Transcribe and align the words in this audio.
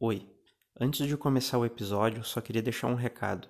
Oi, 0.00 0.24
antes 0.78 1.08
de 1.08 1.16
começar 1.16 1.58
o 1.58 1.64
episódio, 1.64 2.22
só 2.22 2.40
queria 2.40 2.62
deixar 2.62 2.86
um 2.86 2.94
recado. 2.94 3.48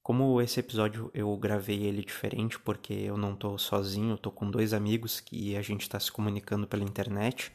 Como 0.00 0.40
esse 0.40 0.60
episódio 0.60 1.10
eu 1.12 1.36
gravei 1.36 1.82
ele 1.82 2.04
diferente 2.04 2.56
porque 2.56 2.92
eu 2.92 3.16
não 3.16 3.34
tô 3.34 3.58
sozinho, 3.58 4.16
tô 4.16 4.30
com 4.30 4.48
dois 4.48 4.72
amigos 4.72 5.24
e 5.32 5.56
a 5.56 5.60
gente 5.60 5.82
está 5.82 5.98
se 5.98 6.12
comunicando 6.12 6.68
pela 6.68 6.84
internet, 6.84 7.50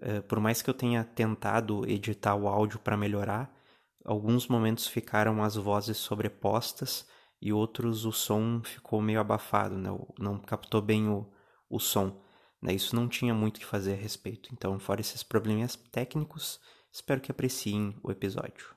uh, 0.00 0.20
por 0.24 0.40
mais 0.40 0.60
que 0.62 0.68
eu 0.68 0.74
tenha 0.74 1.04
tentado 1.04 1.88
editar 1.88 2.34
o 2.34 2.48
áudio 2.48 2.80
para 2.80 2.96
melhorar, 2.96 3.56
alguns 4.04 4.48
momentos 4.48 4.88
ficaram 4.88 5.40
as 5.40 5.54
vozes 5.54 5.96
sobrepostas 5.96 7.06
e 7.40 7.52
outros 7.52 8.04
o 8.04 8.10
som 8.10 8.62
ficou 8.64 9.00
meio 9.00 9.20
abafado, 9.20 9.78
né? 9.78 9.96
não 10.18 10.40
captou 10.40 10.82
bem 10.82 11.08
o, 11.08 11.24
o 11.70 11.78
som. 11.78 12.20
Né? 12.60 12.72
Isso 12.72 12.96
não 12.96 13.06
tinha 13.06 13.32
muito 13.32 13.58
o 13.58 13.60
que 13.60 13.66
fazer 13.66 13.92
a 13.92 13.96
respeito. 13.96 14.50
Então, 14.52 14.76
fora 14.80 15.00
esses 15.00 15.22
probleminhas 15.22 15.76
técnicos, 15.76 16.58
Espero 16.96 17.20
que 17.20 17.30
apreciem 17.30 17.94
o 18.02 18.10
episódio. 18.10 18.74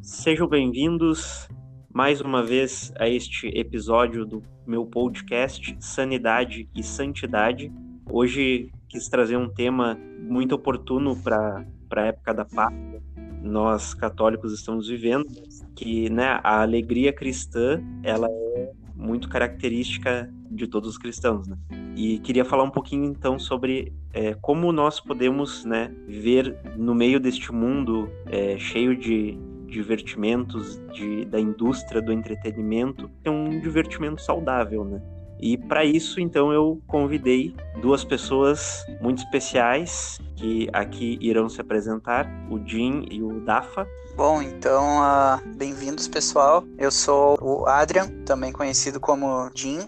Sejam 0.00 0.46
bem-vindos 0.46 1.48
mais 1.92 2.20
uma 2.20 2.40
vez 2.40 2.92
a 3.00 3.08
este 3.08 3.48
episódio 3.48 4.24
do 4.24 4.44
meu 4.64 4.86
podcast 4.86 5.76
Sanidade 5.80 6.68
e 6.72 6.84
Santidade. 6.84 7.72
Hoje 8.08 8.70
quis 8.88 9.08
trazer 9.08 9.36
um 9.36 9.52
tema 9.52 9.98
muito 10.20 10.54
oportuno 10.54 11.20
para 11.20 11.66
a 11.96 12.00
época 12.02 12.32
da 12.32 12.44
Páscoa. 12.44 13.02
Nós 13.42 13.92
católicos 13.92 14.52
estamos 14.52 14.86
vivendo 14.86 15.26
que 15.74 16.08
né, 16.08 16.38
a 16.44 16.62
alegria 16.62 17.12
cristã 17.12 17.82
ela 18.04 18.28
é 18.30 18.72
muito 18.94 19.28
característica 19.28 20.32
de 20.48 20.68
todos 20.68 20.90
os 20.90 20.96
cristãos, 20.96 21.48
né? 21.48 21.83
E 21.96 22.18
queria 22.18 22.44
falar 22.44 22.64
um 22.64 22.70
pouquinho 22.70 23.04
então 23.04 23.38
sobre 23.38 23.92
é, 24.12 24.34
como 24.34 24.72
nós 24.72 25.00
podemos, 25.00 25.64
né, 25.64 25.92
viver 26.06 26.56
no 26.76 26.94
meio 26.94 27.20
deste 27.20 27.52
mundo 27.52 28.10
é, 28.26 28.56
cheio 28.58 28.96
de 28.96 29.38
divertimentos 29.66 30.80
de, 30.92 31.24
da 31.24 31.40
indústria 31.40 32.00
do 32.00 32.12
entretenimento, 32.12 33.10
é 33.24 33.30
um 33.30 33.60
divertimento 33.60 34.22
saudável, 34.22 34.84
né? 34.84 35.02
E 35.40 35.58
para 35.58 35.84
isso, 35.84 36.20
então, 36.20 36.52
eu 36.52 36.80
convidei 36.86 37.54
duas 37.82 38.04
pessoas 38.04 38.84
muito 39.00 39.18
especiais 39.18 40.18
que 40.36 40.68
aqui 40.72 41.18
irão 41.20 41.48
se 41.48 41.60
apresentar, 41.60 42.26
o 42.50 42.58
Jim 42.66 43.06
e 43.10 43.22
o 43.22 43.40
Dafa. 43.40 43.86
Bom, 44.16 44.40
então, 44.40 45.00
uh, 45.00 45.56
bem-vindos, 45.56 46.06
pessoal. 46.06 46.64
Eu 46.78 46.90
sou 46.90 47.36
o 47.42 47.66
Adrian, 47.66 48.08
também 48.24 48.52
conhecido 48.52 49.00
como 49.00 49.50
Jim. 49.54 49.80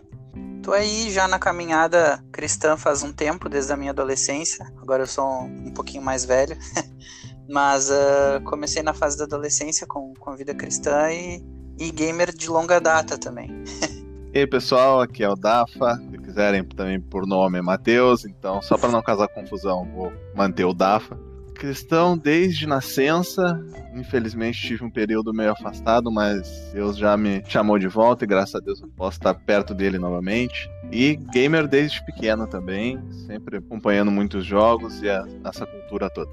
Tô 0.67 0.72
aí 0.72 1.12
já 1.12 1.28
na 1.28 1.39
caminhada 1.39 2.20
cristã 2.33 2.77
faz 2.77 3.05
um 3.05 3.12
tempo, 3.12 3.48
desde 3.48 3.72
a 3.72 3.77
minha 3.77 3.92
adolescência. 3.92 4.67
Agora 4.83 5.05
eu 5.05 5.06
sou 5.06 5.42
um, 5.45 5.70
pouquinho 5.70 6.03
mais 6.03 6.25
velho. 6.25 6.59
Mas 7.48 7.89
uh, 7.89 8.42
comecei 8.42 8.83
na 8.83 8.92
fase 8.92 9.17
da 9.17 9.22
adolescência 9.22 9.87
com, 9.87 10.12
com 10.19 10.34
vida 10.34 10.53
cristã 10.56 11.12
e, 11.12 11.41
e 11.78 11.92
gamer 11.92 12.34
de 12.34 12.50
longa 12.50 12.81
data 12.81 13.17
também. 13.17 13.48
E 14.34 14.41
aí, 14.41 14.47
pessoal, 14.47 15.00
aqui 15.00 15.25
é 15.25 15.28
o 15.31 15.34
Dafa. 15.34 15.97
Se 16.11 16.19
quiserem 16.19 16.62
também 16.62 17.00
por 17.00 17.27
nome 17.27 17.56
é 17.56 17.62
Matheus, 17.62 18.27
então 18.27 18.61
só 18.61 18.77
para 18.77 18.91
não 18.91 19.00
causar 19.00 19.28
confusão, 19.28 19.91
vou 19.94 20.12
manter 20.34 20.67
o 20.67 20.75
Dafa 20.75 21.19
cristão 21.56 22.16
desde 22.16 22.66
nascença. 22.66 23.60
Infelizmente 23.94 24.60
tive 24.60 24.84
um 24.84 24.90
período 24.90 25.32
meio 25.32 25.52
afastado, 25.52 26.10
mas 26.10 26.70
Deus 26.72 26.96
já 26.96 27.16
me 27.16 27.42
chamou 27.46 27.78
de 27.78 27.88
volta 27.88 28.24
e 28.24 28.26
graças 28.28 28.54
a 28.54 28.60
Deus 28.60 28.80
eu 28.80 28.88
posso 28.88 29.18
estar 29.18 29.34
perto 29.34 29.74
dele 29.74 29.98
novamente. 29.98 30.70
E 30.92 31.16
gamer 31.16 31.66
desde 31.66 32.04
pequeno 32.04 32.46
também, 32.46 33.00
sempre 33.26 33.56
acompanhando 33.56 34.10
muitos 34.10 34.44
jogos 34.44 35.02
e 35.02 35.08
a, 35.10 35.26
essa 35.44 35.66
cultura 35.66 36.08
toda. 36.10 36.30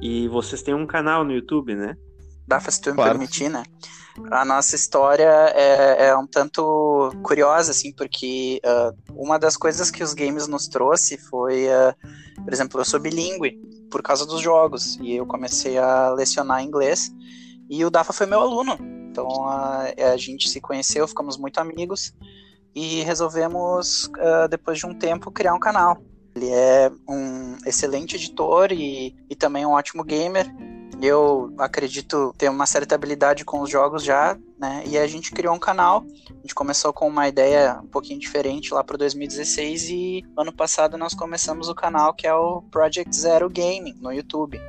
E 0.00 0.28
vocês 0.28 0.62
têm 0.62 0.74
um 0.74 0.86
canal 0.86 1.24
no 1.24 1.32
YouTube, 1.32 1.74
né? 1.74 1.96
Pra 2.58 2.70
se 2.70 2.80
tu 2.80 2.90
me 2.90 2.96
permitir, 2.96 3.48
né? 3.48 3.62
A 4.30 4.44
nossa 4.44 4.74
história 4.74 5.30
é, 5.54 6.08
é, 6.08 6.16
um 6.16 6.26
tanto 6.26 7.12
curiosa, 7.22 7.70
assim, 7.70 7.92
porque 7.92 8.60
uh, 8.64 8.94
uma 9.14 9.38
das 9.38 9.56
coisas 9.56 9.90
que 9.90 10.02
os 10.02 10.14
games 10.14 10.48
nos 10.48 10.66
trouxe 10.66 11.16
foi, 11.16 11.66
uh, 11.68 12.42
por 12.42 12.52
exemplo, 12.52 12.80
eu 12.80 12.84
sou 12.84 12.98
bilíngue 12.98 13.56
por 13.90 14.02
causa 14.02 14.26
dos 14.26 14.40
jogos, 14.40 14.96
e 15.00 15.16
eu 15.16 15.26
comecei 15.26 15.78
a 15.78 16.10
lecionar 16.10 16.62
inglês, 16.62 17.10
e 17.68 17.84
o 17.84 17.90
Dafa 17.90 18.12
foi 18.12 18.26
meu 18.26 18.40
aluno. 18.40 18.76
Então 19.10 19.46
a, 19.46 19.84
a 20.12 20.16
gente 20.16 20.48
se 20.48 20.60
conheceu, 20.60 21.06
ficamos 21.06 21.38
muito 21.38 21.58
amigos, 21.58 22.12
e 22.74 23.02
resolvemos, 23.02 24.04
uh, 24.06 24.48
depois 24.48 24.78
de 24.78 24.86
um 24.86 24.94
tempo, 24.94 25.30
criar 25.30 25.54
um 25.54 25.60
canal. 25.60 25.98
Ele 26.34 26.48
é 26.50 26.90
um 27.08 27.56
excelente 27.66 28.16
editor 28.16 28.72
e, 28.72 29.14
e 29.28 29.34
também 29.34 29.66
um 29.66 29.72
ótimo 29.72 30.04
gamer. 30.04 30.46
Eu 31.02 31.52
acredito 31.58 32.34
ter 32.36 32.48
uma 32.48 32.66
certa 32.66 32.94
habilidade 32.94 33.44
com 33.44 33.60
os 33.60 33.70
jogos 33.70 34.02
já, 34.02 34.36
né? 34.58 34.82
E 34.86 34.98
a 34.98 35.06
gente 35.06 35.32
criou 35.32 35.54
um 35.54 35.58
canal. 35.58 36.04
A 36.28 36.40
gente 36.42 36.54
começou 36.54 36.92
com 36.92 37.08
uma 37.08 37.28
ideia 37.28 37.80
um 37.82 37.86
pouquinho 37.86 38.18
diferente 38.18 38.72
lá 38.72 38.84
para 38.84 38.96
2016 38.96 39.88
e 39.90 40.24
ano 40.36 40.52
passado 40.52 40.96
nós 40.98 41.14
começamos 41.14 41.68
o 41.68 41.74
canal 41.74 42.12
que 42.12 42.26
é 42.26 42.34
o 42.34 42.62
Project 42.70 43.14
Zero 43.14 43.48
Gaming 43.48 43.96
no 44.00 44.12
YouTube. 44.12 44.60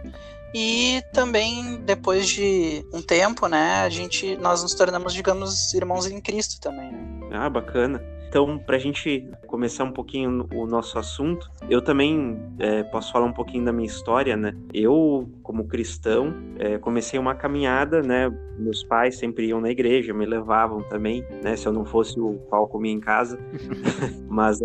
E 0.53 1.01
também 1.13 1.77
depois 1.85 2.27
de 2.27 2.85
um 2.93 3.01
tempo, 3.01 3.47
né, 3.47 3.81
a 3.83 3.89
gente 3.89 4.35
nós 4.37 4.61
nos 4.61 4.73
tornamos, 4.73 5.13
digamos, 5.13 5.73
irmãos 5.73 6.07
em 6.07 6.19
Cristo 6.19 6.59
também, 6.59 6.91
né? 6.91 7.29
Ah, 7.31 7.49
bacana. 7.49 8.01
Então, 8.31 8.57
para 8.57 8.77
a 8.77 8.79
gente 8.79 9.29
começar 9.45 9.83
um 9.83 9.91
pouquinho 9.91 10.47
o 10.55 10.65
nosso 10.65 10.97
assunto, 10.97 11.51
eu 11.69 11.81
também 11.81 12.41
é, 12.59 12.81
posso 12.81 13.11
falar 13.11 13.25
um 13.25 13.33
pouquinho 13.33 13.65
da 13.65 13.73
minha 13.73 13.85
história, 13.85 14.37
né? 14.37 14.55
Eu, 14.73 15.29
como 15.43 15.67
cristão, 15.67 16.33
é, 16.57 16.77
comecei 16.77 17.19
uma 17.19 17.35
caminhada, 17.35 18.01
né? 18.01 18.31
Meus 18.57 18.85
pais 18.85 19.17
sempre 19.17 19.47
iam 19.47 19.59
na 19.59 19.69
igreja, 19.69 20.13
me 20.13 20.25
levavam 20.25 20.81
também, 20.81 21.25
né? 21.43 21.57
Se 21.57 21.67
eu 21.67 21.73
não 21.73 21.83
fosse 21.83 22.21
o 22.21 22.35
pau 22.49 22.69
comia 22.69 22.93
em 22.93 23.01
casa. 23.01 23.37
Mas 24.29 24.61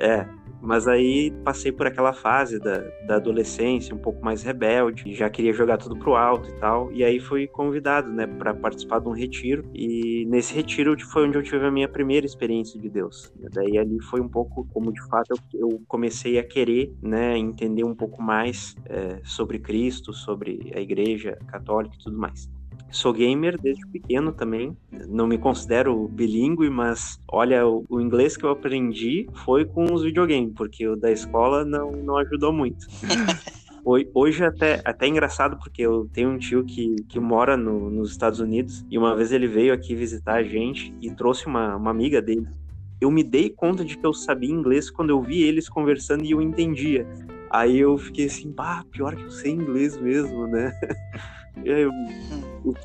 é, 0.00 0.26
mas 0.64 0.88
aí 0.88 1.30
passei 1.44 1.70
por 1.70 1.86
aquela 1.86 2.12
fase 2.12 2.58
da, 2.58 2.78
da 3.06 3.16
adolescência, 3.16 3.94
um 3.94 3.98
pouco 3.98 4.24
mais 4.24 4.42
rebelde, 4.42 5.14
já 5.14 5.28
queria 5.28 5.52
jogar 5.52 5.76
tudo 5.76 5.96
pro 5.96 6.14
alto 6.14 6.48
e 6.48 6.52
tal. 6.54 6.90
E 6.92 7.04
aí 7.04 7.20
fui 7.20 7.46
convidado, 7.46 8.10
né, 8.10 8.26
para 8.26 8.54
participar 8.54 9.00
de 9.00 9.08
um 9.08 9.12
retiro. 9.12 9.64
E 9.74 10.24
nesse 10.26 10.54
retiro 10.54 10.98
foi 11.06 11.26
onde 11.26 11.36
eu 11.36 11.42
tive 11.42 11.66
a 11.66 11.70
minha 11.70 11.88
primeira 11.88 12.24
experiência 12.24 12.80
de 12.80 12.88
Deus. 12.88 13.32
Daí 13.52 13.76
ali 13.76 14.00
foi 14.02 14.20
um 14.20 14.28
pouco 14.28 14.66
como 14.72 14.92
de 14.92 15.06
fato 15.08 15.34
eu, 15.52 15.68
eu 15.68 15.82
comecei 15.86 16.38
a 16.38 16.44
querer, 16.44 16.92
né, 17.02 17.36
entender 17.36 17.84
um 17.84 17.94
pouco 17.94 18.22
mais 18.22 18.74
é, 18.86 19.20
sobre 19.22 19.58
Cristo, 19.58 20.12
sobre 20.12 20.72
a 20.74 20.80
Igreja 20.80 21.38
Católica 21.46 21.94
e 21.94 21.98
tudo 21.98 22.16
mais. 22.16 22.48
Sou 22.94 23.12
gamer 23.12 23.60
desde 23.60 23.84
pequeno 23.88 24.30
também. 24.30 24.76
Não 25.08 25.26
me 25.26 25.36
considero 25.36 26.06
bilíngue, 26.06 26.70
mas 26.70 27.18
olha, 27.28 27.66
o, 27.66 27.84
o 27.88 28.00
inglês 28.00 28.36
que 28.36 28.44
eu 28.44 28.50
aprendi 28.50 29.28
foi 29.44 29.64
com 29.64 29.92
os 29.92 30.04
videogames, 30.04 30.52
porque 30.54 30.86
o 30.86 30.94
da 30.94 31.10
escola 31.10 31.64
não, 31.64 31.90
não 31.90 32.16
ajudou 32.18 32.52
muito. 32.52 32.86
Hoje 34.14 34.44
até, 34.44 34.80
até 34.84 35.06
é 35.06 35.08
engraçado 35.08 35.58
porque 35.58 35.82
eu 35.82 36.08
tenho 36.12 36.30
um 36.30 36.38
tio 36.38 36.64
que, 36.64 36.94
que 37.08 37.18
mora 37.18 37.56
no, 37.56 37.90
nos 37.90 38.12
Estados 38.12 38.38
Unidos 38.38 38.86
e 38.88 38.96
uma 38.96 39.16
vez 39.16 39.32
ele 39.32 39.48
veio 39.48 39.74
aqui 39.74 39.96
visitar 39.96 40.34
a 40.34 40.42
gente 40.44 40.94
e 41.02 41.10
trouxe 41.10 41.46
uma, 41.46 41.74
uma 41.74 41.90
amiga 41.90 42.22
dele. 42.22 42.46
Eu 43.00 43.10
me 43.10 43.24
dei 43.24 43.50
conta 43.50 43.84
de 43.84 43.98
que 43.98 44.06
eu 44.06 44.14
sabia 44.14 44.50
inglês 44.50 44.88
quando 44.88 45.10
eu 45.10 45.20
vi 45.20 45.42
eles 45.42 45.68
conversando 45.68 46.24
e 46.24 46.30
eu 46.30 46.40
entendia. 46.40 47.04
Aí 47.50 47.76
eu 47.76 47.98
fiquei 47.98 48.26
assim, 48.26 48.52
pá, 48.52 48.84
pior 48.92 49.16
que 49.16 49.24
eu 49.24 49.30
sei 49.30 49.50
inglês 49.50 50.00
mesmo, 50.00 50.46
né? 50.46 50.72
Aí, 51.56 51.86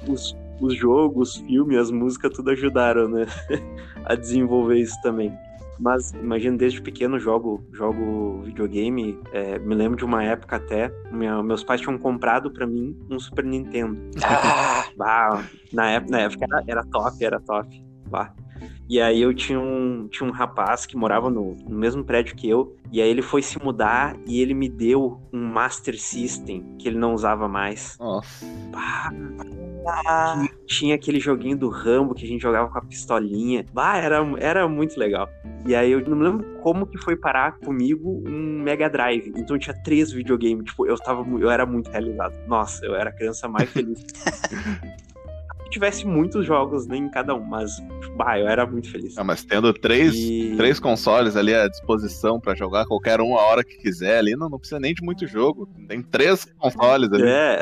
os, 0.07 0.35
os 0.59 0.75
jogos, 0.75 1.35
os 1.35 1.41
filmes, 1.41 1.77
as 1.77 1.91
músicas, 1.91 2.33
tudo 2.33 2.51
ajudaram, 2.51 3.07
né? 3.07 3.25
a 4.05 4.15
desenvolver 4.15 4.77
isso 4.77 4.99
também. 5.01 5.31
Mas 5.79 6.11
imagina, 6.11 6.57
desde 6.57 6.81
pequeno 6.81 7.17
jogo, 7.17 7.63
jogo 7.71 8.41
videogame. 8.41 9.17
É, 9.31 9.57
me 9.59 9.73
lembro 9.73 9.97
de 9.97 10.03
uma 10.03 10.21
época 10.23 10.57
até, 10.57 10.91
minha, 11.09 11.41
meus 11.41 11.63
pais 11.63 11.79
tinham 11.79 11.97
comprado 11.97 12.51
para 12.51 12.67
mim 12.67 12.97
um 13.09 13.17
Super 13.17 13.45
Nintendo. 13.45 13.97
Ah! 14.21 14.85
bah, 14.97 15.45
na, 15.71 15.91
época, 15.91 16.11
na 16.11 16.19
época 16.19 16.45
era, 16.45 16.63
era 16.67 16.85
top, 16.85 17.23
era 17.23 17.39
top. 17.39 17.83
Bah. 18.09 18.33
E 18.89 18.99
aí 18.99 19.21
eu 19.21 19.33
tinha 19.33 19.59
um, 19.59 20.07
tinha 20.07 20.27
um 20.27 20.31
rapaz 20.31 20.85
que 20.85 20.97
morava 20.97 21.29
no, 21.29 21.55
no, 21.55 21.77
mesmo 21.77 22.03
prédio 22.03 22.35
que 22.35 22.49
eu, 22.49 22.75
e 22.91 23.01
aí 23.01 23.09
ele 23.09 23.21
foi 23.21 23.41
se 23.41 23.61
mudar 23.63 24.15
e 24.25 24.41
ele 24.41 24.53
me 24.53 24.67
deu 24.67 25.21
um 25.31 25.45
Master 25.45 25.99
System 25.99 26.75
que 26.79 26.87
ele 26.87 26.97
não 26.97 27.13
usava 27.13 27.47
mais. 27.47 27.95
Nossa. 27.99 28.45
Bah, 28.71 29.11
tinha 30.65 30.95
aquele 30.95 31.19
joguinho 31.19 31.57
do 31.57 31.69
Rambo 31.69 32.13
que 32.13 32.25
a 32.25 32.27
gente 32.27 32.41
jogava 32.41 32.69
com 32.69 32.77
a 32.77 32.81
pistolinha. 32.81 33.65
Bah, 33.71 33.97
era, 33.97 34.17
era 34.39 34.67
muito 34.67 34.99
legal. 34.99 35.29
E 35.65 35.75
aí 35.75 35.91
eu 35.91 36.01
não 36.07 36.17
me 36.17 36.23
lembro 36.23 36.45
como 36.61 36.87
que 36.87 36.97
foi 36.97 37.15
parar 37.15 37.59
comigo 37.59 38.23
um 38.27 38.61
Mega 38.61 38.89
Drive. 38.89 39.31
Então 39.35 39.57
tinha 39.57 39.75
três 39.83 40.11
videogames. 40.11 40.65
Tipo, 40.65 40.85
eu 40.85 40.97
tava 40.97 41.25
eu 41.39 41.49
era 41.49 41.65
muito 41.65 41.89
realizado. 41.89 42.33
Nossa, 42.47 42.85
eu 42.85 42.95
era 42.95 43.09
a 43.09 43.13
criança 43.13 43.47
mais 43.47 43.69
feliz. 43.69 44.03
que 45.69 45.73
tivesse 45.73 46.05
muitos 46.05 46.45
jogos 46.45 46.87
né, 46.87 46.97
em 46.97 47.09
cada 47.09 47.35
um, 47.35 47.43
mas 47.43 47.71
bah, 48.17 48.39
eu 48.39 48.47
era 48.47 48.65
muito 48.65 48.91
feliz. 48.91 49.17
Ah, 49.17 49.23
mas 49.23 49.43
tendo 49.43 49.71
três, 49.71 50.15
e... 50.15 50.55
três 50.57 50.79
consoles 50.79 51.35
ali 51.35 51.53
à 51.53 51.67
disposição 51.67 52.39
para 52.39 52.55
jogar 52.55 52.87
qualquer 52.87 53.21
um 53.21 53.37
a 53.37 53.41
hora 53.43 53.63
que 53.63 53.77
quiser 53.77 54.17
ali, 54.17 54.35
não, 54.35 54.49
não 54.49 54.57
precisa 54.57 54.79
nem 54.79 54.93
de 54.93 55.03
muito 55.03 55.27
jogo. 55.27 55.69
Tem 55.87 56.01
três 56.01 56.45
consoles 56.57 57.11
ali. 57.13 57.23
É. 57.23 57.61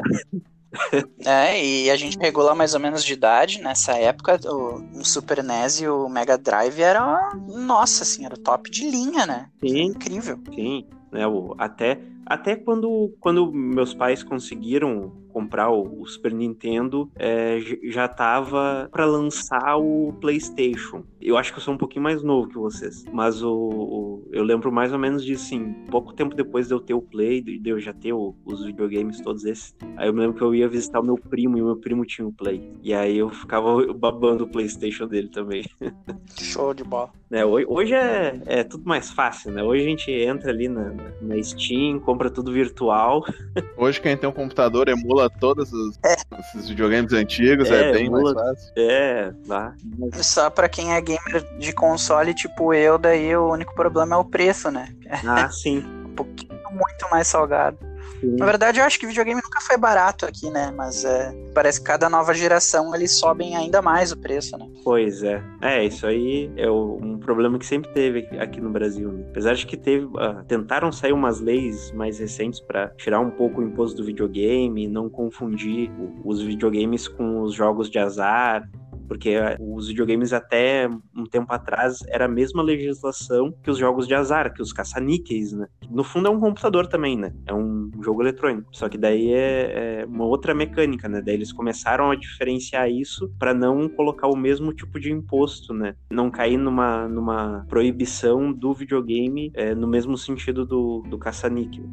é, 1.25 1.65
e 1.65 1.91
a 1.91 1.95
gente 1.95 2.17
regula 2.17 2.55
mais 2.55 2.73
ou 2.73 2.79
menos 2.79 3.03
de 3.03 3.13
idade. 3.13 3.61
Nessa 3.61 3.93
época, 3.97 4.39
o, 4.45 4.99
o 4.99 5.05
Super 5.05 5.43
NES 5.43 5.81
e 5.81 5.87
o 5.87 6.07
Mega 6.07 6.37
Drive 6.37 6.79
era, 6.79 7.31
nossa, 7.47 8.03
assim, 8.03 8.25
era 8.25 8.35
o 8.35 8.39
top 8.39 8.71
de 8.71 8.89
linha, 8.89 9.25
né? 9.25 9.49
Sim. 9.59 9.83
Incrível. 9.83 10.39
Sim, 10.53 10.85
né, 11.11 11.27
o, 11.27 11.55
até, 11.57 11.99
até 12.25 12.55
quando, 12.55 13.13
quando 13.19 13.51
meus 13.51 13.93
pais 13.93 14.23
conseguiram 14.23 15.11
comprar 15.37 15.69
o, 15.69 16.01
o 16.01 16.07
Super 16.07 16.33
Nintendo, 16.33 17.11
é, 17.15 17.59
já 17.83 18.07
tava 18.07 18.89
para 18.91 19.05
lançar 19.05 19.77
o 19.77 20.11
PlayStation. 20.19 21.03
Eu 21.21 21.37
acho 21.37 21.53
que 21.53 21.59
eu 21.59 21.63
sou 21.63 21.75
um 21.75 21.77
pouquinho 21.77 22.01
mais 22.01 22.23
novo 22.23 22.49
que 22.49 22.57
vocês, 22.57 23.05
mas 23.13 23.43
o, 23.43 23.53
o 23.53 24.27
eu 24.31 24.43
lembro 24.43 24.71
mais 24.71 24.91
ou 24.91 24.97
menos 24.97 25.23
de 25.23 25.33
assim, 25.33 25.73
pouco 25.91 26.11
tempo 26.11 26.33
depois 26.33 26.67
de 26.67 26.73
eu 26.73 26.79
ter 26.79 26.95
o 26.95 27.01
Play, 27.01 27.41
de 27.41 27.69
eu 27.69 27.79
já 27.79 27.93
ter 27.93 28.13
o, 28.13 28.35
os 28.43 28.65
videogames 28.65 29.21
todos 29.21 29.45
esses. 29.45 29.75
Aí 29.95 30.07
eu 30.07 30.13
me 30.13 30.21
lembro 30.21 30.35
que 30.35 30.43
eu 30.43 30.55
ia 30.55 30.67
visitar 30.67 31.01
o 31.01 31.03
meu 31.03 31.17
primo 31.17 31.55
e 31.55 31.61
o 31.61 31.65
meu 31.65 31.75
primo 31.75 32.03
tinha 32.03 32.27
o 32.27 32.33
Play. 32.33 32.71
E 32.81 32.91
aí 32.91 33.19
eu 33.19 33.29
ficava 33.29 33.93
babando 33.93 34.45
o 34.45 34.47
PlayStation 34.47 35.05
dele 35.07 35.29
também. 35.29 35.63
Show 36.41 36.73
de 36.73 36.83
bola. 36.83 37.11
É, 37.29 37.45
hoje, 37.45 37.65
hoje 37.67 37.93
é, 37.93 38.39
é 38.45 38.63
tudo 38.63 38.87
mais 38.87 39.11
fácil, 39.11 39.51
né? 39.51 39.61
Hoje 39.61 39.83
a 39.83 39.89
gente 39.89 40.11
entra 40.11 40.49
ali 40.49 40.69
na, 40.69 40.93
na 41.21 41.43
Steam, 41.43 41.99
compra 41.99 42.29
tudo 42.29 42.53
virtual. 42.53 43.23
Hoje 43.75 43.99
quem 43.99 44.15
tem 44.15 44.29
um 44.29 44.33
computador 44.33 44.87
emula 44.87 45.29
todos 45.29 45.71
os, 45.73 45.99
é. 46.05 46.15
esses 46.39 46.69
videogames 46.69 47.11
antigos, 47.11 47.69
é, 47.69 47.89
é 47.89 47.91
bem 47.91 48.05
emula, 48.05 48.33
mais 48.33 48.47
fácil. 48.47 48.73
É, 48.77 49.33
lá. 49.45 49.75
Só 50.13 50.49
pra 50.49 50.69
quem 50.69 50.93
é 50.93 51.01
gamer 51.01 51.57
de 51.59 51.73
console, 51.73 52.33
tipo 52.33 52.73
eu, 52.73 52.97
daí 52.97 53.35
o 53.35 53.51
único 53.51 53.75
problema 53.75 54.15
é 54.15 54.19
o 54.19 54.25
preço, 54.25 54.71
né? 54.71 54.87
Ah, 55.25 55.49
sim. 55.49 55.79
um 56.07 56.15
pouquinho 56.15 56.57
muito 56.71 57.09
mais 57.11 57.27
salgado. 57.27 57.77
Sim. 58.19 58.35
Na 58.37 58.45
verdade, 58.45 58.79
eu 58.79 58.85
acho 58.85 58.99
que 58.99 59.05
videogame 59.05 59.41
nunca 59.43 59.61
foi 59.61 59.77
barato 59.77 60.25
aqui, 60.25 60.49
né? 60.49 60.73
Mas 60.75 61.05
é, 61.05 61.33
parece 61.53 61.79
que 61.79 61.85
cada 61.85 62.09
nova 62.09 62.33
geração 62.33 62.93
eles 62.95 63.11
sobem 63.11 63.55
ainda 63.55 63.81
mais 63.81 64.11
o 64.11 64.17
preço, 64.17 64.57
né? 64.57 64.67
Pois 64.83 65.23
é. 65.23 65.43
É, 65.61 65.85
isso 65.85 66.05
aí 66.05 66.51
é 66.57 66.69
um 66.69 67.17
problema 67.19 67.59
que 67.59 67.65
sempre 67.65 67.91
teve 67.93 68.27
aqui 68.39 68.59
no 68.59 68.69
Brasil. 68.69 69.11
Né? 69.11 69.25
Apesar 69.29 69.53
de 69.53 69.65
que 69.65 69.77
teve. 69.77 70.05
Uh, 70.05 70.43
tentaram 70.47 70.91
sair 70.91 71.13
umas 71.13 71.39
leis 71.39 71.91
mais 71.91 72.19
recentes 72.19 72.59
para 72.59 72.89
tirar 72.97 73.19
um 73.19 73.29
pouco 73.29 73.61
o 73.61 73.63
imposto 73.63 73.97
do 73.97 74.05
videogame, 74.05 74.87
não 74.87 75.09
confundir 75.09 75.91
os 76.23 76.41
videogames 76.41 77.07
com 77.07 77.41
os 77.41 77.53
jogos 77.53 77.89
de 77.89 77.99
azar 77.99 78.67
porque 79.07 79.35
os 79.59 79.87
videogames 79.87 80.33
até 80.33 80.89
um 81.15 81.25
tempo 81.25 81.51
atrás 81.53 81.99
era 82.07 82.25
a 82.25 82.29
mesma 82.29 82.61
legislação 82.61 83.53
que 83.63 83.71
os 83.71 83.77
jogos 83.77 84.07
de 84.07 84.13
azar, 84.13 84.53
que 84.53 84.61
os 84.61 84.73
caça-níqueis, 84.73 85.53
né? 85.53 85.67
No 85.89 86.03
fundo 86.03 86.27
é 86.27 86.31
um 86.31 86.39
computador 86.39 86.87
também, 86.87 87.17
né? 87.17 87.33
É 87.45 87.53
um 87.53 87.89
jogo 88.01 88.21
eletrônico. 88.21 88.69
Só 88.71 88.89
que 88.89 88.97
daí 88.97 89.31
é, 89.31 90.01
é 90.01 90.05
uma 90.05 90.25
outra 90.25 90.53
mecânica, 90.53 91.07
né? 91.07 91.21
Daí 91.21 91.35
eles 91.35 91.51
começaram 91.51 92.11
a 92.11 92.15
diferenciar 92.15 92.89
isso 92.89 93.31
para 93.39 93.53
não 93.53 93.87
colocar 93.87 94.27
o 94.27 94.35
mesmo 94.35 94.73
tipo 94.73 94.99
de 94.99 95.11
imposto, 95.11 95.73
né? 95.73 95.95
Não 96.09 96.29
cair 96.29 96.57
numa, 96.57 97.07
numa 97.07 97.65
proibição 97.69 98.51
do 98.51 98.73
videogame 98.73 99.51
é, 99.53 99.73
no 99.73 99.87
mesmo 99.87 100.17
sentido 100.17 100.65
do, 100.65 101.03
do 101.09 101.17
caça-níquel. 101.17 101.85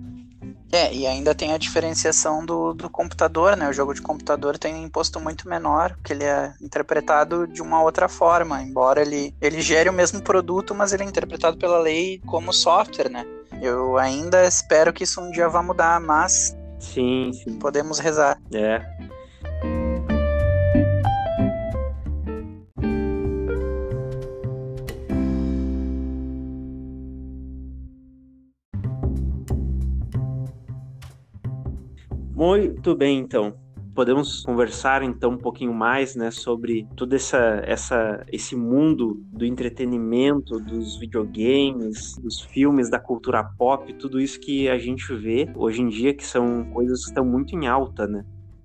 É, 0.73 0.93
e 0.93 1.07
ainda 1.07 1.37
tem 1.37 1.53
a 1.53 1.59
diferenciação 1.59 2.45
do, 2.45 2.75
do 2.75 2.91
computador, 2.91 3.57
né? 3.57 3.69
O 3.69 3.73
jogo 3.73 3.95
de 3.95 4.03
computador 4.03 4.59
tem 4.59 4.75
um 4.75 4.85
imposto 4.85 5.21
muito 5.21 5.49
menor, 5.49 5.97
que 6.03 6.13
ele 6.13 6.25
é 6.25 6.53
interpretado 6.61 7.04
de 7.53 7.63
uma 7.63 7.83
outra 7.83 8.09
forma, 8.09 8.63
embora 8.63 9.03
ele, 9.03 9.35
ele 9.41 9.61
gere 9.61 9.89
o 9.89 9.93
mesmo 9.93 10.23
produto, 10.23 10.75
mas 10.75 10.93
ele 10.93 11.03
é 11.03 11.07
interpretado 11.07 11.57
pela 11.57 11.79
lei 11.79 12.21
como 12.27 12.53
software, 12.53 13.11
né? 13.11 13.25
Eu 13.63 13.97
ainda 13.97 14.47
espero 14.47 14.93
que 14.93 15.05
isso 15.05 15.21
um 15.21 15.31
dia 15.31 15.49
vá 15.49 15.63
mudar, 15.63 16.01
mas 16.01 16.57
sim, 16.79 17.31
sim. 17.33 17.59
podemos 17.59 17.99
rezar. 17.99 18.41
É. 18.53 18.83
Muito 32.35 32.95
bem, 32.95 33.21
então. 33.21 33.64
Podemos 33.95 34.43
conversar 34.43 35.03
então 35.05 35.31
um 35.31 35.39
pouquinho 35.39 35.73
mais, 35.73 36.17
né, 36.17 36.31
sobre 36.31 36.87
todo 36.97 37.15
essa, 37.15 37.63
essa, 37.65 38.25
esse 38.33 38.57
mundo 38.57 39.23
do 39.33 39.47
entretenimento, 39.47 40.59
dos 40.59 40.99
videogames, 40.99 42.19
dos 42.19 42.41
filmes, 42.41 42.91
da 42.91 42.99
cultura 42.99 43.45
pop, 43.45 43.93
tudo 43.95 44.21
isso 44.21 44.41
que 44.41 44.69
a 44.69 44.79
gente 44.79 45.15
vê 45.15 45.49
hoje 45.55 45.81
em 45.81 45.89
dia 45.89 46.13
que 46.13 46.27
são 46.27 46.65
coisas 46.73 47.03
que 47.03 47.11
estão 47.11 47.25
muito 47.25 47.55
em 47.55 47.69
alta, 47.69 48.07
né? 48.09 48.25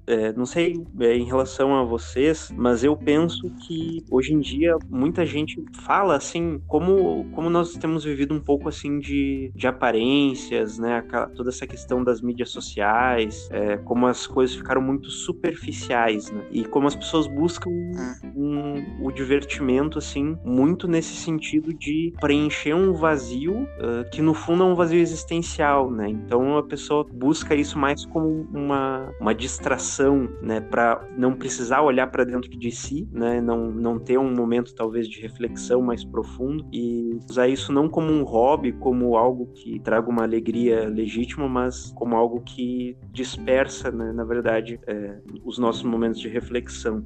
É, 0.10 0.34
não 0.34 0.46
sei 0.46 0.84
é, 1.02 1.16
em 1.16 1.24
relação 1.24 1.76
a 1.76 1.84
vocês, 1.84 2.52
mas 2.56 2.84
eu 2.84 2.98
penso 2.98 3.48
que 3.68 4.04
hoje 4.10 4.34
em 4.34 4.40
dia 4.40 4.76
muita 4.90 5.24
gente 5.24 5.64
fala 5.84 6.16
assim, 6.16 6.60
como, 6.66 7.26
como 7.32 7.48
nós 7.48 7.74
temos 7.74 8.04
vivido 8.04 8.34
um 8.34 8.40
pouco 8.40 8.68
assim 8.68 8.98
de, 8.98 9.52
de 9.54 9.68
aparências, 9.68 10.80
né? 10.80 11.04
Toda 11.36 11.50
essa 11.50 11.68
questão 11.68 12.04
das 12.04 12.22
mídias 12.22 12.50
sociais, 12.50 13.48
é, 13.52 13.78
como 13.78 14.08
as 14.08 14.26
coisas 14.26 14.56
ficaram 14.56 14.82
muito 14.82 15.12
superficiais, 15.12 16.32
né? 16.32 16.44
E 16.52 16.66
como 16.66 16.88
as 16.88 16.96
pessoas 16.96 17.28
buscam 17.28 17.70
um, 18.36 19.06
o 19.06 19.12
divertimento, 19.12 20.00
assim, 20.00 20.36
muito 20.44 20.88
nesse 20.88 21.14
sentido 21.18 21.72
de 21.72 22.12
preencher 22.20 22.74
um 22.74 22.94
vazio 22.94 23.54
uh, 23.54 24.10
que 24.12 24.24
no 24.24 24.34
fundo 24.34 24.64
é 24.64 24.66
um 24.66 24.74
vazio 24.74 25.00
existencial, 25.00 25.92
né? 25.92 26.10
Então 26.10 26.58
a 26.58 26.64
pessoa 26.64 27.06
busca 27.14 27.54
isso 27.54 27.78
mais 27.78 28.06
como 28.08 28.48
uma, 28.52 29.14
uma 29.22 29.36
distração 29.36 29.99
né, 30.42 30.62
para 30.62 31.06
não 31.18 31.34
precisar 31.36 31.82
olhar 31.82 32.08
para 32.08 32.24
dentro 32.24 32.50
de 32.50 32.72
si, 32.72 33.08
né, 33.12 33.42
não, 33.42 33.72
não 33.72 34.00
ter 34.00 34.18
um 34.18 34.34
momento 34.34 34.74
talvez 34.74 35.08
de 35.08 35.22
reflexão 35.22 35.82
mais 35.82 36.04
profundo 36.04 36.66
e 36.72 37.20
usar 37.30 37.48
isso 37.48 37.72
não 37.72 37.90
como 37.90 38.12
um 38.12 38.24
hobby, 38.24 38.72
como 38.74 39.18
algo 39.18 39.48
que 39.48 39.80
traga 39.80 40.10
uma 40.10 40.24
alegria 40.24 40.88
legítima, 40.88 41.48
mas 41.48 41.92
como 41.96 42.16
algo 42.16 42.42
que 42.42 42.98
dispersa, 43.12 43.92
né, 43.92 44.12
na 44.12 44.24
verdade, 44.24 44.80
é, 44.88 45.18
os 45.44 45.58
nossos 45.58 45.84
momentos 45.84 46.20
de 46.20 46.28
reflexão. 46.28 47.04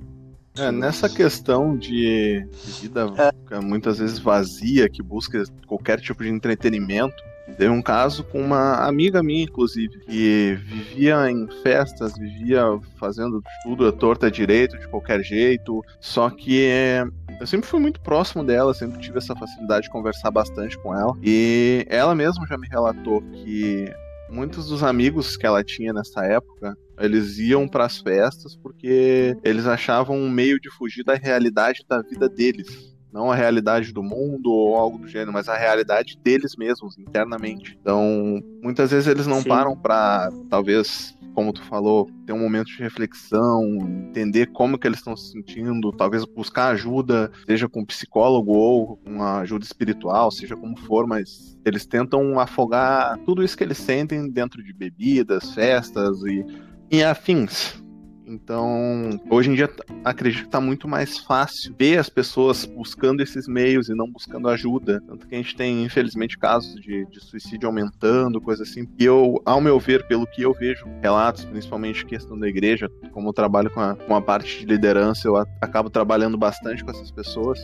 É, 0.58 0.72
nessa 0.72 1.10
questão 1.10 1.76
de 1.76 2.46
vida 2.80 3.12
é. 3.50 3.60
muitas 3.60 3.98
vezes 3.98 4.20
vazia, 4.20 4.88
que 4.88 5.02
busca 5.02 5.44
qualquer 5.66 6.00
tipo 6.00 6.24
de 6.24 6.30
entretenimento, 6.30 7.16
Teve 7.46 7.70
um 7.70 7.82
caso 7.82 8.24
com 8.24 8.42
uma 8.42 8.86
amiga 8.88 9.22
minha, 9.22 9.44
inclusive, 9.44 10.00
que 10.00 10.58
vivia 10.66 11.30
em 11.30 11.48
festas, 11.62 12.18
vivia 12.18 12.64
fazendo 12.98 13.42
tudo 13.64 13.88
a 13.88 13.92
torta 13.92 14.32
direito, 14.32 14.78
de 14.78 14.88
qualquer 14.88 15.22
jeito. 15.22 15.82
Só 16.00 16.30
que 16.30 16.66
é, 16.66 17.06
eu 17.40 17.46
sempre 17.46 17.68
fui 17.68 17.80
muito 17.80 18.02
próximo 18.02 18.44
dela, 18.44 18.74
sempre 18.74 19.00
tive 19.00 19.18
essa 19.18 19.36
facilidade 19.36 19.86
de 19.86 19.92
conversar 19.92 20.32
bastante 20.32 20.78
com 20.78 20.96
ela. 20.96 21.14
E 21.22 21.86
ela 21.90 22.16
mesma 22.16 22.48
já 22.48 22.58
me 22.58 22.68
relatou 22.68 23.22
que 23.22 23.92
muitos 24.30 24.70
dos 24.70 24.82
amigos 24.82 25.38
que 25.38 25.46
ela 25.46 25.64
tinha 25.64 25.94
nessa 25.94 26.26
época, 26.26 26.76
eles 26.98 27.38
iam 27.38 27.68
para 27.68 27.86
as 27.86 28.00
festas 28.00 28.56
porque 28.56 29.36
eles 29.44 29.68
achavam 29.68 30.18
um 30.18 30.30
meio 30.30 30.60
de 30.60 30.70
fugir 30.72 31.04
da 31.04 31.16
realidade 31.16 31.84
da 31.88 32.02
vida 32.02 32.30
deles 32.30 32.93
não 33.14 33.32
a 33.32 33.36
realidade 33.36 33.94
do 33.94 34.02
mundo 34.02 34.52
ou 34.52 34.76
algo 34.76 34.98
do 34.98 35.08
gênero, 35.08 35.32
mas 35.32 35.48
a 35.48 35.56
realidade 35.56 36.18
deles 36.24 36.56
mesmos 36.58 36.98
internamente. 36.98 37.78
Então, 37.80 38.42
muitas 38.62 38.92
vezes 38.92 39.08
eles 39.08 39.28
não 39.28 39.42
Sim. 39.42 39.50
param 39.50 39.78
para 39.78 40.32
talvez 40.50 41.16
como 41.34 41.52
tu 41.52 41.64
falou, 41.64 42.10
ter 42.26 42.34
um 42.34 42.40
momento 42.40 42.68
de 42.68 42.78
reflexão, 42.78 43.64
entender 44.10 44.48
como 44.48 44.78
que 44.78 44.88
eles 44.88 45.00
estão 45.00 45.18
se 45.18 45.32
sentindo, 45.32 45.92
talvez 45.92 46.24
buscar 46.26 46.70
ajuda, 46.70 47.32
seja 47.46 47.68
com 47.68 47.82
um 47.82 47.86
psicólogo 47.86 48.52
ou 48.52 49.00
uma 49.06 49.40
ajuda 49.40 49.66
espiritual, 49.66 50.32
seja 50.32 50.56
como 50.56 50.78
for, 50.78 51.08
mas 51.08 51.58
eles 51.66 51.86
tentam 51.86 52.40
afogar 52.40 53.18
tudo 53.26 53.44
isso 53.44 53.58
que 53.58 53.64
eles 53.64 53.78
sentem 53.78 54.30
dentro 54.30 54.64
de 54.64 54.74
bebidas, 54.74 55.54
festas 55.54 56.22
e, 56.24 56.46
e 56.92 57.04
afins. 57.04 57.83
Então, 58.26 59.20
hoje 59.30 59.50
em 59.50 59.54
dia, 59.54 59.70
acredito 60.04 60.42
que 60.42 60.48
está 60.48 60.62
muito 60.62 60.88
mais 60.88 61.18
fácil 61.18 61.76
ver 61.78 61.98
as 61.98 62.10
pessoas 62.10 62.66
buscando 62.66 63.22
esses 63.22 63.48
meios 63.48 63.90
e 63.90 63.94
não 63.94 64.10
buscando 64.10 64.48
ajuda. 64.48 65.02
Tanto 65.02 65.28
que 65.28 65.36
a 65.36 65.38
gente 65.38 65.56
tem, 65.56 65.84
infelizmente, 65.84 66.38
casos 66.38 66.80
de, 66.80 67.06
de 67.08 67.20
suicídio 67.20 67.68
aumentando, 67.68 68.40
coisa 68.40 68.64
assim. 68.64 68.88
E 68.98 69.06
eu, 69.06 69.42
ao 69.46 69.60
meu 69.60 69.80
ver, 69.80 70.08
pelo 70.08 70.26
que 70.26 70.42
eu 70.42 70.54
vejo, 70.54 70.86
relatos, 71.02 71.44
principalmente 71.46 72.06
questão 72.06 72.38
da 72.40 72.48
igreja, 72.48 72.90
como 73.12 73.30
eu 73.30 73.34
trabalho 73.34 73.70
com 73.70 73.82
a, 73.82 73.96
com 73.96 74.16
a 74.16 74.22
parte 74.22 74.60
de 74.60 74.66
liderança, 74.66 75.28
eu 75.28 75.36
acabo 75.62 75.90
trabalhando 75.90 76.38
bastante 76.38 76.84
com 76.84 76.92
essas 76.92 77.12
pessoas. 77.12 77.60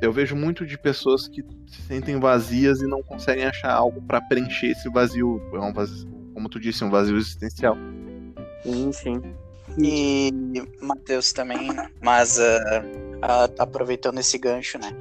Eu 0.00 0.12
vejo 0.12 0.34
muito 0.34 0.66
de 0.66 0.76
pessoas 0.76 1.28
que 1.28 1.44
se 1.68 1.82
sentem 1.82 2.18
vazias 2.18 2.82
e 2.82 2.88
não 2.88 3.04
conseguem 3.04 3.44
achar 3.44 3.72
algo 3.72 4.02
para 4.02 4.20
preencher 4.20 4.72
esse 4.72 4.90
vazio. 4.90 5.40
É 5.54 5.60
um 5.60 5.72
vazio, 5.72 6.10
como 6.34 6.48
tu 6.48 6.58
disse, 6.58 6.82
um 6.82 6.90
vazio 6.90 7.16
existencial. 7.16 7.76
Sim, 8.64 8.90
sim. 8.92 9.22
E 9.78 10.32
Matheus 10.80 11.32
também, 11.32 11.68
mas 12.00 12.38
uh, 12.38 13.52
aproveitando 13.58 14.18
esse 14.18 14.36
gancho, 14.38 14.78
né? 14.78 14.92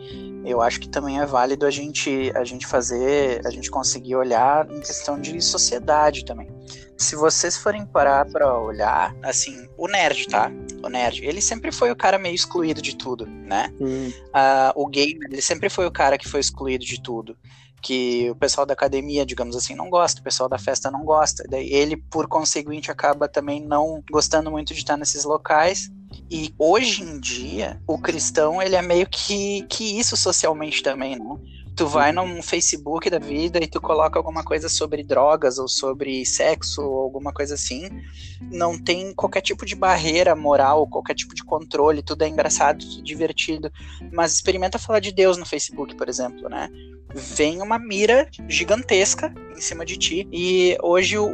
Eu 0.46 0.62
acho 0.62 0.80
que 0.80 0.90
também 0.90 1.20
é 1.20 1.25
válido 1.25 1.66
a 1.66 1.72
gente, 1.72 2.32
a 2.36 2.44
gente 2.44 2.66
fazer, 2.66 3.46
a 3.46 3.50
gente 3.50 3.70
conseguir 3.70 4.16
olhar 4.16 4.70
em 4.72 4.80
questão 4.80 5.20
de 5.20 5.40
sociedade 5.42 6.25
também. 6.25 6.50
Se 6.98 7.16
vocês 7.16 7.58
forem 7.58 7.86
parar 7.86 8.25
para 8.25 8.60
olhar, 8.60 9.16
assim, 9.24 9.68
o 9.78 9.88
nerd, 9.88 10.28
tá? 10.28 10.51
O 10.84 10.90
nerd, 10.90 11.25
ele 11.25 11.42
sempre 11.42 11.72
foi 11.72 11.92
o 11.92 11.96
cara 11.96 12.18
meio 12.18 12.36
excluído 12.36 12.82
de 12.82 12.96
tudo, 12.96 13.25
né? 13.25 13.72
Uh, 13.80 14.72
o 14.75 14.88
gamer, 14.88 15.28
ele 15.32 15.42
sempre 15.42 15.70
foi 15.70 15.86
o 15.86 15.92
cara 15.92 16.18
que 16.18 16.28
foi 16.28 16.40
excluído 16.40 16.86
de 16.86 17.01
tudo 17.01 17.36
que 17.82 18.30
o 18.30 18.36
pessoal 18.36 18.66
da 18.66 18.74
academia, 18.74 19.26
digamos 19.26 19.56
assim, 19.56 19.76
não 19.76 19.90
gosta, 19.90 20.22
o 20.22 20.24
pessoal 20.24 20.48
da 20.48 20.58
festa 20.58 20.92
não 20.92 21.04
gosta. 21.04 21.44
Daí 21.50 21.72
ele, 21.74 21.98
por 21.98 22.28
conseguinte, 22.28 22.92
acaba 22.92 23.28
também 23.28 23.62
não 23.62 24.04
gostando 24.12 24.52
muito 24.52 24.74
de 24.74 24.80
estar 24.80 24.98
nesses 24.98 25.24
locais. 25.24 25.90
E 26.30 26.54
hoje 26.58 27.04
em 27.04 27.20
dia, 27.20 27.82
o 27.88 27.98
cristão, 27.98 28.62
ele 28.62 28.76
é 28.76 28.82
meio 28.82 29.08
que, 29.08 29.64
que 29.64 29.98
isso 29.98 30.16
socialmente 30.16 30.84
também, 30.84 31.18
né? 31.18 31.38
Tu 31.75 31.88
vai 31.88 32.12
num 32.12 32.42
Facebook 32.42 33.10
da 33.10 33.20
vida 33.20 33.60
e 33.62 33.68
tu 33.68 33.80
coloca 33.80 34.20
alguma 34.20 34.44
coisa 34.44 34.68
sobre 34.68 35.04
drogas 35.04 35.58
ou 35.58 35.68
sobre 35.68 36.25
sexo 36.25 36.82
ou 36.82 37.00
alguma 37.00 37.32
coisa 37.32 37.56
assim, 37.56 37.90
não 38.42 38.78
tem 38.78 39.13
qualquer 39.13 39.42
tipo 39.42 39.66
de 39.66 39.75
barreira 39.75 40.36
moral, 40.36 40.88
qualquer 40.88 41.16
tipo 41.16 41.34
de 41.34 41.44
controle, 41.44 42.04
tudo 42.04 42.24
é 42.24 42.28
engraçado, 42.28 42.86
tudo 42.86 43.04
divertido. 43.04 43.72
Mas 44.12 44.34
experimenta 44.34 44.78
falar 44.78 45.00
de 45.00 45.12
Deus 45.12 45.38
no 45.38 45.46
Facebook, 45.46 45.96
por 45.96 46.10
exemplo, 46.10 46.50
né? 46.50 46.70
vem 47.13 47.62
uma 47.62 47.78
mira 47.78 48.28
gigantesca 48.48 49.34
em 49.56 49.62
cima 49.62 49.86
de 49.86 49.98
ti. 49.98 50.28
E 50.32 50.78
hoje 50.82 51.18
o, 51.18 51.25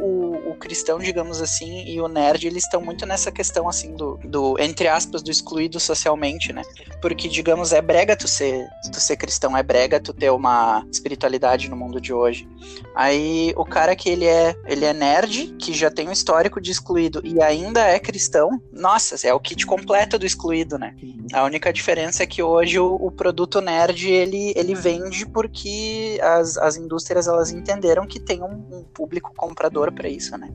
o, 0.50 0.54
cristão, 0.56 0.98
digamos 0.98 1.40
assim, 1.40 1.84
e 1.86 2.00
o 2.00 2.08
nerd, 2.08 2.46
eles 2.46 2.64
estão 2.64 2.80
muito 2.80 3.06
nessa 3.06 3.30
questão, 3.30 3.68
assim, 3.68 3.94
do, 3.94 4.18
do, 4.24 4.56
entre 4.58 4.88
aspas, 4.88 5.22
do 5.22 5.30
excluído 5.30 5.78
socialmente, 5.78 6.52
né? 6.52 6.62
Porque, 7.00 7.28
digamos, 7.28 7.72
é 7.72 7.80
brega 7.80 8.16
tu 8.16 8.26
ser, 8.26 8.66
tu 8.92 9.00
ser 9.00 9.16
cristão, 9.16 9.56
é 9.56 9.62
brega 9.62 10.00
tu 10.00 10.12
ter 10.12 10.27
uma 10.30 10.86
espiritualidade 10.90 11.68
no 11.68 11.76
mundo 11.76 12.00
de 12.00 12.12
hoje. 12.12 12.48
Aí 12.94 13.52
o 13.56 13.64
cara 13.64 13.94
que 13.94 14.08
ele 14.08 14.24
é, 14.24 14.56
ele 14.66 14.84
é 14.84 14.92
nerd, 14.92 15.54
que 15.58 15.72
já 15.72 15.90
tem 15.90 16.08
um 16.08 16.12
histórico 16.12 16.60
de 16.60 16.70
excluído 16.70 17.20
e 17.24 17.42
ainda 17.42 17.80
é 17.80 17.98
cristão, 17.98 18.60
nossa, 18.72 19.14
é 19.26 19.34
o 19.34 19.40
kit 19.40 19.66
completo 19.66 20.18
do 20.18 20.26
excluído, 20.26 20.78
né? 20.78 20.94
A 21.32 21.44
única 21.44 21.72
diferença 21.72 22.22
é 22.22 22.26
que 22.26 22.42
hoje 22.42 22.78
o, 22.78 22.94
o 22.94 23.10
produto 23.10 23.60
nerd, 23.60 24.08
ele, 24.08 24.52
ele 24.56 24.74
vende 24.74 25.26
porque 25.26 25.58
que 25.58 26.20
as, 26.20 26.56
as 26.56 26.76
indústrias 26.76 27.26
elas 27.26 27.50
entenderam 27.50 28.06
que 28.06 28.20
tem 28.20 28.42
um, 28.42 28.64
um 28.70 28.84
público 28.84 29.32
comprador 29.36 29.92
para 29.92 30.08
isso, 30.08 30.38
né? 30.38 30.50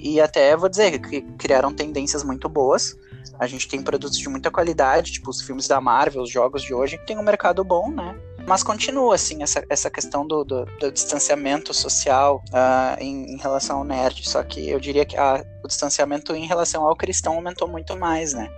E 0.00 0.18
até 0.18 0.56
vou 0.56 0.68
dizer 0.68 0.98
que 0.98 1.20
criaram 1.36 1.74
tendências 1.74 2.24
muito 2.24 2.48
boas. 2.48 2.96
A 3.38 3.46
gente 3.46 3.68
tem 3.68 3.82
produtos 3.82 4.18
de 4.18 4.28
muita 4.30 4.50
qualidade, 4.50 5.12
tipo 5.12 5.28
os 5.28 5.42
filmes 5.42 5.68
da 5.68 5.78
Marvel, 5.78 6.22
os 6.22 6.30
jogos 6.30 6.62
de 6.62 6.72
hoje, 6.72 6.98
tem 7.06 7.18
um 7.18 7.22
mercado 7.22 7.62
bom, 7.62 7.90
né? 7.90 8.18
Mas 8.46 8.62
continua, 8.62 9.14
assim, 9.14 9.42
essa, 9.42 9.64
essa 9.68 9.90
questão 9.90 10.26
do, 10.26 10.44
do, 10.44 10.64
do 10.64 10.90
distanciamento 10.90 11.72
social 11.72 12.42
uh, 12.48 13.00
em, 13.00 13.34
em, 13.34 13.36
relação 13.36 13.78
ao 13.78 13.84
nerd. 13.84 14.28
Só 14.28 14.42
que 14.42 14.68
eu 14.68 14.80
diria 14.80 15.04
que 15.04 15.16
a, 15.16 15.44
o 15.62 15.68
distanciamento 15.68 16.34
em 16.34 16.46
relação 16.46 16.86
ao 16.86 16.96
cristão 16.96 17.34
aumentou 17.34 17.68
muito 17.68 17.96
mais, 17.96 18.34
né? 18.34 18.48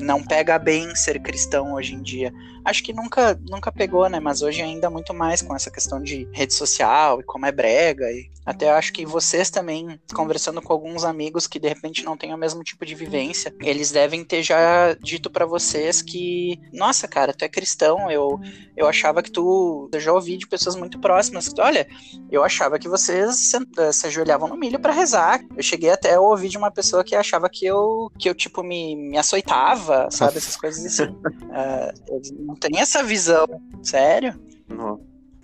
Não 0.00 0.22
pega 0.22 0.58
bem 0.58 0.94
ser 0.94 1.20
cristão 1.20 1.74
hoje 1.74 1.94
em 1.94 2.02
dia. 2.02 2.32
Acho 2.64 2.82
que 2.82 2.92
nunca, 2.92 3.38
nunca 3.48 3.70
pegou, 3.70 4.08
né? 4.08 4.18
Mas 4.18 4.42
hoje 4.42 4.60
ainda 4.60 4.90
muito 4.90 5.14
mais 5.14 5.40
com 5.40 5.54
essa 5.54 5.70
questão 5.70 6.02
de 6.02 6.28
rede 6.32 6.52
social 6.52 7.20
e 7.20 7.22
como 7.22 7.46
é 7.46 7.52
brega. 7.52 8.10
E 8.10 8.28
até 8.44 8.70
acho 8.70 8.92
que 8.92 9.06
vocês 9.06 9.50
também, 9.50 10.00
conversando 10.14 10.60
com 10.60 10.72
alguns 10.72 11.04
amigos 11.04 11.46
que 11.46 11.60
de 11.60 11.68
repente 11.68 12.04
não 12.04 12.16
têm 12.16 12.34
o 12.34 12.38
mesmo 12.38 12.62
tipo 12.64 12.84
de 12.84 12.94
vivência, 12.94 13.54
eles 13.60 13.90
devem 13.90 14.24
ter 14.24 14.42
já 14.42 14.94
dito 14.94 15.30
para 15.30 15.46
vocês 15.46 16.02
que, 16.02 16.60
nossa, 16.72 17.08
cara, 17.08 17.32
tu 17.32 17.44
é 17.44 17.48
cristão, 17.48 18.10
eu, 18.10 18.40
eu 18.76 18.86
achava 18.86 19.22
que 19.22 19.30
tu. 19.30 19.88
Eu 19.92 20.00
já 20.00 20.12
ouvi 20.12 20.36
de 20.36 20.46
pessoas 20.46 20.76
muito 20.76 20.98
próximas 20.98 21.48
que, 21.48 21.60
olha, 21.60 21.86
eu 22.30 22.42
achava 22.44 22.78
que 22.78 22.88
vocês 22.88 23.50
se, 23.50 23.58
se 23.92 24.06
ajoelhavam 24.08 24.48
no 24.48 24.56
milho 24.56 24.78
para 24.80 24.92
rezar. 24.92 25.40
Eu 25.56 25.62
cheguei 25.62 25.90
até 25.90 26.14
a 26.14 26.20
ouvir 26.20 26.48
de 26.48 26.58
uma 26.58 26.70
pessoa 26.70 27.04
que 27.04 27.14
achava 27.14 27.48
que 27.48 27.64
eu, 27.64 28.10
que 28.18 28.28
eu 28.28 28.34
tipo, 28.34 28.62
me, 28.62 28.94
me 28.94 29.18
açoitava, 29.18 29.55
sabe? 30.10 30.38
Essas 30.38 30.56
coisas 30.56 30.84
assim. 30.84 31.10
uh, 31.12 32.44
não 32.46 32.54
tem 32.54 32.80
essa 32.80 33.02
visão. 33.02 33.46
Sério? 33.82 34.34
Não. 34.68 35.00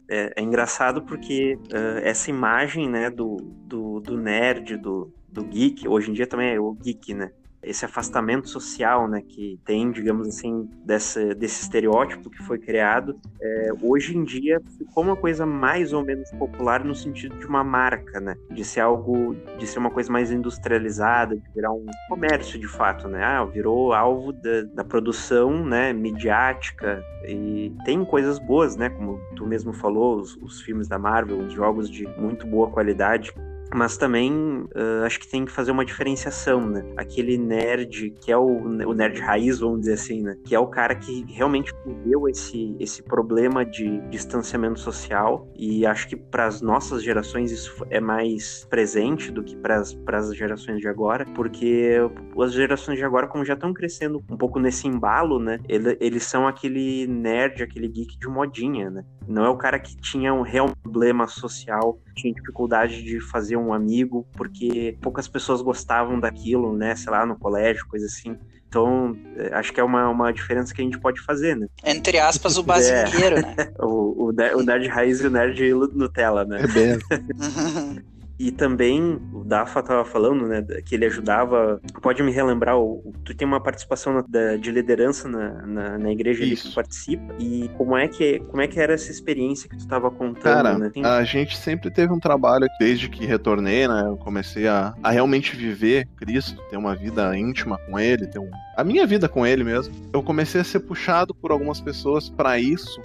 É, 0.08 0.32
é 0.36 0.42
engraçado 0.42 1.02
porque 1.02 1.58
uh, 1.72 1.98
essa 2.02 2.30
imagem, 2.30 2.88
né, 2.88 3.10
do, 3.10 3.36
do, 3.66 4.00
do 4.00 4.16
nerd, 4.16 4.76
do, 4.76 5.12
do 5.28 5.44
geek, 5.44 5.88
hoje 5.88 6.10
em 6.10 6.14
dia 6.14 6.26
também 6.26 6.54
é 6.54 6.60
o 6.60 6.72
geek, 6.72 7.14
né? 7.14 7.30
Esse 7.62 7.84
afastamento 7.84 8.48
social, 8.48 9.08
né, 9.08 9.22
que 9.22 9.58
tem, 9.64 9.90
digamos 9.90 10.26
assim, 10.28 10.68
dessa, 10.84 11.34
desse 11.34 11.62
estereótipo 11.62 12.28
que 12.28 12.42
foi 12.42 12.58
criado, 12.58 13.18
é, 13.40 13.70
hoje 13.80 14.16
em 14.16 14.24
dia 14.24 14.60
ficou 14.78 15.04
uma 15.04 15.16
coisa 15.16 15.46
mais 15.46 15.92
ou 15.92 16.04
menos 16.04 16.30
popular 16.32 16.84
no 16.84 16.94
sentido 16.94 17.38
de 17.38 17.46
uma 17.46 17.62
marca, 17.62 18.20
né, 18.20 18.36
de 18.50 18.64
ser 18.64 18.80
algo, 18.80 19.36
de 19.58 19.66
ser 19.66 19.78
uma 19.78 19.90
coisa 19.90 20.10
mais 20.10 20.32
industrializada, 20.32 21.36
de 21.36 21.48
virar 21.54 21.72
um 21.72 21.86
comércio 22.08 22.58
de 22.58 22.66
fato, 22.66 23.06
né, 23.08 23.22
ah, 23.22 23.44
virou 23.44 23.92
alvo 23.92 24.32
da, 24.32 24.62
da 24.74 24.84
produção, 24.84 25.64
né, 25.64 25.92
midiática. 25.92 27.04
E 27.24 27.72
tem 27.84 28.04
coisas 28.04 28.38
boas, 28.38 28.76
né, 28.76 28.90
como 28.90 29.20
tu 29.36 29.46
mesmo 29.46 29.72
falou, 29.72 30.16
os, 30.16 30.36
os 30.36 30.60
filmes 30.60 30.88
da 30.88 30.98
Marvel, 30.98 31.38
os 31.38 31.52
jogos 31.52 31.88
de 31.88 32.06
muito 32.18 32.46
boa 32.46 32.68
qualidade, 32.70 33.32
mas 33.74 33.96
também 33.96 34.32
uh, 34.32 35.04
acho 35.04 35.18
que 35.20 35.28
tem 35.28 35.44
que 35.44 35.52
fazer 35.52 35.70
uma 35.70 35.84
diferenciação, 35.84 36.68
né? 36.68 36.84
Aquele 36.96 37.38
nerd 37.38 38.10
que 38.20 38.30
é 38.30 38.36
o, 38.36 38.46
o, 38.46 38.94
nerd 38.94 39.20
raiz, 39.20 39.60
vamos 39.60 39.80
dizer 39.80 39.94
assim, 39.94 40.22
né? 40.22 40.36
Que 40.44 40.54
é 40.54 40.58
o 40.58 40.66
cara 40.66 40.94
que 40.94 41.24
realmente 41.28 41.72
viveu 41.86 42.28
esse, 42.28 42.76
esse 42.78 43.02
problema 43.02 43.64
de 43.64 44.00
distanciamento 44.10 44.80
social 44.80 45.48
e 45.56 45.86
acho 45.86 46.08
que 46.08 46.16
para 46.16 46.46
as 46.46 46.60
nossas 46.60 47.02
gerações 47.02 47.50
isso 47.50 47.84
é 47.90 48.00
mais 48.00 48.66
presente 48.68 49.30
do 49.30 49.42
que 49.42 49.56
para 49.56 49.80
as 49.80 50.36
gerações 50.36 50.80
de 50.80 50.88
agora, 50.88 51.24
porque 51.34 51.96
as 52.38 52.52
gerações 52.52 52.98
de 52.98 53.04
agora, 53.04 53.26
como 53.26 53.44
já 53.44 53.54
estão 53.54 53.72
crescendo 53.72 54.22
um 54.30 54.36
pouco 54.36 54.58
nesse 54.58 54.86
embalo, 54.86 55.38
né? 55.38 55.58
Ele, 55.68 55.96
eles 56.00 56.24
são 56.24 56.46
aquele 56.46 57.06
nerd, 57.06 57.62
aquele 57.62 57.88
geek 57.88 58.18
de 58.18 58.28
modinha, 58.28 58.90
né? 58.90 59.04
Não 59.26 59.44
é 59.44 59.48
o 59.48 59.56
cara 59.56 59.78
que 59.78 59.96
tinha 59.96 60.34
um 60.34 60.42
real 60.42 60.70
problema 60.82 61.26
social, 61.26 62.00
tinha 62.14 62.32
dificuldade 62.32 63.02
de 63.02 63.20
fazer 63.20 63.56
um 63.56 63.72
amigo, 63.72 64.26
porque 64.34 64.96
poucas 65.00 65.28
pessoas 65.28 65.62
gostavam 65.62 66.18
daquilo, 66.18 66.76
né? 66.76 66.94
Sei 66.94 67.10
lá, 67.10 67.24
no 67.26 67.36
colégio, 67.36 67.86
coisa 67.86 68.06
assim. 68.06 68.36
Então, 68.68 69.14
é, 69.36 69.54
acho 69.54 69.72
que 69.72 69.80
é 69.80 69.84
uma, 69.84 70.08
uma 70.08 70.32
diferença 70.32 70.72
que 70.74 70.80
a 70.80 70.84
gente 70.84 70.98
pode 70.98 71.20
fazer, 71.20 71.56
né? 71.56 71.66
Entre 71.84 72.18
aspas, 72.18 72.56
o 72.56 72.62
basiqueiro, 72.62 73.36
é. 73.36 73.42
né? 73.42 73.54
o, 73.78 74.28
o, 74.28 74.58
o 74.58 74.62
nerd 74.62 74.88
raiz 74.88 75.20
e 75.20 75.26
o 75.26 75.30
nerd 75.30 75.74
Nutella, 75.94 76.44
né? 76.44 76.62
É 76.62 76.66
bem. 76.66 78.02
E 78.38 78.50
também 78.50 79.20
o 79.32 79.44
Dafa 79.44 79.80
estava 79.80 80.04
falando, 80.04 80.46
né, 80.46 80.62
que 80.84 80.94
ele 80.94 81.06
ajudava. 81.06 81.80
Pode 82.00 82.22
me 82.22 82.32
relembrar, 82.32 82.78
o, 82.78 83.12
tu 83.24 83.34
tem 83.34 83.46
uma 83.46 83.60
participação 83.60 84.14
na, 84.14 84.24
da, 84.28 84.56
de 84.56 84.70
liderança 84.70 85.28
na, 85.28 85.66
na, 85.66 85.98
na 85.98 86.12
igreja 86.12 86.44
Isso. 86.44 86.64
que 86.64 86.70
tu 86.70 86.74
participa. 86.74 87.34
E 87.38 87.70
como 87.76 87.96
é 87.96 88.08
que 88.08 88.40
como 88.40 88.62
é 88.62 88.66
que 88.66 88.80
era 88.80 88.94
essa 88.94 89.10
experiência 89.10 89.68
que 89.68 89.76
tu 89.76 89.80
estava 89.80 90.10
contando? 90.10 90.42
Cara, 90.42 90.78
né? 90.78 90.90
Tem... 90.90 91.04
a 91.04 91.22
gente 91.24 91.56
sempre 91.56 91.90
teve 91.90 92.12
um 92.12 92.18
trabalho 92.18 92.66
desde 92.78 93.08
que 93.08 93.24
retornei, 93.24 93.86
né? 93.86 94.04
Eu 94.06 94.16
comecei 94.16 94.66
a, 94.66 94.94
a 95.02 95.10
realmente 95.10 95.54
viver 95.54 96.08
Cristo, 96.16 96.60
ter 96.70 96.76
uma 96.76 96.94
vida 96.94 97.36
íntima 97.36 97.78
com 97.86 97.98
Ele, 97.98 98.26
ter 98.26 98.38
um, 98.38 98.50
a 98.76 98.84
minha 98.84 99.06
vida 99.06 99.28
com 99.28 99.46
Ele 99.46 99.64
mesmo. 99.64 99.94
Eu 100.12 100.22
comecei 100.22 100.60
a 100.60 100.64
ser 100.64 100.80
puxado 100.80 101.34
por 101.34 101.50
algumas 101.50 101.80
pessoas 101.80 102.28
para 102.28 102.58
isso, 102.58 103.00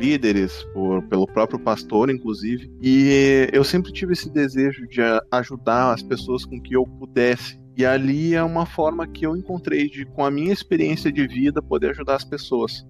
líderes, 0.00 0.64
por, 0.72 1.02
pelo 1.02 1.26
próprio 1.26 1.60
pastor, 1.60 2.10
inclusive. 2.10 2.72
E 2.82 3.48
eu 3.52 3.62
sempre 3.62 3.92
tive 3.92 4.14
esse 4.14 4.30
desejo 4.30 4.88
de 4.88 5.00
ajudar 5.30 5.92
as 5.92 6.02
pessoas 6.02 6.44
com 6.46 6.60
que 6.60 6.74
eu 6.74 6.84
pudesse. 6.84 7.60
E 7.76 7.84
ali 7.84 8.34
é 8.34 8.42
uma 8.42 8.66
forma 8.66 9.06
que 9.06 9.26
eu 9.26 9.36
encontrei 9.36 9.88
de, 9.88 10.04
com 10.06 10.24
a 10.24 10.30
minha 10.30 10.52
experiência 10.52 11.12
de 11.12 11.26
vida, 11.26 11.62
poder 11.62 11.90
ajudar 11.90 12.16
as 12.16 12.24
pessoas. 12.24 12.84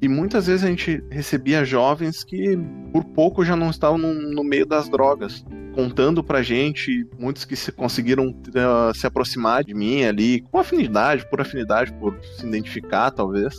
E 0.00 0.08
muitas 0.08 0.46
vezes 0.46 0.64
a 0.64 0.68
gente 0.68 1.02
recebia 1.10 1.64
jovens 1.64 2.24
que 2.24 2.58
por 2.92 3.04
pouco 3.04 3.44
já 3.44 3.54
não 3.54 3.70
estavam 3.70 3.98
no, 3.98 4.14
no 4.32 4.42
meio 4.42 4.66
das 4.66 4.88
drogas, 4.88 5.44
contando 5.74 6.24
pra 6.24 6.42
gente, 6.42 7.06
muitos 7.18 7.44
que 7.44 7.54
se 7.54 7.70
conseguiram 7.70 8.30
uh, 8.30 8.94
se 8.94 9.06
aproximar 9.06 9.62
de 9.62 9.74
mim 9.74 10.02
ali, 10.02 10.40
com 10.50 10.58
afinidade, 10.58 11.28
por 11.30 11.40
afinidade, 11.40 11.92
por 11.94 12.18
se 12.36 12.46
identificar 12.46 13.12
talvez 13.12 13.54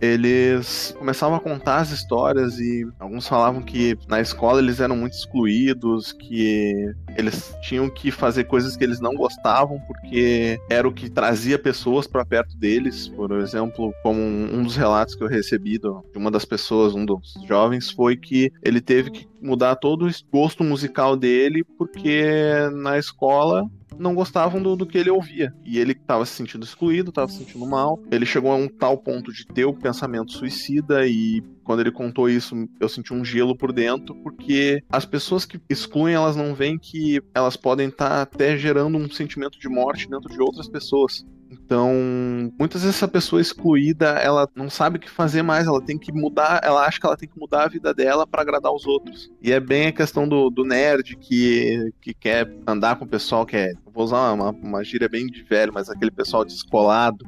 eles 0.00 0.94
começavam 0.98 1.36
a 1.36 1.40
contar 1.40 1.78
as 1.78 1.90
histórias 1.90 2.58
e 2.58 2.86
alguns 2.98 3.26
falavam 3.26 3.62
que 3.62 3.98
na 4.08 4.20
escola 4.20 4.60
eles 4.60 4.80
eram 4.80 4.96
muito 4.96 5.14
excluídos, 5.14 6.12
que 6.12 6.94
eles 7.16 7.54
tinham 7.62 7.88
que 7.88 8.10
fazer 8.10 8.44
coisas 8.44 8.76
que 8.76 8.84
eles 8.84 9.00
não 9.00 9.14
gostavam 9.14 9.80
porque 9.86 10.58
era 10.68 10.86
o 10.86 10.92
que 10.92 11.08
trazia 11.08 11.58
pessoas 11.58 12.06
para 12.06 12.24
perto 12.24 12.56
deles. 12.56 13.08
Por 13.08 13.32
exemplo, 13.32 13.92
como 14.02 14.20
um 14.20 14.62
dos 14.62 14.76
relatos 14.76 15.14
que 15.14 15.22
eu 15.22 15.28
recebi 15.28 15.78
de 15.78 15.88
uma 16.14 16.30
das 16.30 16.44
pessoas, 16.44 16.94
um 16.94 17.04
dos 17.04 17.34
jovens, 17.46 17.90
foi 17.90 18.16
que 18.16 18.52
ele 18.62 18.80
teve 18.80 19.10
que 19.10 19.28
mudar 19.40 19.76
todo 19.76 20.06
o 20.06 20.10
gosto 20.32 20.64
musical 20.64 21.16
dele 21.16 21.64
porque 21.78 22.22
na 22.72 22.98
escola 22.98 23.68
não 23.98 24.14
gostavam 24.14 24.62
do, 24.62 24.76
do 24.76 24.86
que 24.86 24.98
ele 24.98 25.10
ouvia. 25.10 25.54
E 25.64 25.78
ele 25.78 25.92
estava 25.92 26.24
se 26.24 26.32
sentindo 26.32 26.64
excluído, 26.64 27.10
estava 27.10 27.28
se 27.28 27.38
sentindo 27.38 27.66
mal. 27.66 28.00
Ele 28.10 28.26
chegou 28.26 28.52
a 28.52 28.56
um 28.56 28.68
tal 28.68 28.98
ponto 28.98 29.32
de 29.32 29.46
ter 29.46 29.64
o 29.64 29.74
pensamento 29.74 30.32
suicida 30.32 31.06
e 31.06 31.42
quando 31.64 31.80
ele 31.80 31.90
contou 31.90 32.30
isso, 32.30 32.54
eu 32.80 32.88
senti 32.88 33.12
um 33.12 33.24
gelo 33.24 33.56
por 33.56 33.72
dentro, 33.72 34.14
porque 34.22 34.82
as 34.88 35.04
pessoas 35.04 35.44
que 35.44 35.60
excluem, 35.68 36.14
elas 36.14 36.36
não 36.36 36.54
veem 36.54 36.78
que 36.78 37.20
elas 37.34 37.56
podem 37.56 37.88
estar 37.88 38.08
tá 38.08 38.22
até 38.22 38.56
gerando 38.56 38.96
um 38.96 39.10
sentimento 39.10 39.58
de 39.58 39.68
morte 39.68 40.08
dentro 40.08 40.32
de 40.32 40.40
outras 40.40 40.68
pessoas. 40.68 41.26
Então, 41.50 41.92
muitas 42.58 42.82
vezes 42.82 42.96
essa 42.96 43.08
pessoa 43.08 43.40
excluída, 43.40 44.10
ela 44.18 44.48
não 44.54 44.68
sabe 44.68 44.96
o 44.96 45.00
que 45.00 45.08
fazer 45.08 45.42
mais, 45.42 45.66
ela 45.66 45.80
tem 45.80 45.98
que 45.98 46.12
mudar, 46.12 46.60
ela 46.62 46.84
acha 46.84 46.98
que 46.98 47.06
ela 47.06 47.16
tem 47.16 47.28
que 47.28 47.38
mudar 47.38 47.64
a 47.64 47.68
vida 47.68 47.94
dela 47.94 48.26
para 48.26 48.42
agradar 48.42 48.72
os 48.72 48.86
outros. 48.86 49.30
E 49.40 49.52
é 49.52 49.60
bem 49.60 49.88
a 49.88 49.92
questão 49.92 50.28
do, 50.28 50.50
do 50.50 50.64
nerd 50.64 51.16
que, 51.16 51.92
que 52.00 52.14
quer 52.14 52.52
andar 52.66 52.96
com 52.96 53.04
o 53.04 53.08
pessoal 53.08 53.46
que 53.46 53.56
é, 53.56 53.72
vou 53.92 54.04
usar 54.04 54.32
uma, 54.32 54.50
uma 54.50 54.84
gíria 54.84 55.08
bem 55.08 55.26
de 55.26 55.42
velho, 55.42 55.72
mas 55.72 55.88
aquele 55.88 56.10
pessoal 56.10 56.44
descolado, 56.44 57.24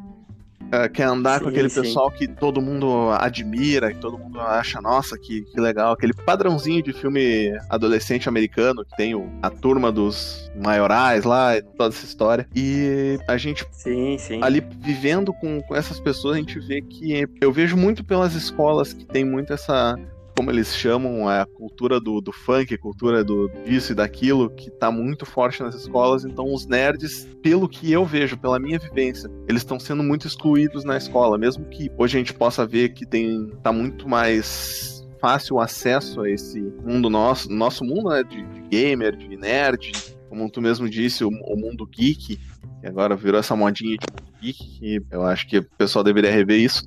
uh, 0.69 0.91
quer 0.93 1.05
andar 1.05 1.39
sim, 1.39 1.45
com 1.45 1.51
aquele 1.51 1.69
sim. 1.69 1.83
pessoal 1.83 2.11
que 2.11 2.27
todo 2.29 2.61
mundo 2.61 3.11
admira, 3.19 3.93
que 3.93 4.01
todo 4.01 4.19
mundo 4.19 4.41
acha, 4.41 4.81
nossa, 4.81 5.19
que, 5.19 5.43
que 5.43 5.61
legal. 5.61 5.93
Aquele 5.93 6.13
padrãozinho 6.13 6.83
de 6.83 6.93
filme 6.93 7.53
adolescente 7.69 8.29
americano, 8.29 8.85
que 8.85 8.97
tem 8.97 9.15
o, 9.15 9.29
a 9.43 9.51
turma 9.51 9.91
dos 9.91 10.51
maiorais 10.57 11.25
lá, 11.25 11.61
toda 11.77 11.95
essa 11.95 12.05
história. 12.05 12.47
E 12.55 13.19
a 13.27 13.37
gente, 13.37 13.67
sim, 13.73 14.17
sim. 14.19 14.41
ali 14.43 14.63
vivendo 14.81 15.33
com, 15.33 15.61
com 15.63 15.75
essas 15.75 16.01
pessoas, 16.01 16.37
a 16.37 16.39
gente 16.39 16.59
vê 16.61 16.81
que 16.81 17.27
eu 17.41 17.53
vejo 17.53 17.77
muito 17.77 18.05
pelas 18.05 18.35
escolas 18.35 18.93
que 18.93 19.05
tem 19.05 19.25
muito 19.25 19.53
essa 19.53 19.97
como 20.39 20.53
eles 20.53 20.73
chamam, 20.73 21.29
é 21.29 21.41
a 21.41 21.47
cultura 21.47 21.99
do, 21.99 22.21
do 22.21 22.31
funk, 22.31 22.73
a 22.73 22.79
cultura 22.79 23.25
do 23.25 23.51
disso 23.65 23.91
e 23.91 23.95
daquilo, 23.97 24.49
que 24.49 24.71
tá 24.71 24.89
muito 24.89 25.27
forte 25.27 25.65
nas 25.65 25.75
escolas. 25.75 26.25
Então, 26.25 26.55
os 26.55 26.65
nerds, 26.65 27.27
pelo 27.43 27.69
que 27.69 27.91
eu 27.91 28.07
vejo, 28.07 28.39
pela 28.39 28.57
minha 28.61 28.79
vivência, 28.79 29.29
eles 29.49 29.63
estão 29.63 29.81
sendo 29.81 30.01
muito 30.01 30.29
excluídos 30.29 30.85
na 30.85 30.97
escola. 30.97 31.37
Mesmo 31.37 31.65
que 31.65 31.91
hoje 31.99 32.17
a 32.17 32.21
gente 32.21 32.33
possa 32.33 32.65
ver 32.65 32.91
que 32.91 33.05
tem 33.05 33.51
tá 33.65 33.73
muito 33.73 34.09
mais 34.09 35.05
fácil 35.21 35.59
acesso 35.59 36.21
a 36.21 36.31
esse 36.31 36.61
mundo 36.85 37.11
nosso, 37.11 37.51
nosso 37.51 37.85
mundo 37.85 38.11
né, 38.11 38.23
de, 38.23 38.41
de 38.41 38.61
gamer, 38.69 39.17
de 39.17 39.37
nerd, 39.37 39.91
como 40.29 40.49
tu 40.49 40.63
mesmo 40.63 40.89
disse, 40.89 41.25
o, 41.25 41.31
o 41.31 41.57
mundo 41.57 41.85
geek, 41.85 42.37
que 42.81 42.87
agora 42.87 43.17
virou 43.17 43.41
essa 43.41 43.57
modinha 43.57 43.97
de 43.97 44.07
geek, 44.41 44.79
que 44.79 45.03
eu 45.11 45.25
acho 45.25 45.49
que 45.49 45.59
o 45.59 45.69
pessoal 45.77 46.05
deveria 46.05 46.31
rever 46.31 46.61
isso 46.61 46.85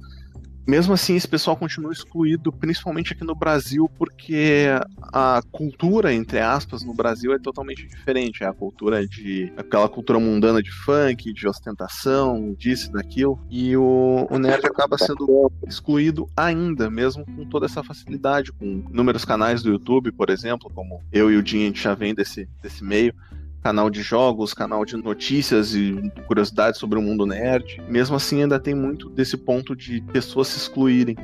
mesmo 0.68 0.94
assim, 0.94 1.16
esse 1.16 1.28
pessoal 1.28 1.58
continua 1.58 1.92
excluído, 1.92 2.52
principalmente 2.52 3.14
aqui 3.14 3.24
no 3.24 3.36
Brasil, 3.36 3.90
porque 3.98 4.66
a 5.12 5.42
cultura, 5.52 6.14
entre 6.14 6.40
aspas, 6.40 6.84
no 6.84 6.94
Brasil 6.94 7.34
é 7.34 7.40
totalmente 7.40 7.88
diferente. 7.88 8.44
É 8.44 8.48
a 8.48 8.54
cultura 8.54 9.06
de. 9.06 9.52
aquela 9.58 9.90
cultura 9.90 10.20
mundana 10.20 10.62
de 10.62 10.72
funk, 10.72 11.34
de 11.34 11.48
ostentação, 11.48 12.54
disso, 12.58 12.92
daquilo. 12.92 13.40
E 13.50 13.76
o, 13.76 14.28
o 14.30 14.40
nerd 14.40 14.66
acaba 14.66 14.98
sendo 14.98 15.52
excluído 15.68 16.30
ainda, 16.36 16.90
mesmo 16.90 17.26
com 17.26 17.46
toda 17.46 17.66
essa 17.66 17.84
facilidade, 17.84 18.52
com 18.52 18.84
inúmeros 18.90 19.26
canais 19.26 19.64
do 19.64 19.72
YouTube, 19.72 20.12
por 20.12 20.30
exemplo, 20.30 20.72
como 20.74 21.02
eu 21.12 21.32
e 21.32 21.38
o 21.38 21.44
Dinho, 21.44 21.64
a 21.64 21.68
gente 21.68 21.84
já 21.84 21.94
vem 21.94 22.14
desse, 22.14 22.48
desse 22.62 22.84
meio 22.84 23.14
canal 23.62 23.90
de 23.90 24.02
jogos, 24.02 24.54
canal 24.54 24.84
de 24.86 24.98
notícias 24.98 25.74
e 25.76 26.12
curiosidades 26.28 26.80
sobre 26.80 26.98
o 26.98 27.02
mundo 27.02 27.26
nerd. 27.26 27.82
Mesmo 27.88 28.16
assim, 28.16 28.42
ainda 28.42 28.60
tem 28.60 28.76
muito 28.76 29.10
desse 29.10 29.38
ponto 29.38 29.76
de 29.76 30.02
pessoas 30.12 30.48
se 30.48 30.58
excluírem. 30.58 31.16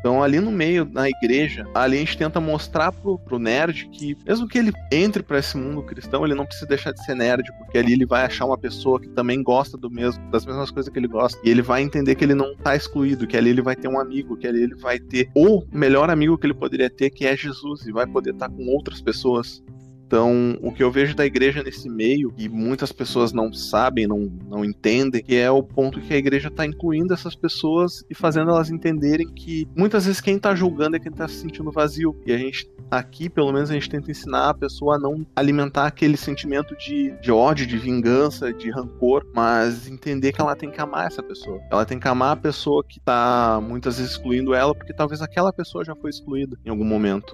Então, 0.00 0.22
ali 0.22 0.40
no 0.40 0.50
meio, 0.50 0.88
na 0.90 1.10
igreja, 1.10 1.66
ali 1.74 1.96
a 1.96 2.00
gente 2.00 2.16
tenta 2.16 2.40
mostrar 2.40 2.90
pro, 2.90 3.18
pro 3.18 3.38
nerd 3.38 3.86
que, 3.92 4.16
mesmo 4.26 4.48
que 4.48 4.56
ele 4.56 4.72
entre 4.90 5.22
para 5.22 5.38
esse 5.38 5.58
mundo 5.58 5.82
cristão, 5.82 6.24
ele 6.24 6.34
não 6.34 6.46
precisa 6.46 6.66
deixar 6.66 6.92
de 6.92 7.04
ser 7.04 7.14
nerd, 7.14 7.44
porque 7.58 7.76
ali 7.76 7.92
ele 7.92 8.06
vai 8.06 8.24
achar 8.24 8.46
uma 8.46 8.56
pessoa 8.56 8.98
que 8.98 9.08
também 9.10 9.42
gosta 9.42 9.76
do 9.76 9.90
mesmo, 9.90 10.22
das 10.30 10.46
mesmas 10.46 10.70
coisas 10.70 10.90
que 10.90 10.98
ele 10.98 11.06
gosta. 11.06 11.38
E 11.44 11.50
ele 11.50 11.60
vai 11.60 11.82
entender 11.82 12.14
que 12.14 12.24
ele 12.24 12.34
não 12.34 12.56
tá 12.56 12.74
excluído, 12.74 13.26
que 13.26 13.36
ali 13.36 13.50
ele 13.50 13.60
vai 13.60 13.76
ter 13.76 13.88
um 13.88 14.00
amigo, 14.00 14.38
que 14.38 14.46
ali 14.46 14.62
ele 14.62 14.74
vai 14.74 14.98
ter 14.98 15.30
o 15.36 15.62
melhor 15.70 16.08
amigo 16.08 16.38
que 16.38 16.46
ele 16.46 16.54
poderia 16.54 16.88
ter, 16.88 17.10
que 17.10 17.26
é 17.26 17.36
Jesus, 17.36 17.86
e 17.86 17.92
vai 17.92 18.06
poder 18.06 18.32
estar 18.32 18.48
com 18.48 18.66
outras 18.68 19.02
pessoas. 19.02 19.62
Então, 20.10 20.58
o 20.60 20.72
que 20.72 20.82
eu 20.82 20.90
vejo 20.90 21.14
da 21.14 21.24
igreja 21.24 21.62
nesse 21.62 21.88
meio, 21.88 22.34
e 22.36 22.48
muitas 22.48 22.90
pessoas 22.90 23.32
não 23.32 23.52
sabem, 23.52 24.08
não, 24.08 24.28
não 24.48 24.64
entendem, 24.64 25.22
que 25.22 25.36
é 25.36 25.48
o 25.48 25.62
ponto 25.62 26.00
que 26.00 26.12
a 26.12 26.16
igreja 26.16 26.48
está 26.48 26.66
incluindo 26.66 27.14
essas 27.14 27.36
pessoas 27.36 28.02
e 28.10 28.14
fazendo 28.14 28.50
elas 28.50 28.70
entenderem 28.70 29.28
que 29.28 29.68
muitas 29.76 30.06
vezes 30.06 30.20
quem 30.20 30.34
está 30.34 30.52
julgando 30.52 30.96
é 30.96 30.98
quem 30.98 31.12
está 31.12 31.28
se 31.28 31.36
sentindo 31.36 31.70
vazio. 31.70 32.20
E 32.26 32.32
a 32.32 32.36
gente, 32.36 32.68
aqui, 32.90 33.30
pelo 33.30 33.52
menos, 33.52 33.70
a 33.70 33.74
gente 33.74 33.88
tenta 33.88 34.10
ensinar 34.10 34.48
a 34.48 34.54
pessoa 34.54 34.96
a 34.96 34.98
não 34.98 35.24
alimentar 35.36 35.86
aquele 35.86 36.16
sentimento 36.16 36.76
de, 36.76 37.12
de 37.20 37.30
ódio, 37.30 37.64
de 37.64 37.78
vingança, 37.78 38.52
de 38.52 38.68
rancor, 38.68 39.24
mas 39.32 39.86
entender 39.86 40.32
que 40.32 40.40
ela 40.40 40.56
tem 40.56 40.72
que 40.72 40.80
amar 40.80 41.06
essa 41.06 41.22
pessoa. 41.22 41.60
Ela 41.70 41.84
tem 41.84 42.00
que 42.00 42.08
amar 42.08 42.32
a 42.32 42.36
pessoa 42.36 42.82
que 42.82 42.98
está 42.98 43.60
muitas 43.62 43.98
vezes 43.98 44.10
excluindo 44.10 44.54
ela, 44.54 44.74
porque 44.74 44.92
talvez 44.92 45.22
aquela 45.22 45.52
pessoa 45.52 45.84
já 45.84 45.94
foi 45.94 46.10
excluída 46.10 46.58
em 46.66 46.70
algum 46.70 46.84
momento. 46.84 47.32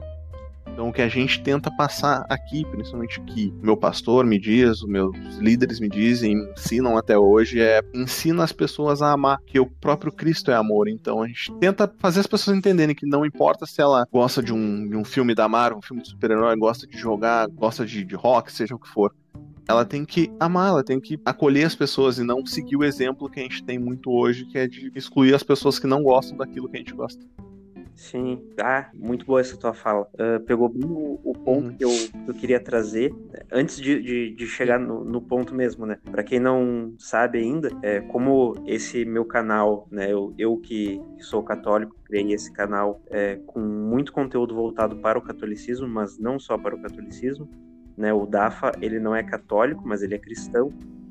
Então, 0.69 0.89
o 0.89 0.93
que 0.93 1.01
a 1.01 1.09
gente 1.09 1.43
tenta 1.43 1.71
passar 1.75 2.27
aqui, 2.29 2.65
principalmente 2.71 3.21
que 3.23 3.53
meu 3.63 3.77
pastor 3.77 4.27
me 4.27 4.39
diz, 4.39 4.83
os 4.83 4.89
meus 4.89 5.15
líderes 5.39 5.81
me 5.81 5.89
dizem, 5.89 6.35
ensinam 6.53 6.99
até 6.99 7.19
hoje, 7.19 7.61
é 7.61 7.81
ensina 7.95 8.45
as 8.45 8.53
pessoas 8.53 9.01
a 9.01 9.13
amar, 9.13 9.39
que 9.47 9.59
o 9.59 9.67
próprio 9.67 10.13
Cristo 10.13 10.51
é 10.51 10.55
amor. 10.55 10.89
Então, 10.89 11.23
a 11.23 11.27
gente 11.27 11.53
tenta 11.59 11.93
fazer 11.99 12.21
as 12.21 12.27
pessoas 12.27 12.57
entenderem 12.57 12.95
que 12.95 13.07
não 13.07 13.25
importa 13.25 13.65
se 13.65 13.81
ela 13.81 14.07
gosta 14.13 14.43
de 14.43 14.53
um, 14.53 14.89
de 14.89 14.97
um 14.97 15.05
filme 15.05 15.35
da 15.35 15.49
Marvel, 15.49 15.79
um 15.79 15.83
filme 15.83 16.03
de 16.03 16.11
super-herói, 16.11 16.57
gosta 16.57 16.87
de 16.87 16.99
jogar, 16.99 17.49
gosta 17.49 17.87
de, 17.87 18.05
de 18.05 18.15
rock, 18.15 18.53
seja 18.53 18.75
o 18.75 18.79
que 18.79 18.89
for 18.89 19.13
ela 19.69 19.85
tem 19.85 20.05
que 20.05 20.31
amar, 20.39 20.69
ela 20.69 20.85
tem 20.85 21.01
que 21.01 21.19
acolher 21.25 21.65
as 21.65 21.75
pessoas 21.75 22.19
e 22.19 22.23
não 22.23 22.47
seguir 22.47 22.77
o 22.77 22.85
exemplo 22.85 23.29
que 23.29 23.41
a 23.41 23.43
gente 23.43 23.65
tem 23.65 23.79
muito 23.79 24.11
hoje, 24.11 24.47
que 24.47 24.59
é 24.59 24.69
de 24.69 24.93
excluir 24.95 25.35
as 25.35 25.43
pessoas 25.43 25.79
que 25.79 25.87
não 25.87 26.03
gostam 26.03 26.37
daquilo 26.37 26.69
que 26.69 26.77
a 26.77 26.79
gente 26.79 26.95
gosta. 26.95 27.21
Sim, 27.97 28.47
ah, 28.61 28.91
muito 28.95 29.25
boa 29.25 29.41
essa 29.41 29.57
tua 29.57 29.73
fala. 29.73 30.07
Uh, 30.13 30.39
pegou 30.45 30.69
bem 30.69 30.85
o, 30.85 31.19
o 31.25 31.33
ponto 31.33 31.69
uhum. 31.69 31.77
que, 31.77 31.83
eu, 31.83 31.89
que 31.89 32.29
eu 32.31 32.35
queria 32.35 32.61
trazer, 32.61 33.11
antes 33.51 33.79
de, 33.79 34.03
de, 34.03 34.31
de 34.35 34.47
chegar 34.47 34.79
no, 34.79 35.03
no, 35.03 35.23
ponto 35.23 35.55
mesmo, 35.55 35.87
né? 35.87 35.99
Para 36.11 36.23
quem 36.23 36.39
não 36.39 36.95
sabe 36.99 37.39
ainda, 37.39 37.71
é, 37.83 38.01
como 38.03 38.55
esse 38.67 39.07
meu 39.07 39.25
canal, 39.25 39.89
né? 39.91 40.13
Eu, 40.13 40.35
eu 40.37 40.59
que 40.59 41.01
sou 41.19 41.43
católico, 41.43 41.97
criei 42.05 42.35
esse 42.35 42.53
canal 42.53 43.01
é, 43.11 43.37
com 43.47 43.61
muito 43.61 44.13
conteúdo 44.13 44.55
voltado 44.55 44.97
para 44.97 45.19
o 45.19 45.23
catolicismo, 45.23 45.89
mas 45.89 46.19
não 46.19 46.39
só 46.39 46.59
para 46.59 46.75
o 46.75 46.83
catolicismo. 46.83 47.49
Né? 47.97 48.13
O 48.13 48.27
Dafa, 48.27 48.73
ele 48.83 49.01
não 49.01 49.17
é 49.17 49.23
católico, 49.23 49.83
mas 49.87 50.03
ele 50.03 50.15
é 50.15 50.19
cristão. 50.19 50.71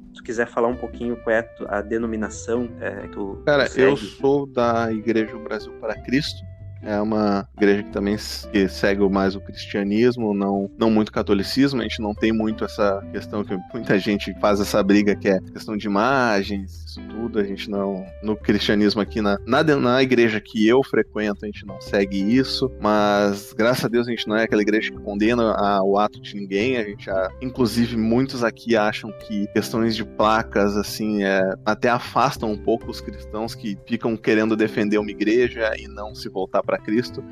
Se 0.10 0.22
tu 0.22 0.24
quiser 0.24 0.46
falar 0.46 0.68
um 0.68 0.76
pouquinho 0.76 1.18
qual 1.24 1.36
é 1.36 1.50
a 1.68 1.82
denominação 1.82 2.70
é, 2.80 3.08
tu, 3.08 3.42
Cara, 3.44 3.68
eu 3.76 3.98
sou 3.98 4.46
da 4.46 4.94
Igreja 4.94 5.36
Brasil 5.40 5.74
para 5.82 5.96
Cristo 6.04 6.46
é 6.86 7.02
uma 7.02 7.48
igreja 7.58 7.84
que 7.84 7.92
também 7.92 8.16
que 8.52 8.70
segue 8.70 9.08
mais 9.10 9.36
o 9.36 9.42
cristianismo, 9.42 10.34
não, 10.34 10.70
não 10.78 10.90
muito 10.92 11.12
catolicismo. 11.12 11.82
A 11.82 11.84
gente 11.84 12.02
não 12.02 12.14
tem 12.14 12.32
muito 12.32 12.64
essa 12.64 13.04
questão 13.12 13.44
que 13.44 13.58
muita 13.74 13.98
gente 14.00 14.34
faz 14.40 14.60
essa 14.60 14.82
briga 14.84 15.16
que 15.16 15.28
é 15.28 15.40
questão 15.52 15.76
de 15.76 15.88
imagens, 15.88 16.86
isso 16.86 17.02
tudo. 17.10 17.40
A 17.40 17.44
gente 17.44 17.70
não. 17.70 18.06
No 18.22 18.36
cristianismo 18.36 19.02
aqui, 19.02 19.22
na, 19.22 19.38
na, 19.46 19.64
na 19.64 20.04
igreja 20.04 20.40
que 20.40 20.68
eu 20.68 20.84
frequento, 20.84 21.44
a 21.44 21.48
gente 21.48 21.66
não 21.66 21.82
segue 21.82 22.18
isso. 22.18 22.72
Mas 22.80 23.54
graças 23.54 23.86
a 23.86 23.88
Deus 23.88 24.08
a 24.08 24.12
gente 24.12 24.28
não 24.28 24.36
é 24.36 24.44
aquela 24.44 24.62
igreja 24.62 24.92
que 24.92 25.00
condena 25.00 25.56
a, 25.58 25.84
o 25.84 25.98
ato 25.98 26.22
de 26.22 26.36
ninguém. 26.36 26.78
A 26.78 26.84
gente 26.84 27.06
já, 27.06 27.32
inclusive, 27.42 27.98
muitos 27.98 28.44
aqui 28.44 28.76
acham 28.76 29.12
que 29.12 29.48
questões 29.48 29.96
de 29.96 30.06
placas, 30.06 30.78
assim, 30.78 31.24
é, 31.24 31.42
até 31.66 31.90
afastam 31.90 32.52
um 32.52 32.58
pouco 32.58 32.90
os 32.92 33.02
cristãos 33.02 33.56
que 33.56 33.78
ficam 33.88 34.16
querendo 34.16 34.56
defender 34.56 34.98
uma 35.00 35.10
igreja 35.10 35.74
e 35.78 35.88
não 35.88 36.14
se 36.14 36.30
voltar 36.30 36.62
para 36.62 36.75
para 36.76 36.78
Cristo. 36.78 37.24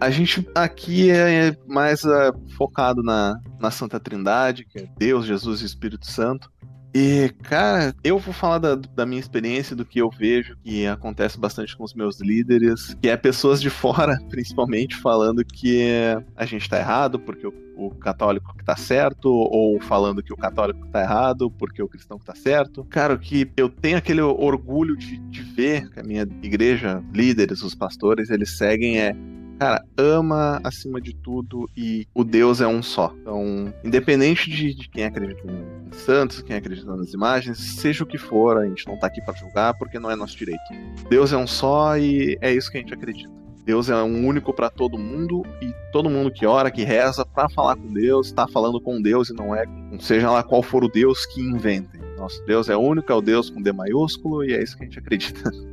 A 0.00 0.10
gente 0.10 0.46
aqui 0.54 1.10
é 1.10 1.56
mais 1.66 2.04
uh, 2.04 2.34
focado 2.56 3.02
na, 3.02 3.38
na 3.60 3.70
Santa 3.70 4.00
Trindade, 4.00 4.64
que 4.64 4.80
é 4.80 4.88
Deus, 4.98 5.24
Jesus 5.24 5.62
e 5.62 5.64
Espírito 5.64 6.06
Santo. 6.06 6.50
E, 6.94 7.30
cara, 7.42 7.94
eu 8.04 8.18
vou 8.18 8.34
falar 8.34 8.58
da, 8.58 8.74
da, 8.74 9.06
minha 9.06 9.20
experiência, 9.20 9.74
do 9.74 9.84
que 9.84 9.98
eu 9.98 10.10
vejo, 10.10 10.56
que 10.62 10.86
acontece 10.86 11.38
bastante 11.38 11.74
com 11.74 11.84
os 11.84 11.94
meus 11.94 12.20
líderes, 12.20 12.94
que 13.00 13.08
é 13.08 13.16
pessoas 13.16 13.62
de 13.62 13.70
fora, 13.70 14.18
principalmente, 14.28 14.96
falando 14.96 15.42
que 15.44 15.88
a 16.36 16.44
gente 16.44 16.68
tá 16.68 16.78
errado 16.78 17.18
porque 17.18 17.46
o, 17.46 17.54
o 17.76 17.90
católico 17.94 18.54
que 18.56 18.64
tá 18.64 18.76
certo, 18.76 19.30
ou 19.30 19.80
falando 19.80 20.22
que 20.22 20.34
o 20.34 20.36
católico 20.36 20.86
tá 20.88 21.00
errado 21.00 21.50
porque 21.50 21.82
o 21.82 21.88
cristão 21.88 22.18
que 22.18 22.26
tá 22.26 22.34
certo. 22.34 22.84
Cara, 22.84 23.16
que 23.16 23.50
eu 23.56 23.70
tenho 23.70 23.96
aquele 23.96 24.20
orgulho 24.20 24.94
de, 24.94 25.18
de 25.18 25.42
ver 25.42 25.88
que 25.90 26.00
a 26.00 26.02
minha 26.02 26.22
igreja, 26.42 27.02
líderes, 27.12 27.62
os 27.62 27.74
pastores, 27.74 28.28
eles 28.28 28.58
seguem 28.58 28.98
é 28.98 29.16
cara, 29.62 29.84
ama 29.96 30.60
acima 30.64 31.00
de 31.00 31.14
tudo 31.14 31.70
e 31.76 32.04
o 32.12 32.24
Deus 32.24 32.60
é 32.60 32.66
um 32.66 32.82
só. 32.82 33.14
Então, 33.20 33.72
independente 33.84 34.50
de, 34.50 34.74
de 34.74 34.88
quem 34.88 35.04
acredita 35.04 35.40
em 35.46 35.92
santos, 35.92 36.42
quem 36.42 36.56
acredita 36.56 36.96
nas 36.96 37.12
imagens, 37.12 37.58
seja 37.58 38.02
o 38.02 38.06
que 38.06 38.18
for, 38.18 38.56
a 38.56 38.66
gente 38.66 38.88
não 38.88 38.98
tá 38.98 39.06
aqui 39.06 39.22
para 39.22 39.34
julgar 39.34 39.74
porque 39.78 40.00
não 40.00 40.10
é 40.10 40.16
nosso 40.16 40.36
direito. 40.36 40.60
Deus 41.08 41.32
é 41.32 41.36
um 41.36 41.46
só 41.46 41.96
e 41.96 42.36
é 42.40 42.52
isso 42.52 42.72
que 42.72 42.78
a 42.78 42.80
gente 42.80 42.92
acredita. 42.92 43.30
Deus 43.64 43.88
é 43.88 43.94
um 44.02 44.26
único 44.26 44.52
para 44.52 44.68
todo 44.68 44.98
mundo 44.98 45.44
e 45.60 45.72
todo 45.92 46.10
mundo 46.10 46.32
que 46.32 46.44
ora, 46.44 46.68
que 46.68 46.82
reza 46.82 47.24
para 47.24 47.48
falar 47.48 47.76
com 47.76 47.86
Deus, 47.92 48.26
está 48.26 48.48
falando 48.48 48.80
com 48.80 49.00
Deus 49.00 49.30
e 49.30 49.32
não 49.32 49.54
é, 49.54 49.64
seja 50.00 50.28
lá 50.28 50.42
qual 50.42 50.64
for 50.64 50.82
o 50.82 50.88
Deus 50.88 51.24
que 51.26 51.40
inventem. 51.40 52.00
Nosso 52.18 52.44
Deus 52.46 52.68
é 52.68 52.76
único, 52.76 53.12
é 53.12 53.14
o 53.14 53.20
Deus 53.20 53.48
com 53.48 53.62
D 53.62 53.72
maiúsculo 53.72 54.44
e 54.44 54.54
é 54.54 54.60
isso 54.60 54.76
que 54.76 54.82
a 54.82 54.86
gente 54.86 54.98
acredita. 54.98 55.48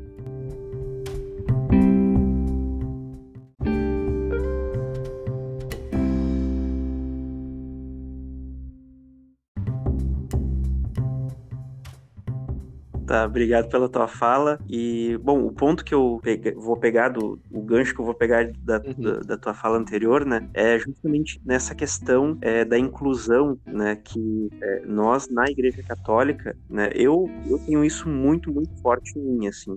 Tá, 13.09 13.25
obrigado 13.25 13.67
pela 13.69 13.89
tua 13.89 14.07
fala. 14.07 14.59
E, 14.69 15.17
bom, 15.17 15.43
o 15.43 15.51
ponto 15.51 15.83
que 15.83 15.95
eu 15.95 16.19
pegue, 16.21 16.51
vou 16.51 16.77
pegar 16.77 17.09
do 17.09 17.41
o 17.51 17.59
gancho 17.59 17.91
que 17.91 17.99
eu 17.99 18.05
vou 18.05 18.13
pegar 18.13 18.51
da, 18.59 18.77
uhum. 18.77 18.93
da, 18.99 19.19
da, 19.21 19.37
tua 19.37 19.51
fala 19.51 19.79
anterior, 19.79 20.23
né, 20.23 20.47
é 20.53 20.77
justamente 20.77 21.41
nessa 21.43 21.73
questão 21.73 22.37
é, 22.39 22.63
da 22.63 22.77
inclusão, 22.77 23.57
né, 23.65 23.95
que 23.95 24.51
é, 24.61 24.81
nós 24.85 25.27
na 25.27 25.49
Igreja 25.49 25.81
Católica, 25.81 26.55
né, 26.69 26.91
eu, 26.93 27.27
eu 27.47 27.57
tenho 27.65 27.83
isso 27.83 28.07
muito, 28.07 28.53
muito 28.53 28.79
forte 28.79 29.17
em 29.17 29.23
mim, 29.23 29.47
assim. 29.47 29.75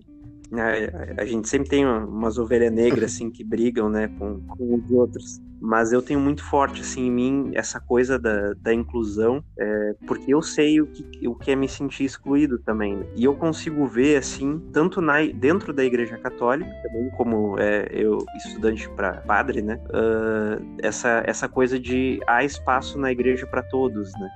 A, 0.60 1.22
a 1.22 1.24
gente 1.24 1.48
sempre 1.48 1.68
tem 1.68 1.86
umas 1.86 2.38
ovelhas 2.38 2.72
negras 2.72 3.14
assim 3.14 3.30
que 3.30 3.42
brigam, 3.42 3.88
né, 3.88 4.08
com, 4.18 4.40
com 4.40 4.74
os 4.74 4.90
outros. 4.90 5.40
Mas 5.60 5.92
eu 5.92 6.02
tenho 6.02 6.18
muito 6.18 6.42
forte 6.44 6.80
assim 6.80 7.06
em 7.06 7.10
mim 7.10 7.52
essa 7.54 7.78
coisa 7.78 8.18
da, 8.18 8.52
da 8.54 8.74
inclusão, 8.74 9.44
é, 9.56 9.94
porque 10.08 10.34
eu 10.34 10.42
sei 10.42 10.80
o 10.80 10.88
que, 10.88 11.28
o 11.28 11.36
que 11.36 11.52
é 11.52 11.56
me 11.56 11.68
sentir 11.68 12.04
excluído 12.04 12.58
também. 12.58 12.96
Né? 12.96 13.06
E 13.14 13.24
eu 13.24 13.34
consigo 13.34 13.86
ver 13.86 14.16
assim, 14.16 14.60
tanto 14.72 15.00
na, 15.00 15.24
dentro 15.26 15.72
da 15.72 15.84
Igreja 15.84 16.18
Católica, 16.18 16.70
também 16.82 17.08
como 17.10 17.56
é, 17.60 17.88
eu 17.92 18.18
estudante 18.44 18.88
para 18.90 19.20
padre, 19.20 19.62
né, 19.62 19.80
uh, 19.86 20.62
essa 20.82 21.22
essa 21.26 21.48
coisa 21.48 21.78
de 21.78 22.20
há 22.26 22.42
espaço 22.44 22.98
na 22.98 23.12
Igreja 23.12 23.46
para 23.46 23.62
todos, 23.62 24.12
né? 24.14 24.28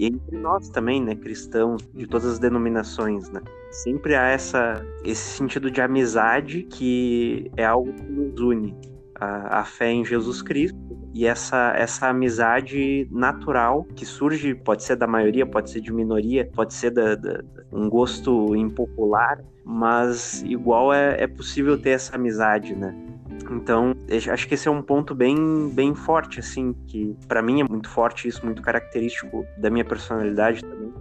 e 0.00 0.06
entre 0.06 0.29
nós 0.40 0.68
também, 0.68 1.02
né, 1.02 1.14
cristãos 1.14 1.82
de 1.94 2.06
todas 2.06 2.26
as 2.26 2.38
denominações, 2.38 3.30
né? 3.30 3.40
Sempre 3.70 4.16
há 4.16 4.28
essa 4.28 4.84
esse 5.04 5.36
sentido 5.36 5.70
de 5.70 5.80
amizade 5.80 6.62
que 6.62 7.50
é 7.56 7.64
algo 7.64 7.92
que 7.92 8.02
nos 8.02 8.40
une, 8.40 8.76
a, 9.14 9.60
a 9.60 9.64
fé 9.64 9.90
em 9.92 10.04
Jesus 10.04 10.42
Cristo 10.42 10.78
e 11.14 11.26
essa 11.26 11.72
essa 11.76 12.08
amizade 12.08 13.06
natural 13.10 13.84
que 13.94 14.04
surge, 14.04 14.54
pode 14.54 14.82
ser 14.82 14.96
da 14.96 15.06
maioria, 15.06 15.46
pode 15.46 15.70
ser 15.70 15.80
de 15.80 15.92
minoria, 15.92 16.50
pode 16.54 16.74
ser 16.74 16.90
da, 16.90 17.14
da 17.14 17.42
um 17.72 17.88
gosto 17.88 18.56
impopular, 18.56 19.40
mas 19.64 20.42
igual 20.42 20.92
é, 20.92 21.22
é 21.22 21.26
possível 21.26 21.80
ter 21.80 21.90
essa 21.90 22.16
amizade, 22.16 22.74
né? 22.74 23.09
Então, 23.50 23.94
acho 24.32 24.46
que 24.46 24.54
esse 24.54 24.68
é 24.68 24.70
um 24.70 24.80
ponto 24.80 25.14
bem, 25.14 25.68
bem 25.70 25.94
forte, 25.94 26.38
assim, 26.38 26.72
que 26.86 27.16
para 27.26 27.42
mim 27.42 27.60
é 27.60 27.64
muito 27.64 27.88
forte 27.88 28.28
isso, 28.28 28.44
muito 28.46 28.62
característico 28.62 29.44
da 29.58 29.68
minha 29.68 29.84
personalidade 29.84 30.60
também 30.60 30.92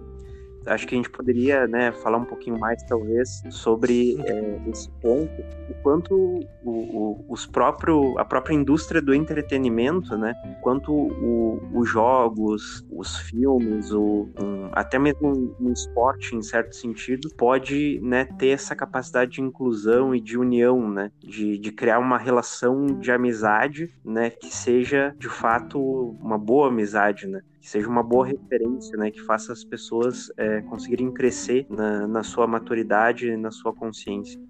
acho 0.66 0.88
que 0.88 0.96
a 0.96 0.98
gente 0.98 1.10
poderia 1.10 1.68
né, 1.68 1.92
falar 1.92 2.18
um 2.18 2.26
pouquinho 2.26 2.60
mais, 2.60 2.82
talvez, 2.84 3.42
sobre 3.50 4.20
é, 4.26 4.60
esse 4.68 4.90
ponto, 5.02 5.42
o 5.70 5.74
quanto 5.82 6.16
o, 6.64 6.72
o, 6.72 7.26
os 7.30 7.46
próprio, 7.46 8.18
a 8.18 8.26
própria 8.26 8.54
indústria 8.54 9.02
do 9.02 9.14
entretenimento, 9.14 10.18
né, 10.18 10.34
quanto 10.62 10.92
o, 10.92 11.62
os 11.74 11.90
jogos, 11.90 12.86
os 12.92 13.18
filmes, 13.18 13.92
o, 13.92 14.30
um, 14.42 14.70
até 14.74 15.00
mesmo 15.00 15.28
um, 15.28 15.68
um, 15.68 15.72
esporte, 15.72 16.36
em 16.36 16.42
certo 16.42 16.76
sentido, 16.76 17.30
pode 17.38 18.00
né, 18.02 18.26
ter 18.38 18.50
essa 18.50 18.76
capacidade 18.76 19.32
de 19.32 19.42
inclusão 19.42 20.14
e 20.14 20.20
de 20.20 20.38
união, 20.38 20.90
né, 20.90 21.12
de, 21.20 21.58
de 21.58 21.72
criar 21.72 22.00
uma 22.00 22.18
relação 22.18 22.86
de 22.86 23.12
amizade 23.12 23.90
né, 24.04 24.30
que 24.30 24.54
seja, 24.54 25.16
de 25.18 25.30
fato, 25.30 25.80
uma 26.22 26.38
boa 26.38 26.68
amizade, 26.68 27.28
né? 27.28 27.42
Que 27.70 27.74
seja 27.74 27.88
uma 27.88 28.02
boa 28.02 28.26
referência, 28.26 28.98
né, 28.98 29.12
que 29.12 29.22
faça 29.22 29.54
as 29.54 29.64
pessoas 29.64 30.32
é, 30.36 30.62
conseguirem 30.62 31.14
crescer 31.14 31.68
na, 31.70 32.08
na 32.08 32.24
sua 32.24 32.48
maturidade, 32.48 33.38
na 33.38 33.52
sua 33.52 33.72
consciência. 33.72 34.42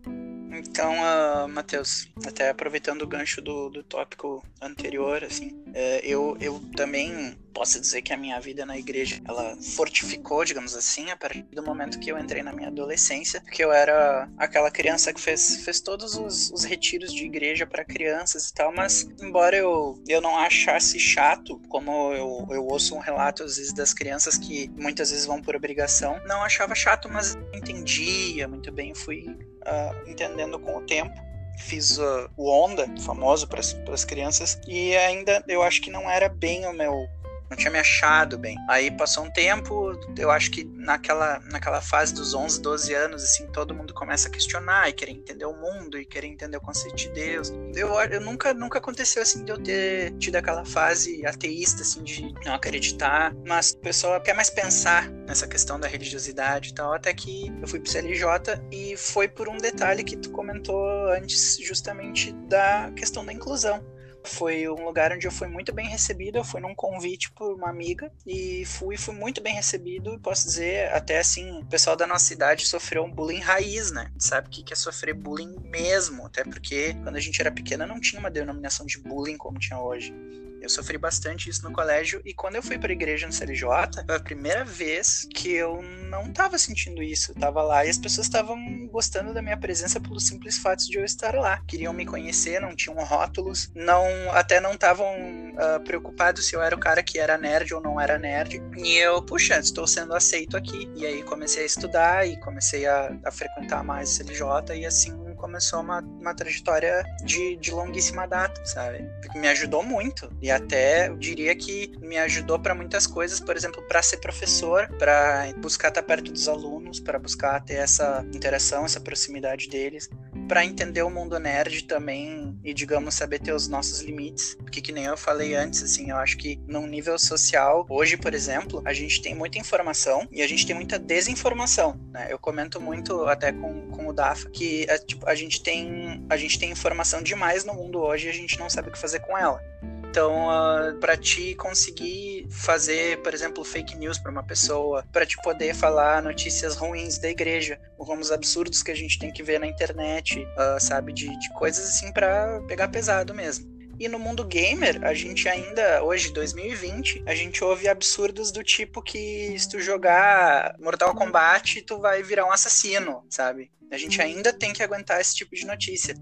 Então, 0.59 0.93
uh, 0.93 1.47
Matheus, 1.47 2.07
até 2.25 2.49
aproveitando 2.49 3.01
o 3.01 3.07
gancho 3.07 3.41
do, 3.41 3.69
do 3.69 3.83
tópico 3.83 4.43
anterior, 4.61 5.23
assim, 5.23 5.51
uh, 5.67 5.99
eu, 6.03 6.37
eu 6.41 6.61
também 6.75 7.37
posso 7.53 7.79
dizer 7.79 8.01
que 8.01 8.13
a 8.13 8.17
minha 8.17 8.39
vida 8.39 8.65
na 8.65 8.77
igreja, 8.77 9.21
ela 9.27 9.57
fortificou, 9.75 10.45
digamos 10.45 10.75
assim, 10.75 11.09
a 11.09 11.17
partir 11.17 11.43
do 11.43 11.63
momento 11.63 11.99
que 11.99 12.11
eu 12.11 12.17
entrei 12.17 12.43
na 12.43 12.53
minha 12.53 12.67
adolescência, 12.67 13.41
porque 13.41 13.63
eu 13.63 13.71
era 13.71 14.29
aquela 14.37 14.69
criança 14.71 15.13
que 15.13 15.19
fez, 15.19 15.57
fez 15.63 15.79
todos 15.79 16.15
os, 16.15 16.51
os 16.51 16.63
retiros 16.63 17.13
de 17.13 17.25
igreja 17.25 17.65
para 17.65 17.83
crianças 17.83 18.49
e 18.49 18.53
tal, 18.53 18.71
mas 18.71 19.09
embora 19.21 19.55
eu, 19.55 20.01
eu 20.07 20.21
não 20.21 20.37
achasse 20.37 20.99
chato, 20.99 21.59
como 21.67 22.13
eu, 22.13 22.47
eu 22.51 22.65
ouço 22.65 22.95
um 22.95 22.99
relato 22.99 23.43
às 23.43 23.57
vezes 23.57 23.73
das 23.73 23.93
crianças 23.93 24.37
que 24.37 24.69
muitas 24.77 25.11
vezes 25.11 25.25
vão 25.25 25.41
por 25.41 25.55
obrigação, 25.55 26.19
não 26.25 26.43
achava 26.43 26.75
chato, 26.75 27.09
mas 27.09 27.37
entendia 27.53 28.47
muito 28.47 28.71
bem, 28.71 28.93
fui 28.93 29.25
uh, 29.65 30.09
entendendo 30.09 30.59
com 30.59 30.77
o 30.77 30.81
tempo. 30.81 31.13
Fiz 31.57 31.97
uh, 31.97 32.29
o 32.37 32.49
Onda, 32.49 32.87
famoso 33.01 33.47
para 33.47 33.59
as 33.59 34.05
crianças, 34.05 34.59
e 34.67 34.95
ainda 34.95 35.43
eu 35.47 35.61
acho 35.61 35.81
que 35.81 35.91
não 35.91 36.09
era 36.09 36.29
bem 36.29 36.65
o 36.65 36.73
meu 36.73 37.07
não 37.49 37.57
tinha 37.57 37.71
me 37.71 37.79
achado 37.79 38.37
bem. 38.37 38.55
Aí 38.69 38.91
passou 38.91 39.25
um 39.25 39.31
tempo, 39.31 39.91
eu 40.17 40.29
acho 40.29 40.51
que 40.51 40.63
naquela, 40.75 41.39
naquela 41.51 41.81
fase 41.81 42.13
dos 42.13 42.33
11, 42.33 42.61
12 42.61 42.93
anos, 42.93 43.23
assim, 43.23 43.47
todo 43.47 43.73
mundo 43.73 43.93
começa 43.93 44.27
a 44.27 44.31
questionar 44.31 44.89
e 44.89 44.93
querer 44.93 45.11
entender 45.11 45.45
o 45.45 45.53
mundo 45.53 45.97
e 45.97 46.05
querer 46.05 46.27
entender 46.27 46.57
o 46.57 46.61
conceito 46.61 46.95
de 46.95 47.09
Deus. 47.09 47.51
Eu, 47.75 47.89
eu 47.99 48.21
nunca, 48.21 48.53
nunca 48.53 48.77
aconteceu, 48.77 49.21
assim, 49.21 49.43
de 49.43 49.51
eu 49.51 49.57
ter 49.57 50.11
tido 50.17 50.35
aquela 50.35 50.63
fase 50.65 51.25
ateísta, 51.25 51.81
assim, 51.81 52.03
de 52.03 52.33
não 52.45 52.53
acreditar, 52.53 53.33
mas 53.45 53.71
o 53.71 53.77
pessoal 53.77 54.21
quer 54.21 54.33
mais 54.33 54.49
pensar 54.49 55.09
nessa 55.09 55.47
questão 55.47 55.79
da 55.79 55.87
religiosidade 55.87 56.69
e 56.69 56.73
tal, 56.73 56.93
até 56.93 57.13
que 57.13 57.51
eu 57.61 57.67
fui 57.67 57.79
pro 57.79 57.91
CLJ 57.91 58.59
e 58.71 58.95
foi 58.97 59.27
por 59.27 59.47
um 59.47 59.57
detalhe 59.57 60.03
que 60.03 60.17
tu 60.17 60.31
comentou 60.31 61.07
antes, 61.11 61.57
justamente 61.61 62.31
da 62.47 62.91
questão 62.95 63.25
da 63.25 63.33
inclusão. 63.33 63.83
Foi 64.29 64.69
um 64.69 64.85
lugar 64.85 65.11
onde 65.11 65.27
eu 65.27 65.31
fui 65.31 65.47
muito 65.47 65.73
bem 65.73 65.87
recebido. 65.87 66.37
Eu 66.37 66.43
fui 66.43 66.61
num 66.61 66.75
convite 66.75 67.31
por 67.31 67.53
uma 67.53 67.69
amiga 67.69 68.11
e 68.25 68.63
fui, 68.65 68.95
fui 68.97 69.15
muito 69.15 69.41
bem 69.41 69.55
recebido. 69.55 70.19
Posso 70.19 70.47
dizer, 70.47 70.91
até 70.93 71.19
assim, 71.19 71.59
o 71.59 71.65
pessoal 71.65 71.95
da 71.95 72.07
nossa 72.07 72.25
cidade 72.25 72.65
sofreu 72.65 73.03
um 73.03 73.11
bullying 73.11 73.39
raiz, 73.39 73.91
né? 73.91 74.11
Sabe 74.17 74.47
o 74.47 74.51
que 74.51 74.71
é 74.71 74.75
sofrer 74.75 75.13
bullying 75.13 75.55
mesmo? 75.63 76.25
Até 76.25 76.43
porque 76.43 76.93
quando 77.03 77.15
a 77.15 77.19
gente 77.19 77.41
era 77.41 77.51
pequena 77.51 77.85
não 77.85 77.99
tinha 77.99 78.19
uma 78.19 78.31
denominação 78.31 78.85
de 78.85 78.99
bullying 78.99 79.37
como 79.37 79.59
tinha 79.59 79.79
hoje. 79.79 80.13
Eu 80.61 80.69
sofri 80.69 80.97
bastante 80.97 81.49
isso 81.49 81.63
no 81.63 81.71
colégio 81.71 82.21
e 82.25 82.33
quando 82.33 82.55
eu 82.55 82.63
fui 82.63 82.77
para 82.77 82.89
a 82.89 82.93
igreja 82.93 83.27
no 83.27 83.33
CLJ, 83.33 84.03
foi 84.05 84.15
a 84.15 84.19
primeira 84.19 84.63
vez 84.65 85.27
que 85.33 85.51
eu 85.51 85.81
não 85.81 86.31
tava 86.31 86.57
sentindo 86.57 87.01
isso. 87.01 87.31
Eu 87.31 87.35
tava 87.35 87.61
lá 87.61 87.85
e 87.85 87.89
as 87.89 87.97
pessoas 87.97 88.27
estavam 88.27 88.57
gostando 88.87 89.33
da 89.33 89.41
minha 89.41 89.57
presença 89.57 89.99
pelo 89.99 90.19
simples 90.19 90.57
fato 90.57 90.85
de 90.85 90.97
eu 90.97 91.05
estar 91.05 91.35
lá. 91.35 91.61
Queriam 91.67 91.93
me 91.93 92.05
conhecer, 92.05 92.59
não 92.59 92.75
tinham 92.75 92.97
rótulos, 93.03 93.71
não 93.73 94.05
até 94.31 94.59
não 94.59 94.73
estavam 94.73 95.07
uh, 95.07 95.79
preocupados 95.83 96.47
se 96.47 96.55
eu 96.55 96.61
era 96.61 96.75
o 96.75 96.79
cara 96.79 97.03
que 97.03 97.19
era 97.19 97.37
nerd 97.37 97.73
ou 97.73 97.81
não 97.81 97.99
era 97.99 98.17
nerd. 98.17 98.61
E 98.77 98.97
eu, 98.97 99.21
puxa, 99.21 99.59
estou 99.59 99.87
sendo 99.87 100.13
aceito 100.13 100.57
aqui. 100.57 100.89
E 100.95 101.05
aí 101.05 101.23
comecei 101.23 101.63
a 101.63 101.65
estudar 101.65 102.27
e 102.27 102.39
comecei 102.39 102.85
a, 102.85 103.15
a 103.23 103.31
frequentar 103.31 103.83
mais 103.83 104.11
o 104.11 104.15
CLJ 104.15 104.77
e 104.77 104.85
assim 104.85 105.28
começou 105.35 105.81
uma, 105.81 105.99
uma 105.99 106.33
trajetória 106.33 107.03
de, 107.23 107.55
de 107.57 107.71
longuíssima 107.71 108.27
data, 108.27 108.63
sabe? 108.65 109.05
Me 109.35 109.47
ajudou 109.47 109.83
muito. 109.83 110.31
E 110.41 110.51
até 110.51 111.07
eu 111.07 111.17
diria 111.17 111.55
que 111.55 111.91
me 111.99 112.17
ajudou 112.17 112.59
para 112.59 112.75
muitas 112.75 113.05
coisas, 113.07 113.39
por 113.39 113.55
exemplo, 113.55 113.81
para 113.87 114.01
ser 114.01 114.17
professor, 114.17 114.87
para 114.97 115.51
buscar 115.57 115.89
estar 115.89 116.03
perto 116.03 116.31
dos 116.31 116.47
alunos, 116.47 116.99
para 116.99 117.19
buscar 117.19 117.61
ter 117.63 117.75
essa 117.75 118.25
interação, 118.33 118.85
essa 118.85 118.99
proximidade 118.99 119.67
deles. 119.67 120.09
para 120.47 120.65
entender 120.65 121.03
o 121.03 121.09
mundo 121.11 121.37
nerd 121.37 121.83
também 121.83 122.57
e, 122.63 122.73
digamos, 122.73 123.13
saber 123.13 123.39
ter 123.39 123.53
os 123.53 123.67
nossos 123.67 124.01
limites. 124.01 124.55
Porque, 124.55 124.81
que 124.81 124.91
nem 124.91 125.05
eu 125.05 125.15
falei 125.15 125.53
antes, 125.55 125.83
assim, 125.83 126.09
eu 126.09 126.17
acho 126.17 126.37
que 126.37 126.59
num 126.67 126.87
nível 126.87 127.19
social, 127.19 127.85
hoje, 127.87 128.17
por 128.17 128.33
exemplo, 128.33 128.81
a 128.83 128.93
gente 128.93 129.21
tem 129.21 129.35
muita 129.35 129.59
informação 129.59 130.27
e 130.31 130.41
a 130.41 130.47
gente 130.47 130.65
tem 130.65 130.75
muita 130.75 130.97
desinformação, 130.97 131.99
né? 132.11 132.27
Eu 132.29 132.39
comento 132.39 132.81
muito 132.81 133.25
até 133.25 133.51
com, 133.51 133.89
com 133.91 134.07
o 134.07 134.13
Dafa 134.13 134.49
que 134.49 134.85
é, 134.89 134.97
tipo, 134.97 135.18
a, 135.25 135.35
gente 135.35 135.61
tem, 135.61 136.25
a 136.29 136.37
gente 136.37 136.59
tem 136.59 136.71
informação 136.71 137.21
demais 137.21 137.65
no 137.65 137.73
mundo 137.73 137.99
hoje 137.99 138.27
e 138.27 138.29
a 138.29 138.33
gente 138.33 138.59
não 138.59 138.69
sabe 138.69 138.89
o 138.89 138.91
que 138.91 138.97
fazer 138.97 139.19
com 139.19 139.37
ela. 139.37 139.61
Então, 140.09 140.47
uh, 140.47 140.49
ah, 140.49 140.97
para 140.99 141.15
te 141.15 141.53
conseguir 141.53 142.47
fazer, 142.49 143.21
por 143.21 143.31
exemplo, 143.31 143.63
fake 143.63 143.95
news 143.95 144.17
para 144.17 144.31
uma 144.31 144.43
pessoa, 144.43 145.05
para 145.11 145.23
te 145.23 145.37
poder 145.37 145.75
falar 145.75 146.23
notícias 146.23 146.75
ruins 146.75 147.19
da 147.19 147.29
igreja, 147.29 147.79
rumos 147.97 148.31
absurdos 148.31 148.81
que 148.81 148.89
a 148.89 148.95
gente 148.95 149.19
tem 149.19 149.31
que 149.31 149.43
ver 149.43 149.59
na 149.59 149.67
internet, 149.67 150.39
uh, 150.39 150.79
sabe, 150.79 151.13
de, 151.13 151.27
de 151.37 151.53
coisas 151.53 151.87
assim 151.87 152.11
para 152.11 152.59
pegar 152.67 152.87
pesado 152.87 153.35
mesmo. 153.35 153.78
E 153.99 154.07
no 154.07 154.17
mundo 154.17 154.45
gamer, 154.45 155.03
a 155.03 155.13
gente 155.13 155.49
ainda, 155.49 156.01
hoje, 156.03 156.31
2020, 156.31 157.23
a 157.25 157.35
gente 157.35 157.61
ouve 157.61 157.85
absurdos 157.85 158.49
do 158.49 158.63
tipo 158.63 159.01
que 159.01 159.53
se 159.59 159.67
tu 159.67 159.79
jogar 159.81 160.73
Mortal 160.79 161.13
Kombat, 161.13 161.81
tu 161.81 161.99
vai 161.99 162.23
virar 162.23 162.45
um 162.45 162.51
assassino, 162.51 163.25
sabe? 163.29 163.69
A 163.91 163.97
gente 163.97 164.21
ainda 164.21 164.53
tem 164.53 164.71
que 164.71 164.81
aguentar 164.81 165.19
esse 165.19 165.35
tipo 165.35 165.53
de 165.53 165.65
notícia. 165.65 166.15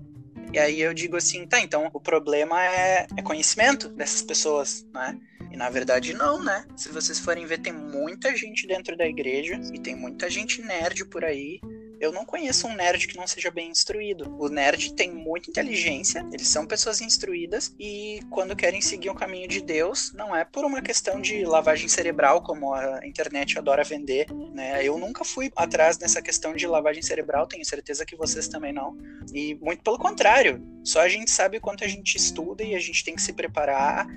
E 0.52 0.58
aí 0.58 0.82
eu 0.82 0.92
digo 0.92 1.18
assim, 1.18 1.46
tá, 1.46 1.60
então 1.60 1.88
o 1.94 2.02
problema 2.02 2.66
é, 2.66 3.06
é 3.16 3.22
conhecimento 3.22 3.90
dessas 3.90 4.24
pessoas, 4.24 4.84
né? 4.92 5.16
E 5.52 5.56
na 5.56 5.70
verdade 5.70 6.16
não, 6.16 6.44
né? 6.44 6.66
Se 6.76 6.90
vocês 6.90 7.20
forem 7.20 7.46
ver, 7.46 7.60
tem 7.60 7.74
muita 7.74 8.36
gente 8.36 8.66
dentro 8.66 8.98
da 8.98 9.06
igreja 9.06 9.60
e 9.72 9.78
tem 9.80 9.96
muita 9.96 10.32
gente 10.32 10.64
nerd 10.64 11.06
por 11.06 11.24
aí 11.24 11.60
eu 12.00 12.12
não 12.12 12.26
conheço 12.26 12.68
um 12.68 12.76
nerd 12.76 13.08
que 13.08 13.18
não 13.18 13.28
seja 13.28 13.50
bem 13.52 13.70
instruído. 13.70 14.36
O 14.40 14.50
nerd 14.50 14.94
tem 14.94 15.12
muita 15.12 15.50
inteligência, 15.50 16.26
eles 16.32 16.48
são 16.48 16.66
pessoas 16.66 17.02
instruídas 17.02 17.74
e 17.80 18.20
quando 18.30 18.56
querem 18.56 18.82
seguir 18.82 19.10
o 19.10 19.16
caminho 19.16 19.48
de 19.48 19.62
Deus, 19.62 20.14
não 20.14 20.36
é 20.36 20.46
por 20.46 20.66
uma 20.66 20.82
questão 20.82 21.20
de 21.20 21.44
lavagem 21.46 21.88
cerebral, 21.88 22.42
como 22.42 22.74
a 22.74 23.06
internet 23.06 23.58
adora 23.58 23.84
vender, 23.84 24.28
né? 24.54 24.84
Eu 24.84 24.98
nunca 24.98 25.24
fui 25.24 25.52
atrás 25.56 25.98
dessa 25.98 26.22
questão 26.22 26.54
de 26.54 26.68
lavagem 26.68 27.02
cerebral, 27.02 27.48
tenho 27.48 27.66
certeza 27.66 28.06
que 28.06 28.16
vocês 28.16 28.48
também 28.48 28.74
não. 28.74 28.98
E 29.34 29.56
muito 29.56 29.84
pelo 29.84 29.98
contrário, 29.98 30.62
só 30.84 31.02
a 31.02 31.10
gente 31.10 31.32
sabe 31.32 31.60
quanto 31.60 31.84
a 31.84 31.88
gente 31.88 32.16
estuda 32.16 32.64
e 32.64 32.76
a 32.76 32.80
gente 32.80 33.04
tem 33.04 33.16
que 33.16 33.22
se 33.22 33.34
preparar 33.34 34.08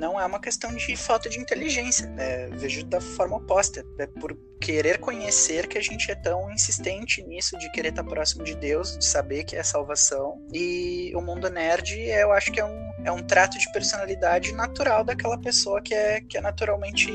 não 0.00 0.18
é 0.18 0.24
uma 0.24 0.40
questão 0.40 0.74
de 0.74 0.96
falta 0.96 1.28
de 1.28 1.38
inteligência. 1.38 2.12
É, 2.16 2.48
vejo 2.48 2.84
da 2.86 3.00
forma 3.00 3.36
oposta. 3.36 3.84
É 3.98 4.06
por 4.06 4.36
querer 4.58 4.98
conhecer 4.98 5.68
que 5.68 5.76
a 5.76 5.80
gente 5.80 6.10
é 6.10 6.14
tão 6.14 6.50
insistente 6.50 7.22
nisso, 7.22 7.56
de 7.58 7.70
querer 7.70 7.90
estar 7.90 8.02
próximo 8.02 8.42
de 8.42 8.56
Deus, 8.56 8.96
de 8.98 9.04
saber 9.04 9.44
que 9.44 9.54
é 9.54 9.62
salvação. 9.62 10.42
E 10.52 11.12
o 11.14 11.20
mundo 11.20 11.48
nerd, 11.50 12.00
eu 12.00 12.32
acho 12.32 12.50
que 12.50 12.58
é 12.58 12.64
um, 12.64 12.92
é 13.04 13.12
um 13.12 13.22
trato 13.22 13.58
de 13.58 13.70
personalidade 13.72 14.52
natural 14.52 15.04
daquela 15.04 15.38
pessoa 15.38 15.82
que 15.82 15.94
é, 15.94 16.22
que 16.22 16.38
é 16.38 16.40
naturalmente 16.40 17.10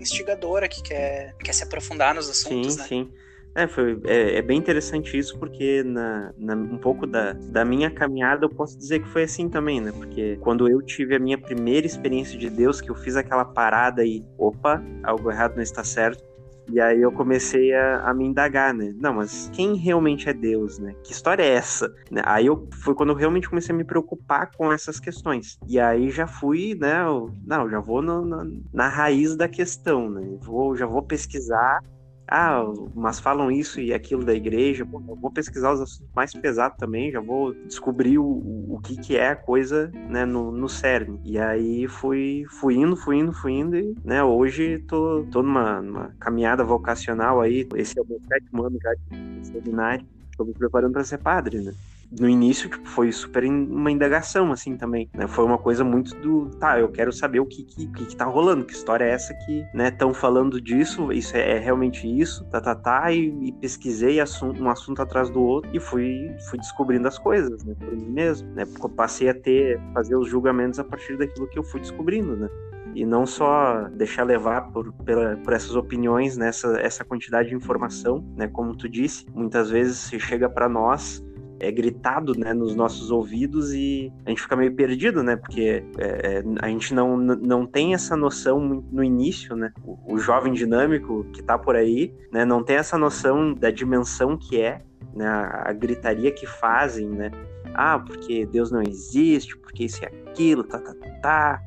instigadora, 0.00 0.66
que 0.66 0.82
quer, 0.82 1.34
quer 1.44 1.52
se 1.52 1.62
aprofundar 1.62 2.14
nos 2.14 2.28
assuntos, 2.28 2.72
sim, 2.72 2.78
né? 2.78 2.86
Sim, 2.88 3.04
sim. 3.04 3.29
É, 3.60 3.66
foi, 3.66 4.00
é, 4.06 4.38
é, 4.38 4.42
bem 4.42 4.56
interessante 4.56 5.18
isso, 5.18 5.38
porque 5.38 5.82
na, 5.82 6.32
na, 6.38 6.54
um 6.54 6.78
pouco 6.78 7.06
da, 7.06 7.34
da 7.34 7.62
minha 7.62 7.90
caminhada 7.90 8.46
eu 8.46 8.48
posso 8.48 8.78
dizer 8.78 9.00
que 9.00 9.08
foi 9.08 9.24
assim 9.24 9.50
também, 9.50 9.82
né? 9.82 9.92
Porque 9.92 10.38
quando 10.40 10.66
eu 10.66 10.80
tive 10.80 11.14
a 11.14 11.18
minha 11.18 11.36
primeira 11.36 11.86
experiência 11.86 12.38
de 12.38 12.48
Deus, 12.48 12.80
que 12.80 12.90
eu 12.90 12.94
fiz 12.94 13.16
aquela 13.16 13.44
parada 13.44 14.02
e, 14.02 14.24
opa, 14.38 14.82
algo 15.02 15.30
errado 15.30 15.56
não 15.56 15.62
está 15.62 15.84
certo, 15.84 16.24
e 16.72 16.80
aí 16.80 17.02
eu 17.02 17.12
comecei 17.12 17.74
a, 17.74 18.08
a, 18.08 18.14
me 18.14 18.24
indagar, 18.24 18.72
né? 18.72 18.94
Não, 18.96 19.12
mas 19.12 19.50
quem 19.52 19.74
realmente 19.74 20.26
é 20.26 20.32
Deus, 20.32 20.78
né? 20.78 20.94
Que 21.04 21.12
história 21.12 21.42
é 21.42 21.50
essa? 21.50 21.92
Né? 22.10 22.22
Aí 22.24 22.46
eu, 22.46 22.66
foi 22.82 22.94
quando 22.94 23.10
eu 23.10 23.16
realmente 23.16 23.50
comecei 23.50 23.74
a 23.74 23.76
me 23.76 23.84
preocupar 23.84 24.50
com 24.56 24.72
essas 24.72 24.98
questões. 24.98 25.58
E 25.68 25.78
aí 25.78 26.08
já 26.08 26.26
fui, 26.26 26.74
né? 26.80 27.02
Eu, 27.02 27.30
não, 27.44 27.68
já 27.68 27.78
vou 27.78 28.00
no, 28.00 28.24
na, 28.24 28.46
na 28.72 28.88
raiz 28.88 29.36
da 29.36 29.48
questão, 29.48 30.08
né? 30.08 30.38
Vou, 30.40 30.74
já 30.74 30.86
vou 30.86 31.02
pesquisar 31.02 31.82
ah, 32.30 32.62
mas 32.94 33.18
falam 33.18 33.50
isso 33.50 33.80
e 33.80 33.92
aquilo 33.92 34.24
da 34.24 34.32
igreja. 34.34 34.86
Pô, 34.86 35.00
vou 35.20 35.32
pesquisar 35.32 35.72
os 35.72 35.80
assuntos 35.80 36.10
mais 36.14 36.32
pesados 36.32 36.78
também, 36.78 37.10
já 37.10 37.20
vou 37.20 37.52
descobrir 37.66 38.18
o, 38.18 38.24
o 38.68 38.80
que, 38.82 38.96
que 38.96 39.16
é 39.16 39.30
a 39.30 39.36
coisa 39.36 39.90
né, 40.08 40.24
no, 40.24 40.52
no 40.52 40.68
cerne. 40.68 41.20
E 41.24 41.38
aí 41.38 41.88
fui, 41.88 42.44
fui 42.48 42.76
indo, 42.76 42.96
fui 42.96 43.18
indo, 43.18 43.32
fui 43.32 43.52
indo, 43.52 43.76
e 43.76 43.96
né, 44.04 44.22
hoje 44.22 44.78
tô, 44.86 45.26
tô 45.30 45.42
numa, 45.42 45.82
numa 45.82 46.14
caminhada 46.20 46.64
vocacional 46.64 47.40
aí. 47.40 47.66
Esse 47.74 47.98
é 47.98 48.02
o 48.02 48.06
meu 48.06 48.20
sétimo 48.28 48.64
ano 48.64 48.78
já 48.80 48.94
de 49.10 49.46
seminário. 49.48 50.06
Estou 50.30 50.46
me 50.46 50.54
preparando 50.54 50.92
para 50.92 51.04
ser 51.04 51.18
padre, 51.18 51.60
né? 51.60 51.74
No 52.18 52.28
início, 52.28 52.68
tipo, 52.68 52.86
foi 52.88 53.12
super 53.12 53.44
uma 53.44 53.90
indagação, 53.90 54.50
assim, 54.52 54.76
também, 54.76 55.08
né? 55.14 55.26
Foi 55.28 55.44
uma 55.44 55.58
coisa 55.58 55.84
muito 55.84 56.14
do, 56.16 56.50
tá, 56.58 56.78
eu 56.78 56.88
quero 56.88 57.12
saber 57.12 57.40
o 57.40 57.46
que 57.46 57.62
que, 57.62 57.86
que, 57.86 58.06
que 58.06 58.16
tá 58.16 58.24
rolando, 58.24 58.64
que 58.64 58.72
história 58.72 59.04
é 59.04 59.10
essa 59.10 59.32
que, 59.34 59.64
né, 59.72 59.88
estão 59.88 60.12
falando 60.12 60.60
disso, 60.60 61.12
isso 61.12 61.36
é, 61.36 61.56
é, 61.56 61.58
realmente 61.58 62.06
isso, 62.06 62.44
tá, 62.46 62.60
tá, 62.60 62.74
tá, 62.74 63.12
e, 63.12 63.28
e 63.42 63.52
pesquisei 63.52 64.18
um 64.60 64.68
assunto 64.68 65.02
atrás 65.02 65.30
do 65.30 65.40
outro 65.40 65.70
e 65.74 65.78
fui, 65.78 66.34
fui 66.48 66.58
descobrindo 66.58 67.06
as 67.06 67.18
coisas, 67.18 67.64
né, 67.64 67.74
por 67.78 67.92
mim 67.94 68.08
mesmo, 68.08 68.48
né? 68.54 68.64
Eu 68.82 68.88
passei 68.88 69.28
a 69.28 69.34
ter, 69.34 69.80
fazer 69.94 70.16
os 70.16 70.28
julgamentos 70.28 70.78
a 70.78 70.84
partir 70.84 71.16
daquilo 71.16 71.46
que 71.48 71.58
eu 71.58 71.62
fui 71.62 71.80
descobrindo, 71.80 72.36
né? 72.36 72.48
e 72.92 73.04
não 73.04 73.24
só 73.24 73.88
deixar 73.92 74.24
levar 74.24 74.72
por, 74.72 74.92
pela, 75.04 75.36
por 75.36 75.52
essas 75.52 75.76
opiniões, 75.76 76.36
nessa 76.36 76.72
né, 76.72 76.84
essa 76.84 77.04
quantidade 77.04 77.50
de 77.50 77.54
informação, 77.54 78.24
né? 78.36 78.48
Como 78.48 78.76
tu 78.76 78.88
disse, 78.88 79.26
muitas 79.32 79.70
vezes 79.70 79.98
se 79.98 80.18
chega 80.18 80.48
para 80.48 80.68
nós 80.68 81.24
é 81.60 81.70
gritado 81.70 82.36
né, 82.36 82.52
nos 82.54 82.74
nossos 82.74 83.10
ouvidos 83.10 83.72
e 83.72 84.10
a 84.24 84.30
gente 84.30 84.42
fica 84.42 84.56
meio 84.56 84.74
perdido, 84.74 85.22
né? 85.22 85.36
Porque 85.36 85.84
é, 85.98 86.38
é 86.38 86.44
a 86.60 86.68
gente 86.68 86.94
não, 86.94 87.16
não 87.16 87.66
tem 87.66 87.94
essa 87.94 88.16
noção 88.16 88.82
no 88.90 89.04
início, 89.04 89.54
né? 89.54 89.72
O, 89.84 90.14
o 90.14 90.18
jovem 90.18 90.52
dinâmico 90.52 91.24
que 91.32 91.40
está 91.40 91.58
por 91.58 91.76
aí, 91.76 92.12
né? 92.32 92.44
Não 92.44 92.64
tem 92.64 92.76
essa 92.76 92.96
noção 92.96 93.52
da 93.52 93.70
dimensão 93.70 94.36
que 94.36 94.60
é, 94.60 94.80
né? 95.14 95.26
A, 95.28 95.72
gritaria 95.72 96.32
que 96.32 96.46
fazem, 96.46 97.08
né? 97.08 97.30
Ah, 97.74 97.98
porque 97.98 98.46
Deus 98.46 98.70
não 98.70 98.82
existe, 98.82 99.56
porque 99.56 99.84
isso 99.84 100.02
e 100.02 100.06
aquilo, 100.06 100.64
tá, 100.64 100.78
tá, 100.78 100.94
tá. 101.22 101.62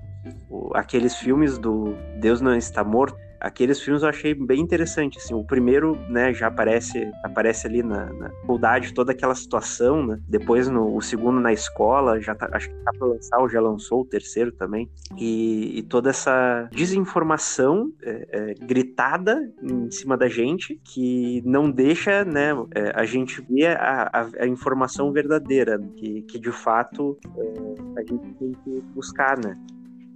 O, 0.49 0.71
aqueles 0.75 1.15
filmes 1.15 1.57
do 1.57 1.95
Deus 2.19 2.41
não 2.41 2.55
está 2.55 2.83
morto, 2.83 3.17
aqueles 3.43 3.81
filmes 3.81 4.03
eu 4.03 4.09
achei 4.09 4.33
bem 4.33 4.61
interessante, 4.61 5.17
assim, 5.17 5.33
o 5.33 5.43
primeiro, 5.43 5.99
né, 6.09 6.33
já 6.33 6.47
aparece, 6.47 7.11
aparece 7.21 7.67
ali 7.67 7.83
na, 7.83 8.05
na 8.13 8.29
faculdade 8.29 8.93
toda 8.93 9.11
aquela 9.11 9.35
situação, 9.35 10.07
né, 10.07 10.17
depois 10.29 10.69
no, 10.69 10.95
o 10.95 11.01
segundo 11.01 11.41
na 11.41 11.51
escola, 11.51 12.21
já 12.21 12.33
tá, 12.33 12.49
acho 12.53 12.69
que 12.69 12.75
tá 12.75 12.91
pra 12.97 13.07
lançar 13.07 13.39
ou 13.39 13.49
já 13.49 13.59
lançou 13.59 14.01
o 14.01 14.05
terceiro 14.05 14.53
também, 14.53 14.89
e, 15.17 15.79
e 15.79 15.83
toda 15.83 16.09
essa 16.09 16.69
desinformação 16.71 17.91
é, 18.01 18.27
é, 18.31 18.53
gritada 18.65 19.37
em 19.61 19.91
cima 19.91 20.15
da 20.15 20.29
gente, 20.29 20.79
que 20.81 21.41
não 21.45 21.69
deixa, 21.69 22.23
né, 22.23 22.51
é, 22.73 22.93
a 22.95 23.03
gente 23.03 23.41
ver 23.41 23.77
a, 23.77 24.09
a, 24.13 24.43
a, 24.43 24.47
informação 24.47 25.11
verdadeira, 25.11 25.77
que, 25.97 26.21
que 26.21 26.39
de 26.39 26.51
fato 26.51 27.17
é, 27.37 27.99
a 27.99 28.01
gente 28.01 28.33
tem 28.35 28.51
que 28.63 28.81
buscar, 28.95 29.37
né. 29.37 29.53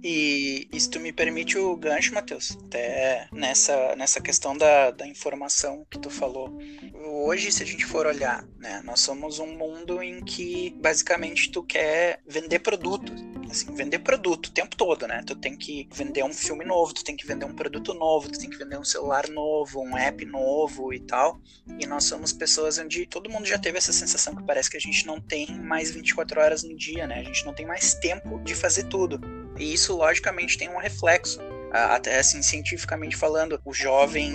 E, 0.02 0.68
tu 0.90 1.00
me 1.00 1.12
permite 1.12 1.58
o 1.58 1.76
gancho, 1.76 2.14
Matheus, 2.14 2.56
até 2.66 3.28
nessa, 3.32 3.96
nessa 3.96 4.20
questão 4.20 4.56
da, 4.56 4.90
da 4.90 5.06
informação 5.06 5.86
que 5.90 5.98
tu 5.98 6.08
falou. 6.08 6.56
Hoje, 7.04 7.50
se 7.50 7.62
a 7.62 7.66
gente 7.66 7.84
for 7.84 8.06
olhar, 8.06 8.44
né, 8.58 8.80
nós 8.84 9.00
somos 9.00 9.38
um 9.38 9.56
mundo 9.56 10.02
em 10.02 10.24
que 10.24 10.74
basicamente 10.80 11.50
tu 11.50 11.62
quer 11.62 12.20
vender 12.26 12.60
produto. 12.60 13.12
Assim, 13.50 13.74
vender 13.74 14.00
produto 14.00 14.46
o 14.46 14.50
tempo 14.50 14.76
todo, 14.76 15.06
né? 15.06 15.22
Tu 15.26 15.34
tem 15.34 15.56
que 15.56 15.88
vender 15.92 16.22
um 16.22 16.32
filme 16.32 16.64
novo, 16.64 16.92
tu 16.92 17.02
tem 17.02 17.16
que 17.16 17.26
vender 17.26 17.46
um 17.46 17.54
produto 17.54 17.94
novo, 17.94 18.28
tu 18.28 18.38
tem 18.38 18.50
que 18.50 18.58
vender 18.58 18.78
um 18.78 18.84
celular 18.84 19.28
novo, 19.28 19.80
um 19.80 19.96
app 19.96 20.24
novo 20.26 20.92
e 20.92 21.00
tal. 21.00 21.40
E 21.78 21.86
nós 21.86 22.04
somos 22.04 22.32
pessoas 22.32 22.78
onde 22.78 23.06
todo 23.06 23.30
mundo 23.30 23.46
já 23.46 23.58
teve 23.58 23.78
essa 23.78 23.92
sensação 23.92 24.34
que 24.36 24.42
parece 24.42 24.70
que 24.70 24.76
a 24.76 24.80
gente 24.80 25.06
não 25.06 25.20
tem 25.20 25.58
mais 25.60 25.90
24 25.90 26.40
horas 26.40 26.62
no 26.62 26.76
dia, 26.76 27.06
né? 27.06 27.20
A 27.20 27.24
gente 27.24 27.44
não 27.44 27.54
tem 27.54 27.66
mais 27.66 27.94
tempo 27.94 28.38
de 28.40 28.54
fazer 28.54 28.84
tudo. 28.84 29.20
E 29.58 29.72
isso, 29.72 29.96
logicamente, 29.96 30.58
tem 30.58 30.68
um 30.68 30.78
reflexo. 30.78 31.40
Até 31.70 32.18
assim, 32.18 32.42
cientificamente 32.42 33.14
falando, 33.14 33.60
o 33.62 33.74
jovem, 33.74 34.32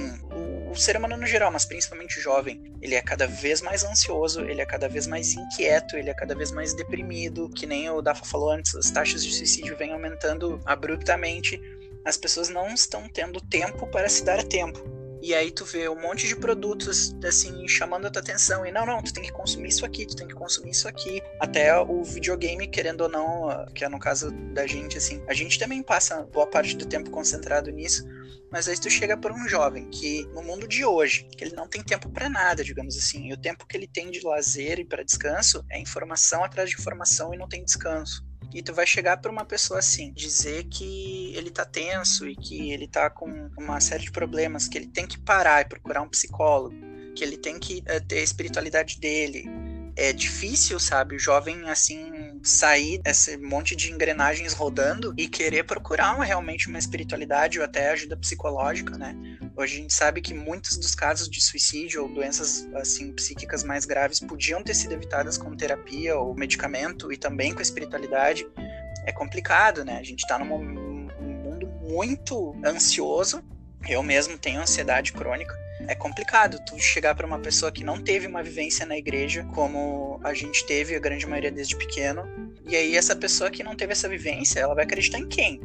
o, 0.73 0.75
ser 0.75 0.97
humano 0.97 1.15
no 1.15 1.25
geral, 1.25 1.51
mas 1.51 1.65
principalmente 1.65 2.19
o 2.19 2.21
jovem, 2.21 2.61
ele 2.81 2.95
é 2.95 3.01
cada 3.01 3.25
vez 3.27 3.61
mais 3.61 3.83
ansioso, 3.83 4.41
ele 4.41 4.61
é 4.61 4.65
cada 4.65 4.89
vez 4.89 5.07
mais 5.07 5.33
inquieto, 5.33 5.95
ele 5.95 6.09
é 6.09 6.13
cada 6.13 6.35
vez 6.35 6.51
mais 6.51 6.73
deprimido. 6.73 7.49
Que 7.49 7.65
nem 7.65 7.89
o 7.89 8.01
Dafa 8.01 8.25
falou 8.25 8.51
antes, 8.51 8.75
as 8.75 8.91
taxas 8.91 9.23
de 9.23 9.33
suicídio 9.33 9.77
vêm 9.77 9.93
aumentando 9.93 10.59
abruptamente. 10.65 11.61
As 12.03 12.17
pessoas 12.17 12.49
não 12.49 12.67
estão 12.73 13.07
tendo 13.07 13.39
tempo 13.39 13.87
para 13.87 14.09
se 14.09 14.25
dar 14.25 14.43
tempo. 14.43 14.92
E 15.23 15.33
aí 15.33 15.51
tu 15.51 15.63
vê 15.63 15.87
um 15.87 16.01
monte 16.01 16.27
de 16.27 16.35
produtos 16.35 17.15
assim 17.23 17.65
chamando 17.65 18.07
a 18.07 18.11
tua 18.11 18.21
atenção 18.21 18.65
e 18.65 18.73
não, 18.73 18.85
não, 18.85 19.01
tu 19.01 19.13
tem 19.13 19.23
que 19.23 19.31
consumir 19.31 19.69
isso 19.69 19.85
aqui, 19.85 20.05
tu 20.05 20.17
tem 20.17 20.27
que 20.27 20.33
consumir 20.33 20.71
isso 20.71 20.85
aqui. 20.85 21.21
Até 21.39 21.79
o 21.79 22.03
videogame, 22.03 22.67
querendo 22.67 23.01
ou 23.01 23.09
não, 23.09 23.65
que 23.73 23.85
é 23.85 23.89
no 23.89 23.97
caso 23.97 24.31
da 24.53 24.67
gente 24.67 24.97
assim, 24.97 25.23
a 25.25 25.33
gente 25.33 25.57
também 25.57 25.81
passa 25.81 26.23
boa 26.23 26.45
parte 26.45 26.75
do 26.75 26.85
tempo 26.85 27.09
concentrado 27.09 27.71
nisso. 27.71 28.03
Mas 28.51 28.67
aí 28.67 28.77
tu 28.77 28.89
chega 28.89 29.15
para 29.15 29.33
um 29.33 29.47
jovem 29.47 29.89
que 29.89 30.27
no 30.33 30.43
mundo 30.43 30.67
de 30.67 30.83
hoje, 30.83 31.23
que 31.37 31.45
ele 31.45 31.55
não 31.55 31.69
tem 31.69 31.81
tempo 31.81 32.09
para 32.09 32.29
nada, 32.29 32.61
digamos 32.61 32.97
assim, 32.97 33.29
e 33.29 33.33
o 33.33 33.37
tempo 33.37 33.65
que 33.65 33.77
ele 33.77 33.87
tem 33.87 34.11
de 34.11 34.19
lazer 34.21 34.77
e 34.77 34.85
para 34.85 35.03
descanso 35.03 35.65
é 35.71 35.79
informação 35.79 36.43
atrás 36.43 36.69
de 36.69 36.75
informação 36.75 37.33
e 37.33 37.37
não 37.37 37.47
tem 37.47 37.63
descanso. 37.63 38.23
E 38.53 38.61
tu 38.61 38.73
vai 38.73 38.85
chegar 38.85 39.17
para 39.17 39.31
uma 39.31 39.45
pessoa 39.45 39.79
assim, 39.79 40.11
dizer 40.13 40.65
que 40.65 41.33
ele 41.35 41.49
tá 41.49 41.65
tenso 41.65 42.27
e 42.27 42.35
que 42.35 42.71
ele 42.71 42.87
tá 42.87 43.09
com 43.09 43.49
uma 43.57 43.79
série 43.79 44.03
de 44.03 44.11
problemas, 44.11 44.67
que 44.67 44.77
ele 44.77 44.87
tem 44.87 45.07
que 45.07 45.17
parar 45.17 45.61
e 45.61 45.65
procurar 45.65 46.01
um 46.01 46.09
psicólogo, 46.09 46.75
que 47.15 47.23
ele 47.23 47.37
tem 47.37 47.59
que 47.59 47.79
uh, 47.79 48.05
ter 48.07 48.19
a 48.19 48.23
espiritualidade 48.23 48.99
dele. 48.99 49.45
É 49.95 50.11
difícil, 50.11 50.79
sabe, 50.79 51.15
o 51.15 51.19
jovem 51.19 51.69
assim 51.69 52.39
sair 52.41 52.99
desse 52.99 53.37
monte 53.37 53.75
de 53.75 53.91
engrenagens 53.91 54.53
rodando 54.53 55.13
e 55.15 55.27
querer 55.27 55.63
procurar 55.63 56.15
uma, 56.15 56.25
realmente 56.25 56.67
uma 56.67 56.79
espiritualidade 56.79 57.59
ou 57.59 57.65
até 57.65 57.91
ajuda 57.91 58.17
psicológica, 58.17 58.97
né? 58.97 59.15
Hoje 59.55 59.77
a 59.77 59.81
gente 59.81 59.93
sabe 59.93 60.19
que 60.19 60.33
muitos 60.33 60.77
dos 60.77 60.95
casos 60.95 61.29
de 61.29 61.39
suicídio 61.39 62.01
ou 62.01 62.09
doenças 62.09 62.67
assim 62.73 63.13
psíquicas 63.13 63.63
mais 63.63 63.85
graves 63.85 64.19
podiam 64.19 64.63
ter 64.63 64.73
sido 64.73 64.93
evitadas 64.93 65.37
com 65.37 65.55
terapia 65.55 66.17
ou 66.17 66.33
medicamento 66.33 67.13
e 67.13 67.17
também 67.17 67.53
com 67.53 67.61
espiritualidade. 67.61 68.47
É 69.05 69.11
complicado, 69.11 69.85
né? 69.85 69.99
A 69.99 70.03
gente 70.03 70.25
tá 70.25 70.39
num 70.39 70.45
mundo 70.45 71.67
muito 71.81 72.55
ansioso. 72.65 73.43
Eu 73.87 74.01
mesmo 74.01 74.37
tenho 74.39 74.61
ansiedade 74.61 75.13
crônica 75.13 75.53
é 75.87 75.95
complicado 75.95 76.59
tu 76.65 76.79
chegar 76.79 77.15
para 77.15 77.27
uma 77.27 77.39
pessoa 77.39 77.71
que 77.71 77.83
não 77.83 78.01
teve 78.01 78.27
uma 78.27 78.43
vivência 78.43 78.85
na 78.85 78.97
igreja, 78.97 79.45
como 79.53 80.19
a 80.23 80.33
gente 80.33 80.65
teve, 80.65 80.95
a 80.95 80.99
grande 80.99 81.25
maioria 81.25 81.51
desde 81.51 81.75
pequeno, 81.75 82.23
e 82.67 82.75
aí 82.75 82.95
essa 82.95 83.15
pessoa 83.15 83.51
que 83.51 83.63
não 83.63 83.75
teve 83.75 83.91
essa 83.91 84.07
vivência, 84.07 84.59
ela 84.59 84.73
vai 84.73 84.85
acreditar 84.85 85.19
em 85.19 85.27
quem? 85.27 85.61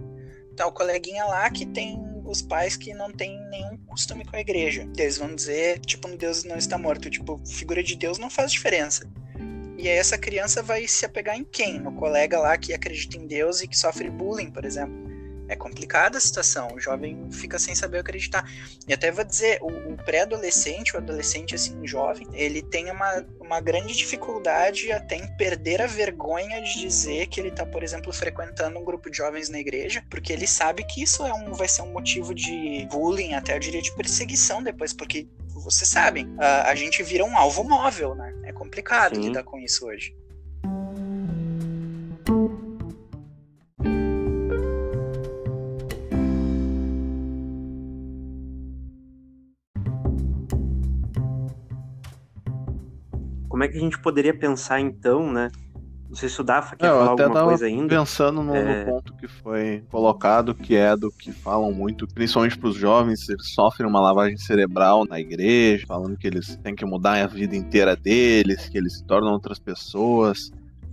Tá 0.56 0.66
o 0.66 0.72
coleguinha 0.72 1.24
lá 1.24 1.48
que 1.50 1.64
tem 1.64 2.02
os 2.24 2.42
pais 2.42 2.76
que 2.76 2.92
não 2.92 3.10
tem 3.10 3.38
nenhum 3.48 3.76
costume 3.86 4.24
com 4.24 4.36
a 4.36 4.40
igreja. 4.40 4.88
Eles 4.96 5.16
vão 5.16 5.34
dizer, 5.34 5.78
tipo, 5.80 6.08
Deus 6.08 6.44
não 6.44 6.56
está 6.56 6.76
morto. 6.76 7.08
Tipo, 7.08 7.40
figura 7.46 7.82
de 7.82 7.96
Deus 7.96 8.18
não 8.18 8.28
faz 8.28 8.52
diferença. 8.52 9.08
E 9.78 9.88
aí 9.88 9.96
essa 9.96 10.18
criança 10.18 10.62
vai 10.62 10.86
se 10.86 11.06
apegar 11.06 11.36
em 11.38 11.44
quem? 11.44 11.78
No 11.78 11.92
colega 11.92 12.38
lá 12.38 12.58
que 12.58 12.74
acredita 12.74 13.16
em 13.16 13.26
Deus 13.26 13.62
e 13.62 13.68
que 13.68 13.78
sofre 13.78 14.10
bullying, 14.10 14.50
por 14.50 14.64
exemplo 14.64 15.07
é 15.48 15.56
complicada 15.56 16.18
a 16.18 16.20
situação. 16.20 16.74
O 16.74 16.80
jovem 16.80 17.30
fica 17.32 17.58
sem 17.58 17.74
saber 17.74 17.98
acreditar. 17.98 18.48
E 18.86 18.92
até 18.92 19.10
vou 19.10 19.24
dizer, 19.24 19.58
o, 19.62 19.92
o 19.92 19.96
pré-adolescente, 19.96 20.94
o 20.94 20.98
adolescente 20.98 21.54
assim 21.54 21.86
jovem, 21.86 22.26
ele 22.32 22.62
tem 22.62 22.90
uma, 22.90 23.26
uma 23.40 23.60
grande 23.60 23.96
dificuldade 23.96 24.92
até 24.92 25.16
em 25.16 25.26
perder 25.36 25.80
a 25.80 25.86
vergonha 25.86 26.60
de 26.62 26.78
dizer 26.78 27.26
que 27.26 27.40
ele 27.40 27.48
está, 27.48 27.64
por 27.64 27.82
exemplo, 27.82 28.12
frequentando 28.12 28.78
um 28.78 28.84
grupo 28.84 29.10
de 29.10 29.16
jovens 29.16 29.48
na 29.48 29.58
igreja, 29.58 30.04
porque 30.10 30.32
ele 30.32 30.46
sabe 30.46 30.84
que 30.84 31.02
isso 31.02 31.24
é 31.24 31.32
um, 31.32 31.52
vai 31.52 31.68
ser 31.68 31.82
um 31.82 31.92
motivo 31.92 32.34
de 32.34 32.86
bullying, 32.90 33.34
até 33.34 33.54
eu 33.54 33.58
diria 33.58 33.80
de 33.80 33.94
perseguição 33.94 34.62
depois, 34.62 34.92
porque 34.92 35.26
vocês 35.46 35.88
sabem, 35.88 36.28
a, 36.38 36.70
a 36.70 36.74
gente 36.74 37.02
vira 37.02 37.24
um 37.24 37.36
alvo 37.36 37.64
móvel, 37.64 38.14
né? 38.14 38.34
É 38.44 38.52
complicado 38.52 39.16
Sim. 39.16 39.22
lidar 39.22 39.42
com 39.44 39.58
isso 39.58 39.86
hoje. 39.86 40.14
Como 53.58 53.64
é 53.64 53.68
que 53.68 53.76
a 53.76 53.80
gente 53.80 53.98
poderia 53.98 54.32
pensar 54.32 54.80
então, 54.80 55.32
né? 55.32 55.50
Não 56.08 56.14
sei 56.14 56.28
se 56.28 56.40
o 56.40 56.44
Dafa 56.44 56.76
quer 56.76 56.86
é, 56.86 56.88
falar 56.90 57.10
alguma 57.10 57.44
coisa 57.44 57.66
ainda. 57.66 57.88
pensando 57.88 58.40
no, 58.40 58.54
é... 58.54 58.84
no, 58.84 58.92
ponto 58.92 59.16
que 59.16 59.26
foi 59.26 59.84
colocado, 59.90 60.54
que 60.54 60.76
é 60.76 60.96
do 60.96 61.10
que 61.10 61.32
falam 61.32 61.72
muito, 61.72 62.06
principalmente 62.06 62.56
para 62.56 62.68
os 62.68 62.76
jovens, 62.76 63.28
eles 63.28 63.52
sofrem 63.52 63.88
uma 63.88 64.00
lavagem 64.00 64.38
cerebral 64.38 65.04
na 65.06 65.18
igreja, 65.18 65.84
falando 65.88 66.16
que 66.16 66.28
eles 66.28 66.56
têm 66.62 66.72
que 66.72 66.84
mudar 66.84 67.20
a 67.20 67.26
vida 67.26 67.56
inteira 67.56 67.96
deles, 67.96 68.68
que 68.68 68.78
eles 68.78 68.98
se 68.98 69.04
tornam 69.04 69.32
outras 69.32 69.58
pessoas. 69.58 70.52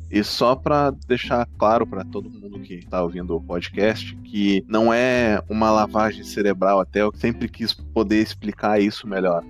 E 0.09 0.23
só 0.23 0.55
para 0.55 0.89
deixar 1.07 1.47
claro 1.59 1.85
para 1.85 2.03
todo 2.03 2.31
mundo 2.31 2.59
que 2.61 2.73
está 2.75 3.03
ouvindo 3.03 3.35
o 3.35 3.41
podcast 3.41 4.15
que 4.23 4.65
não 4.67 4.91
é 4.91 5.39
uma 5.47 5.69
lavagem 5.69 6.23
cerebral, 6.23 6.79
até 6.79 7.03
eu 7.03 7.13
sempre 7.15 7.47
quis 7.47 7.75
poder 7.75 8.23
explicar 8.23 8.81
isso 8.81 9.07
melhor 9.07 9.43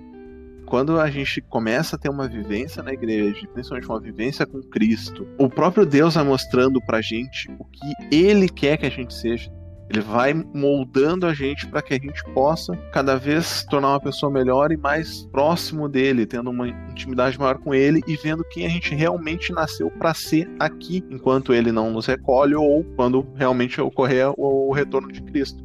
quando 0.66 1.00
a 1.00 1.08
gente 1.08 1.40
começa 1.40 1.96
a 1.96 1.98
ter 1.98 2.08
uma 2.08 2.28
vivência 2.28 2.82
na 2.82 2.92
igreja, 2.92 3.46
principalmente 3.54 3.88
uma 3.88 4.00
vivência 4.00 4.44
com 4.44 4.60
Cristo, 4.62 5.26
o 5.38 5.48
próprio 5.48 5.86
Deus 5.86 6.14
vai 6.14 6.24
mostrando 6.24 6.80
pra 6.84 7.00
gente 7.00 7.48
o 7.58 7.64
que 7.64 8.14
ele 8.14 8.48
quer 8.48 8.76
que 8.76 8.86
a 8.86 8.90
gente 8.90 9.14
seja. 9.14 9.50
Ele 9.88 10.00
vai 10.00 10.34
moldando 10.34 11.26
a 11.26 11.32
gente 11.32 11.64
para 11.68 11.80
que 11.80 11.94
a 11.94 11.98
gente 11.98 12.22
possa 12.34 12.76
cada 12.92 13.16
vez 13.16 13.64
tornar 13.70 13.90
uma 13.90 14.00
pessoa 14.00 14.32
melhor 14.32 14.72
e 14.72 14.76
mais 14.76 15.24
próximo 15.26 15.88
dele, 15.88 16.26
tendo 16.26 16.50
uma 16.50 16.68
intimidade 16.68 17.38
maior 17.38 17.58
com 17.58 17.72
ele 17.72 18.02
e 18.04 18.16
vendo 18.16 18.44
quem 18.50 18.66
a 18.66 18.68
gente 18.68 18.92
realmente 18.96 19.52
nasceu 19.52 19.88
para 19.88 20.12
ser 20.12 20.50
aqui, 20.58 21.04
enquanto 21.08 21.54
ele 21.54 21.70
não 21.70 21.92
nos 21.92 22.06
recolhe 22.06 22.56
ou 22.56 22.82
quando 22.96 23.24
realmente 23.36 23.80
ocorrer 23.80 24.32
o 24.36 24.72
retorno 24.72 25.12
de 25.12 25.22
Cristo. 25.22 25.64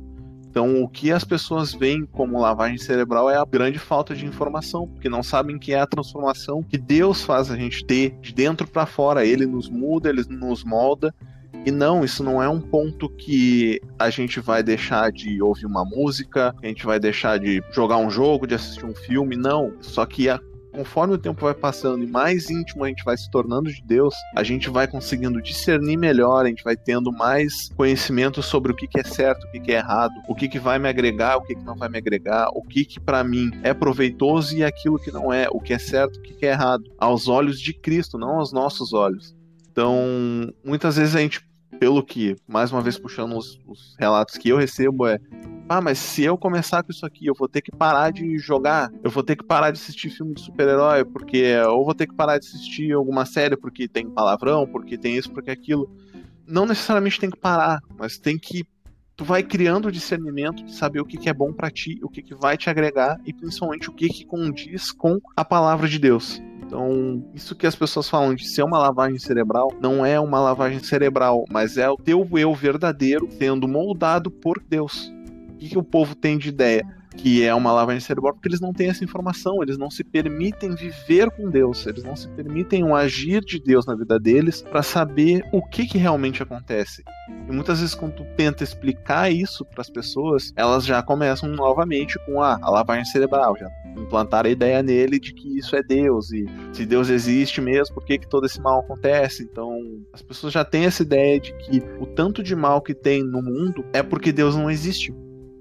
Então, 0.51 0.83
o 0.83 0.89
que 0.89 1.13
as 1.13 1.23
pessoas 1.23 1.73
veem 1.73 2.05
como 2.05 2.37
lavagem 2.37 2.77
cerebral 2.77 3.29
é 3.29 3.37
a 3.37 3.45
grande 3.45 3.79
falta 3.79 4.13
de 4.13 4.25
informação, 4.25 4.85
porque 4.85 5.07
não 5.07 5.23
sabem 5.23 5.57
que 5.57 5.73
é 5.73 5.79
a 5.79 5.87
transformação 5.87 6.61
que 6.61 6.77
Deus 6.77 7.23
faz 7.23 7.49
a 7.49 7.55
gente 7.55 7.85
ter 7.85 8.17
de 8.19 8.33
dentro 8.33 8.67
para 8.67 8.85
fora. 8.85 9.25
Ele 9.25 9.45
nos 9.45 9.69
muda, 9.69 10.09
ele 10.09 10.25
nos 10.29 10.65
molda. 10.65 11.15
E 11.65 11.71
não, 11.71 12.03
isso 12.03 12.21
não 12.21 12.43
é 12.43 12.49
um 12.49 12.59
ponto 12.59 13.07
que 13.07 13.79
a 13.97 14.09
gente 14.09 14.41
vai 14.41 14.61
deixar 14.61 15.09
de 15.09 15.41
ouvir 15.41 15.65
uma 15.65 15.85
música, 15.85 16.53
a 16.61 16.67
gente 16.67 16.85
vai 16.85 16.99
deixar 16.99 17.39
de 17.39 17.63
jogar 17.71 17.95
um 17.95 18.09
jogo, 18.09 18.45
de 18.45 18.55
assistir 18.55 18.85
um 18.85 18.93
filme, 18.93 19.37
não. 19.37 19.71
Só 19.79 20.05
que 20.05 20.27
a 20.27 20.37
conforme 20.71 21.13
o 21.15 21.17
tempo 21.17 21.41
vai 21.41 21.53
passando 21.53 22.03
e 22.03 22.07
mais 22.07 22.49
íntimo 22.49 22.84
a 22.84 22.88
gente 22.88 23.03
vai 23.03 23.17
se 23.17 23.29
tornando 23.29 23.71
de 23.71 23.81
Deus, 23.84 24.15
a 24.36 24.43
gente 24.43 24.69
vai 24.69 24.88
conseguindo 24.88 25.41
discernir 25.41 25.97
melhor, 25.97 26.45
a 26.45 26.47
gente 26.47 26.63
vai 26.63 26.75
tendo 26.75 27.12
mais 27.12 27.69
conhecimento 27.75 28.41
sobre 28.41 28.71
o 28.71 28.75
que, 28.75 28.88
que 28.88 28.99
é 28.99 29.03
certo, 29.03 29.45
o 29.45 29.51
que, 29.51 29.60
que 29.60 29.71
é 29.71 29.77
errado, 29.77 30.13
o 30.27 30.36
que, 30.36 30.47
que 30.47 30.60
vai 30.60 30.79
me 30.79 30.88
agregar, 30.88 31.38
o 31.38 31.41
que, 31.41 31.55
que 31.55 31.63
não 31.63 31.75
vai 31.75 31.89
me 31.89 31.97
agregar, 31.97 32.49
o 32.49 32.62
que, 32.63 32.86
que 32.86 32.99
para 32.99 33.23
mim 33.23 33.51
é 33.63 33.73
proveitoso 33.73 34.55
e 34.55 34.63
aquilo 34.63 34.99
que 34.99 35.12
não 35.12 35.31
é, 35.31 35.47
o 35.51 35.60
que 35.60 35.73
é 35.73 35.79
certo, 35.79 36.17
o 36.17 36.21
que, 36.21 36.34
que 36.34 36.45
é 36.45 36.51
errado, 36.51 36.84
aos 36.97 37.27
olhos 37.27 37.60
de 37.60 37.73
Cristo, 37.73 38.17
não 38.17 38.39
aos 38.39 38.51
nossos 38.51 38.93
olhos. 38.93 39.36
Então, 39.71 39.95
muitas 40.63 40.97
vezes 40.97 41.15
a 41.15 41.19
gente 41.19 41.41
pelo 41.79 42.03
que, 42.03 42.36
mais 42.47 42.71
uma 42.71 42.79
vez 42.79 42.99
puxando 42.99 43.36
os, 43.36 43.60
os, 43.65 43.95
relatos 43.97 44.38
que 44.38 44.49
eu 44.49 44.57
recebo, 44.57 45.07
é 45.07 45.17
ah, 45.71 45.81
mas 45.81 45.97
se 45.97 46.23
eu 46.23 46.38
começar 46.38 46.84
com 46.84 46.91
isso 46.91 47.05
aqui, 47.05 47.25
eu 47.25 47.34
vou 47.34 47.47
ter 47.47 47.62
que 47.62 47.71
parar 47.71 48.12
de 48.12 48.38
jogar, 48.38 48.91
eu 49.03 49.10
vou 49.10 49.23
ter 49.23 49.38
que 49.38 49.43
parar 49.43 49.71
de 49.71 49.79
assistir 49.79 50.10
filme 50.10 50.34
de 50.34 50.41
super-herói, 50.41 51.05
porque 51.05 51.55
ou 51.67 51.86
vou 51.86 51.95
ter 51.95 52.07
que 52.07 52.13
parar 52.13 52.38
de 52.38 52.45
assistir 52.45 52.91
alguma 52.91 53.25
série 53.25 53.55
porque 53.55 53.88
tem 53.88 54.10
palavrão, 54.10 54.67
porque 54.67 54.97
tem 54.97 55.15
isso, 55.15 55.31
porque 55.31 55.49
aquilo. 55.49 55.89
Não 56.45 56.65
necessariamente 56.65 57.19
tem 57.19 57.29
que 57.29 57.39
parar, 57.39 57.79
mas 57.97 58.17
tem 58.17 58.38
que 58.38 58.65
tu 59.15 59.23
vai 59.23 59.43
criando 59.43 59.88
o 59.88 59.91
discernimento 59.91 60.63
de 60.63 60.73
saber 60.73 60.99
o 60.99 61.05
que, 61.05 61.17
que 61.17 61.29
é 61.29 61.34
bom 61.34 61.53
para 61.53 61.69
ti, 61.69 61.99
o 62.03 62.10
que, 62.10 62.21
que 62.21 62.36
vai 62.36 62.57
te 62.57 62.69
agregar 62.69 63.17
e 63.25 63.31
principalmente 63.31 63.89
o 63.89 63.93
que, 63.93 64.10
que 64.10 64.25
condiz 64.25 64.91
com 64.91 65.19
a 65.38 65.45
palavra 65.45 65.88
de 65.88 65.99
Deus. 65.99 66.41
Então, 66.63 67.23
isso 67.34 67.55
que 67.55 67.67
as 67.67 67.75
pessoas 67.75 68.10
falam 68.10 68.34
de 68.34 68.45
ser 68.47 68.63
uma 68.63 68.79
lavagem 68.79 69.19
cerebral, 69.19 69.71
não 69.79 70.05
é 70.05 70.19
uma 70.19 70.39
lavagem 70.39 70.79
cerebral, 70.79 71.45
mas 71.49 71.77
é 71.77 71.89
o 71.89 71.97
teu 71.97 72.27
eu 72.34 72.53
verdadeiro 72.53 73.29
sendo 73.31 73.67
moldado 73.67 74.29
por 74.31 74.62
Deus 74.67 75.13
que, 75.62 75.69
que 75.69 75.78
o 75.78 75.84
povo 75.84 76.15
tem 76.15 76.38
de 76.38 76.50
ideia? 76.50 76.84
Que 77.15 77.43
é 77.43 77.54
uma 77.54 77.74
lavagem 77.74 78.00
cerebral, 78.00 78.34
porque 78.34 78.47
eles 78.47 78.62
não 78.62 78.74
têm 78.74 78.89
essa 78.89 79.04
informação, 79.04 79.62
eles 79.62 79.78
não 79.78 79.91
se 79.91 80.04
permitem 80.04 80.74
viver 80.74 81.30
com 81.32 81.50
Deus, 81.50 81.86
eles 81.86 82.04
não 82.04 82.15
se 82.15 82.28
permitem 82.30 82.84
o 82.84 82.95
agir 82.95 83.41
de 83.41 83.60
Deus 83.60 83.86
na 83.86 83.95
vida 83.95 84.17
deles 84.17 84.62
para 84.62 84.82
saber 84.82 85.43
o 85.52 85.62
que, 85.62 85.86
que 85.86 85.97
realmente 85.97 86.41
acontece. 86.41 87.04
E 87.47 87.52
muitas 87.52 87.80
vezes, 87.80 87.93
quando 87.93 88.15
tu 88.15 88.26
tenta 88.38 88.63
explicar 88.63 89.30
isso 89.30 89.65
para 89.65 89.82
as 89.82 89.89
pessoas, 89.89 90.54
elas 90.56 90.86
já 90.86 91.04
começam 91.04 91.50
novamente 91.50 92.17
com 92.26 92.41
ah, 92.41 92.58
a 92.62 92.71
lavagem 92.71 93.06
cerebral, 93.06 93.58
já 93.58 93.69
implantar 93.97 94.45
a 94.45 94.50
ideia 94.50 94.82
nele 94.82 95.19
de 95.19 95.34
que 95.34 95.60
isso 95.60 95.76
é 95.76 95.84
Deus 95.84 96.32
e 96.32 96.45
se 96.71 96.86
Deus 96.86 97.10
existe 97.10 97.60
mesmo, 97.60 97.93
por 97.93 98.06
que, 98.06 98.17
que 98.17 98.30
todo 98.30 98.45
esse 98.45 98.60
mal 98.62 98.80
acontece? 98.80 99.43
Então, 99.43 99.78
as 100.13 100.21
pessoas 100.21 100.54
já 100.54 100.63
têm 100.63 100.86
essa 100.86 101.04
ideia 101.04 101.41
de 101.41 101.54
que 101.58 101.84
o 102.00 102.06
tanto 102.06 102.41
de 102.41 102.56
mal 102.56 102.82
que 102.82 102.95
tem 102.95 103.21
no 103.21 103.41
mundo 103.41 103.84
é 103.91 104.02
porque 104.02 104.32
Deus 104.32 104.56
não 104.56 104.71
existe. 104.71 105.13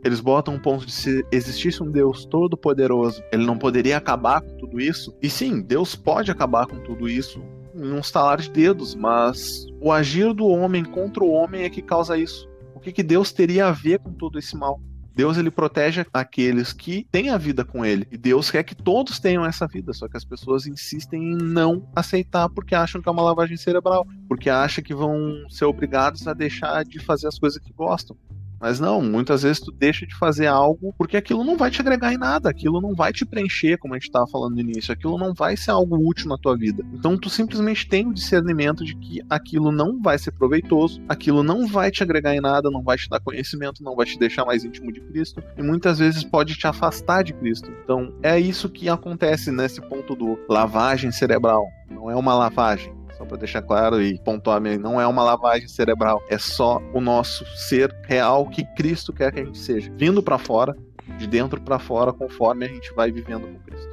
Eles 0.02 0.20
botam 0.20 0.54
um 0.54 0.58
ponto 0.58 0.86
de 0.86 0.92
se 0.92 1.24
existisse 1.30 1.82
um 1.82 1.90
Deus 1.90 2.24
todo-poderoso, 2.24 3.22
ele 3.32 3.44
não 3.44 3.58
poderia 3.58 3.96
acabar 3.96 4.40
com 4.40 4.56
tudo 4.56 4.80
isso. 4.80 5.14
E 5.20 5.28
sim, 5.28 5.60
Deus 5.60 5.94
pode 5.94 6.30
acabar 6.30 6.66
com 6.66 6.78
tudo 6.78 7.08
isso 7.08 7.42
em 7.74 7.92
um 7.92 8.00
estalar 8.00 8.40
de 8.40 8.50
dedos, 8.50 8.94
mas 8.94 9.66
o 9.80 9.92
agir 9.92 10.32
do 10.34 10.46
homem 10.46 10.84
contra 10.84 11.22
o 11.22 11.30
homem 11.30 11.62
é 11.62 11.70
que 11.70 11.82
causa 11.82 12.18
isso. 12.18 12.48
O 12.74 12.80
que, 12.80 12.92
que 12.92 13.02
Deus 13.02 13.32
teria 13.32 13.66
a 13.66 13.72
ver 13.72 13.98
com 13.98 14.12
todo 14.12 14.38
esse 14.38 14.56
mal? 14.56 14.80
Deus 15.14 15.36
ele 15.36 15.50
protege 15.50 16.06
aqueles 16.14 16.72
que 16.72 17.06
têm 17.10 17.28
a 17.28 17.36
vida 17.36 17.64
com 17.64 17.84
ele. 17.84 18.06
E 18.10 18.16
Deus 18.16 18.50
quer 18.50 18.62
que 18.62 18.74
todos 18.74 19.18
tenham 19.18 19.44
essa 19.44 19.66
vida, 19.66 19.92
só 19.92 20.08
que 20.08 20.16
as 20.16 20.24
pessoas 20.24 20.66
insistem 20.66 21.32
em 21.32 21.36
não 21.36 21.86
aceitar 21.94 22.48
porque 22.48 22.74
acham 22.74 23.02
que 23.02 23.08
é 23.08 23.12
uma 23.12 23.22
lavagem 23.22 23.56
cerebral, 23.56 24.06
porque 24.28 24.48
acham 24.48 24.82
que 24.82 24.94
vão 24.94 25.44
ser 25.50 25.66
obrigados 25.66 26.26
a 26.26 26.32
deixar 26.32 26.84
de 26.84 26.98
fazer 27.00 27.26
as 27.26 27.38
coisas 27.38 27.58
que 27.58 27.72
gostam. 27.72 28.16
Mas 28.60 28.78
não, 28.78 29.00
muitas 29.00 29.42
vezes 29.42 29.60
tu 29.60 29.72
deixa 29.72 30.06
de 30.06 30.14
fazer 30.14 30.46
algo 30.46 30.94
porque 30.98 31.16
aquilo 31.16 31.42
não 31.42 31.56
vai 31.56 31.70
te 31.70 31.80
agregar 31.80 32.12
em 32.12 32.18
nada, 32.18 32.50
aquilo 32.50 32.80
não 32.80 32.94
vai 32.94 33.12
te 33.12 33.24
preencher, 33.24 33.78
como 33.78 33.94
a 33.94 33.96
gente 33.96 34.08
estava 34.08 34.26
falando 34.26 34.54
no 34.54 34.60
início, 34.60 34.92
aquilo 34.92 35.16
não 35.16 35.32
vai 35.32 35.56
ser 35.56 35.70
algo 35.70 35.96
útil 35.96 36.28
na 36.28 36.36
tua 36.36 36.56
vida. 36.56 36.84
Então 36.92 37.16
tu 37.16 37.30
simplesmente 37.30 37.88
tem 37.88 38.06
o 38.06 38.12
discernimento 38.12 38.84
de 38.84 38.94
que 38.96 39.20
aquilo 39.30 39.72
não 39.72 40.00
vai 40.00 40.18
ser 40.18 40.32
proveitoso, 40.32 41.00
aquilo 41.08 41.42
não 41.42 41.66
vai 41.66 41.90
te 41.90 42.02
agregar 42.02 42.34
em 42.34 42.40
nada, 42.40 42.70
não 42.70 42.82
vai 42.82 42.98
te 42.98 43.08
dar 43.08 43.20
conhecimento, 43.20 43.82
não 43.82 43.96
vai 43.96 44.04
te 44.04 44.18
deixar 44.18 44.44
mais 44.44 44.64
íntimo 44.64 44.92
de 44.92 45.00
Cristo 45.00 45.42
e 45.56 45.62
muitas 45.62 45.98
vezes 45.98 46.22
pode 46.22 46.54
te 46.54 46.66
afastar 46.66 47.24
de 47.24 47.32
Cristo. 47.32 47.70
Então 47.82 48.12
é 48.22 48.38
isso 48.38 48.68
que 48.68 48.88
acontece 48.88 49.50
nesse 49.50 49.80
ponto 49.80 50.14
do 50.14 50.38
lavagem 50.48 51.10
cerebral. 51.10 51.66
Não 51.90 52.10
é 52.10 52.14
uma 52.14 52.34
lavagem, 52.34 52.94
só 53.20 53.26
para 53.26 53.36
deixar 53.36 53.60
claro 53.60 54.02
e 54.02 54.18
pontuar, 54.18 54.62
não 54.62 54.98
é 54.98 55.06
uma 55.06 55.22
lavagem 55.22 55.68
cerebral, 55.68 56.22
é 56.30 56.38
só 56.38 56.80
o 56.94 57.02
nosso 57.02 57.44
ser 57.68 57.94
real 58.08 58.48
que 58.48 58.64
Cristo 58.74 59.12
quer 59.12 59.30
que 59.30 59.40
a 59.40 59.44
gente 59.44 59.58
seja, 59.58 59.92
vindo 59.94 60.22
para 60.22 60.38
fora, 60.38 60.74
de 61.18 61.26
dentro 61.26 61.60
para 61.60 61.78
fora, 61.78 62.14
conforme 62.14 62.64
a 62.64 62.68
gente 62.68 62.90
vai 62.94 63.12
vivendo 63.12 63.46
com 63.46 63.60
Cristo. 63.60 63.90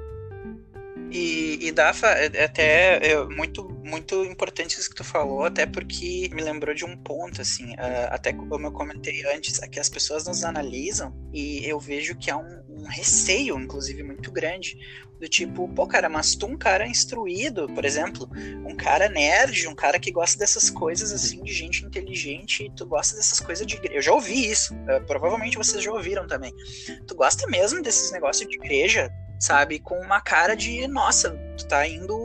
E, 1.11 1.59
e 1.61 1.71
Dafa, 1.71 2.07
é, 2.07 2.29
é 2.33 2.43
até 2.45 3.11
é 3.11 3.25
muito, 3.25 3.67
muito 3.83 4.23
importante 4.25 4.77
isso 4.77 4.89
que 4.89 4.95
tu 4.95 5.03
falou, 5.03 5.43
até 5.43 5.65
porque 5.65 6.29
me 6.33 6.41
lembrou 6.41 6.73
de 6.73 6.85
um 6.85 6.95
ponto, 6.95 7.41
assim, 7.41 7.73
uh, 7.73 8.07
até 8.09 8.31
como 8.31 8.67
eu 8.67 8.71
comentei 8.71 9.25
antes, 9.33 9.61
é 9.61 9.67
que 9.67 9.79
as 9.79 9.89
pessoas 9.89 10.25
nos 10.25 10.43
analisam 10.43 11.13
e 11.33 11.65
eu 11.65 11.79
vejo 11.79 12.15
que 12.15 12.31
há 12.31 12.37
um, 12.37 12.63
um, 12.77 12.87
receio, 12.87 13.59
inclusive, 13.59 14.03
muito 14.03 14.31
grande, 14.31 14.77
do 15.19 15.27
tipo, 15.27 15.67
pô, 15.69 15.87
cara, 15.87 16.07
mas 16.07 16.35
tu 16.35 16.45
um 16.45 16.57
cara 16.57 16.87
instruído, 16.87 17.67
por 17.67 17.83
exemplo, 17.83 18.29
um 18.65 18.75
cara 18.75 19.09
nerd, 19.09 19.67
um 19.67 19.75
cara 19.75 19.99
que 19.99 20.11
gosta 20.11 20.37
dessas 20.37 20.69
coisas, 20.69 21.11
assim, 21.11 21.41
de 21.43 21.51
gente 21.51 21.83
inteligente, 21.83 22.71
tu 22.75 22.85
gosta 22.85 23.15
dessas 23.15 23.39
coisas 23.39 23.65
de 23.65 23.75
igreja. 23.75 23.95
Eu 23.95 24.01
já 24.01 24.13
ouvi 24.13 24.49
isso, 24.49 24.73
uh, 24.75 25.03
provavelmente 25.07 25.57
vocês 25.57 25.83
já 25.83 25.91
ouviram 25.91 26.27
também. 26.27 26.53
Tu 27.07 27.15
gosta 27.15 27.47
mesmo 27.47 27.81
desses 27.81 28.11
negócios 28.11 28.47
de 28.47 28.55
igreja? 28.57 29.11
sabe? 29.39 29.79
Com 29.79 29.99
uma 29.99 30.21
cara 30.21 30.55
de, 30.55 30.87
nossa, 30.87 31.31
tu 31.57 31.67
tá 31.67 31.87
indo 31.87 32.15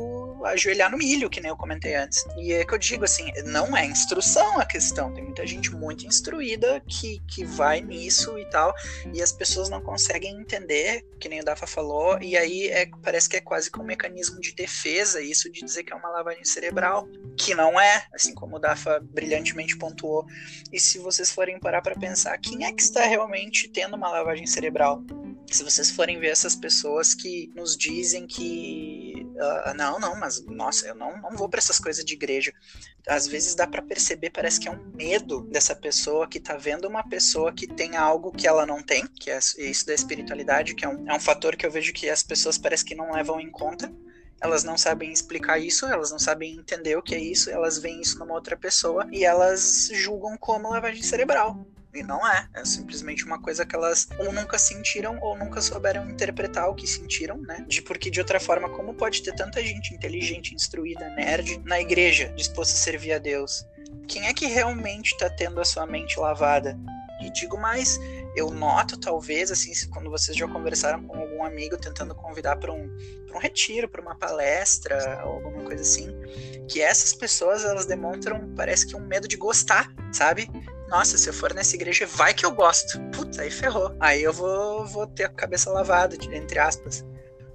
ajoelhar 0.45 0.91
no 0.91 0.99
milho, 0.99 1.31
que 1.31 1.41
nem 1.41 1.51
eu 1.51 1.57
comentei 1.57 1.95
antes. 1.95 2.25
E 2.37 2.53
é 2.53 2.65
que 2.65 2.75
eu 2.75 2.79
digo 2.79 3.05
assim, 3.05 3.31
não 3.45 3.77
é 3.77 3.85
instrução 3.85 4.59
a 4.59 4.67
questão. 4.67 5.13
Tem 5.13 5.25
muita 5.25 5.47
gente 5.47 5.71
muito 5.71 6.07
instruída 6.07 6.83
que, 6.87 7.21
que 7.29 7.45
vai 7.45 7.81
nisso 7.81 8.39
e 8.39 8.45
tal, 8.47 8.75
e 9.13 9.23
as 9.23 9.33
pessoas 9.33 9.69
não 9.69 9.81
conseguem 9.81 10.41
entender, 10.41 11.05
que 11.19 11.29
nem 11.29 11.41
o 11.41 11.45
Dafa 11.45 11.67
falou, 11.67 12.19
e 12.21 12.37
aí 12.37 12.69
é, 12.69 12.89
parece 13.03 13.29
que 13.29 13.37
é 13.37 13.41
quase 13.41 13.71
que 13.71 13.81
um 13.81 13.85
mecanismo 13.85 14.41
de 14.41 14.55
defesa 14.55 15.21
isso 15.21 15.51
de 15.51 15.65
dizer 15.65 15.85
que 15.85 15.93
é 15.93 15.97
uma 15.97 16.11
lavagem 16.11 16.45
cerebral, 16.45 17.09
que 17.37 17.55
não 17.55 17.81
é, 17.81 18.07
assim 18.15 18.35
como 18.35 18.57
o 18.57 18.59
Dafa 18.59 19.01
brilhantemente 19.01 19.77
pontuou. 19.77 20.27
E 20.73 20.79
se 20.79 20.99
vocês 20.99 21.31
forem 21.31 21.59
parar 21.59 21.83
para 21.83 21.95
pensar, 21.95 22.37
quem 22.39 22.65
é 22.65 22.73
que 22.73 22.83
está 22.83 23.05
realmente 23.05 23.69
tendo 23.69 23.97
uma 23.97 24.11
lavagem 24.11 24.47
cerebral? 24.47 25.03
Se 25.57 25.65
vocês 25.65 25.91
forem 25.91 26.19
ver 26.19 26.29
essas 26.29 26.55
pessoas 26.55 27.15
que 27.15 27.51
nos 27.55 27.77
dizem 27.77 28.27
que 28.27 29.27
uh, 29.37 29.75
não, 29.75 29.99
não, 29.99 30.19
mas 30.19 30.45
nossa, 30.47 30.87
eu 30.87 30.95
não, 30.95 31.21
não 31.21 31.37
vou 31.37 31.49
para 31.49 31.59
essas 31.59 31.79
coisas 31.79 32.05
de 32.05 32.15
igreja. 32.15 32.53
Às 33.07 33.27
vezes 33.27 33.55
dá 33.55 33.67
para 33.67 33.83
perceber, 33.83 34.31
parece 34.31 34.61
que 34.61 34.69
é 34.69 34.71
um 34.71 34.93
medo 34.95 35.43
dessa 35.51 35.75
pessoa 35.75 36.29
que 36.29 36.41
tá 36.41 36.57
vendo 36.57 36.89
uma 36.89 37.07
pessoa 37.07 37.53
que 37.53 37.67
tem 37.67 37.97
algo 37.97 38.33
que 38.33 38.47
ela 38.47 38.65
não 38.65 38.83
tem, 38.83 39.07
que 39.07 39.31
é 39.31 39.39
isso 39.59 39.87
da 39.87 39.95
espiritualidade, 39.95 40.75
que 40.75 40.85
é 40.85 40.89
um, 40.89 41.09
é 41.11 41.15
um 41.15 41.21
fator 41.21 41.57
que 41.57 41.67
eu 41.67 41.71
vejo 41.71 41.93
que 41.93 42.09
as 42.09 42.23
pessoas 42.23 42.57
parece 42.57 42.85
que 42.85 42.95
não 42.95 43.13
levam 43.13 43.41
em 43.41 43.51
conta 43.51 43.93
elas 44.43 44.65
não 44.65 44.77
sabem 44.77 45.13
explicar 45.13 45.59
isso, 45.61 45.87
elas 45.87 46.11
não 46.11 46.19
sabem 46.19 46.57
entender 46.57 46.99
o 46.99 47.03
que 47.03 47.15
é 47.15 47.19
isso, 47.19 47.49
elas 47.49 47.79
veem 47.79 48.01
isso 48.01 48.19
numa 48.19 48.35
outra 48.35 48.57
pessoa 48.57 49.07
e 49.13 49.25
elas 49.25 49.89
julgam 49.93 50.37
como 50.37 50.69
lavagem 50.69 51.03
cerebral. 51.03 51.65
E 51.95 52.03
não 52.03 52.27
é. 52.27 52.49
É 52.55 52.65
simplesmente 52.65 53.25
uma 53.25 53.41
coisa 53.41 53.67
que 53.67 53.77
elas 53.77 54.09
ou 54.19 54.33
nunca 54.33 54.59
sentiram 54.59 55.19
ou 55.21 55.37
nunca 55.37 55.61
souberam 55.61 56.09
interpretar 56.09 56.69
o 56.69 56.75
que 56.75 56.87
sentiram, 56.87 57.37
né? 57.37 57.65
De 57.69 57.83
porque 57.83 58.11
de 58.11 58.19
outra 58.19 58.41
forma, 58.41 58.69
como 58.71 58.95
pode 58.95 59.23
ter 59.23 59.35
tanta 59.35 59.63
gente 59.63 59.95
inteligente, 59.95 60.55
instruída, 60.55 61.11
nerd 61.11 61.61
na 61.65 61.81
igreja, 61.81 62.33
disposta 62.35 62.75
a 62.75 62.79
servir 62.79 63.13
a 63.13 63.19
Deus? 63.19 63.67
Quem 64.09 64.27
é 64.27 64.33
que 64.33 64.47
realmente 64.47 65.13
está 65.13 65.29
tendo 65.29 65.61
a 65.61 65.65
sua 65.65 65.87
mente 65.87 66.19
lavada? 66.19 66.79
E 67.21 67.31
digo 67.31 67.57
mais, 67.57 68.01
eu 68.35 68.51
noto 68.51 68.99
talvez 68.99 69.51
assim, 69.53 69.73
quando 69.91 70.11
vocês 70.11 70.37
já 70.37 70.49
conversaram 70.49 71.05
com 71.05 71.17
algum 71.17 71.45
amigo 71.45 71.77
tentando 71.77 72.15
convidar 72.15 72.57
para 72.57 72.73
um, 72.73 72.91
um 73.33 73.39
retiro, 73.39 73.89
para 73.89 74.03
uma 74.03 74.17
palestra, 74.17 75.21
alguma 75.21 75.63
coisa 75.63 75.83
assim, 75.83 76.09
que 76.69 76.81
essas 76.81 77.13
pessoas 77.13 77.65
elas 77.65 77.87
demonstram, 77.87 78.53
parece 78.57 78.87
que 78.87 78.97
um 78.97 79.07
medo 79.07 79.29
de 79.29 79.37
gostar, 79.37 79.93
sabe? 80.11 80.51
Nossa, 80.93 81.17
se 81.17 81.27
eu 81.27 81.33
for 81.33 81.55
nessa 81.55 81.75
igreja, 81.75 82.07
vai 82.07 82.35
que 82.35 82.45
eu 82.45 82.53
gosto. 82.53 83.01
Puta, 83.13 83.41
aí 83.41 83.51
ferrou. 83.51 83.97
Aí 83.99 84.23
eu 84.23 84.33
vou, 84.33 84.87
vou 84.87 85.07
ter 85.07 85.25
a 85.25 85.29
cabeça 85.31 85.71
lavada, 85.71 86.15
entre 86.31 86.59
aspas. 86.59 87.03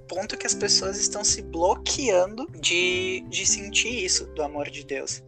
Ponto 0.08 0.36
que 0.36 0.44
as 0.44 0.54
pessoas 0.54 0.98
estão 0.98 1.22
se 1.22 1.40
bloqueando 1.42 2.48
de, 2.60 3.24
de 3.28 3.46
sentir 3.46 4.04
isso 4.04 4.26
do 4.34 4.42
amor 4.42 4.68
de 4.68 4.84
Deus. 4.84 5.22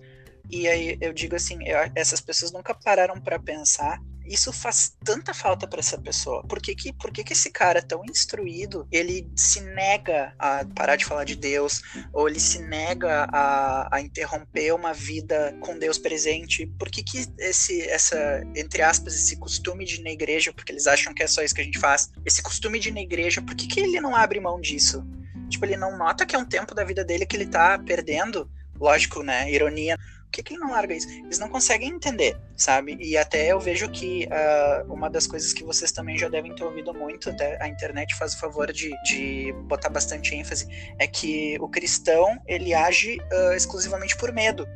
E 0.50 0.66
aí 0.66 0.98
eu 1.00 1.12
digo 1.12 1.36
assim, 1.36 1.56
eu, 1.64 1.78
essas 1.94 2.20
pessoas 2.20 2.50
nunca 2.50 2.74
pararam 2.74 3.20
para 3.20 3.38
pensar 3.38 4.00
isso 4.30 4.52
faz 4.52 4.96
tanta 5.04 5.34
falta 5.34 5.66
para 5.66 5.80
essa 5.80 5.98
pessoa. 5.98 6.44
Por 6.46 6.62
que 6.62 6.74
que, 6.74 6.92
por 6.92 7.10
que 7.10 7.24
que 7.24 7.32
esse 7.32 7.50
cara 7.50 7.82
tão 7.82 8.04
instruído, 8.04 8.86
ele 8.92 9.28
se 9.34 9.60
nega 9.60 10.32
a 10.38 10.64
parar 10.64 10.94
de 10.94 11.04
falar 11.04 11.24
de 11.24 11.34
Deus, 11.34 11.82
ou 12.12 12.28
ele 12.28 12.38
se 12.38 12.62
nega 12.62 13.28
a, 13.32 13.96
a 13.96 14.00
interromper 14.00 14.72
uma 14.72 14.94
vida 14.94 15.56
com 15.60 15.76
Deus 15.76 15.98
presente? 15.98 16.66
Por 16.78 16.88
que 16.88 17.02
que 17.02 17.26
esse, 17.38 17.82
essa, 17.82 18.42
entre 18.54 18.82
aspas, 18.82 19.14
esse 19.14 19.36
costume 19.36 19.84
de 19.84 19.96
ir 19.96 20.02
na 20.04 20.10
igreja, 20.10 20.52
porque 20.52 20.70
eles 20.70 20.86
acham 20.86 21.12
que 21.12 21.24
é 21.24 21.26
só 21.26 21.42
isso 21.42 21.54
que 21.54 21.60
a 21.60 21.64
gente 21.64 21.78
faz, 21.78 22.10
esse 22.24 22.40
costume 22.40 22.78
de 22.78 22.90
ir 22.90 22.92
na 22.92 23.00
igreja, 23.00 23.42
por 23.42 23.56
que 23.56 23.66
que 23.66 23.80
ele 23.80 24.00
não 24.00 24.14
abre 24.14 24.38
mão 24.38 24.60
disso? 24.60 25.04
Tipo, 25.48 25.64
ele 25.64 25.76
não 25.76 25.98
nota 25.98 26.24
que 26.24 26.36
é 26.36 26.38
um 26.38 26.44
tempo 26.44 26.74
da 26.74 26.84
vida 26.84 27.04
dele 27.04 27.26
que 27.26 27.36
ele 27.36 27.46
tá 27.46 27.76
perdendo? 27.78 28.48
Lógico, 28.78 29.22
né? 29.22 29.50
Ironia 29.52 29.98
que, 30.30 30.42
que 30.42 30.54
ele 30.54 30.60
não 30.60 30.70
larga 30.70 30.94
isso? 30.94 31.08
Eles 31.08 31.38
não 31.38 31.48
conseguem 31.48 31.90
entender, 31.90 32.36
sabe? 32.56 32.96
E 33.00 33.16
até 33.16 33.52
eu 33.52 33.60
vejo 33.60 33.90
que 33.90 34.26
uh, 34.26 34.92
uma 34.92 35.10
das 35.10 35.26
coisas 35.26 35.52
que 35.52 35.64
vocês 35.64 35.92
também 35.92 36.16
já 36.16 36.28
devem 36.28 36.54
ter 36.54 36.64
ouvido 36.64 36.94
muito, 36.94 37.30
até 37.30 37.62
a 37.62 37.68
internet 37.68 38.14
faz 38.14 38.34
o 38.34 38.38
favor 38.38 38.72
de, 38.72 38.90
de 39.04 39.52
botar 39.64 39.88
bastante 39.88 40.34
ênfase, 40.34 40.66
é 40.98 41.06
que 41.06 41.56
o 41.60 41.68
cristão 41.68 42.40
ele 42.46 42.72
age 42.72 43.18
uh, 43.32 43.52
exclusivamente 43.54 44.16
por 44.16 44.32
medo, 44.32 44.66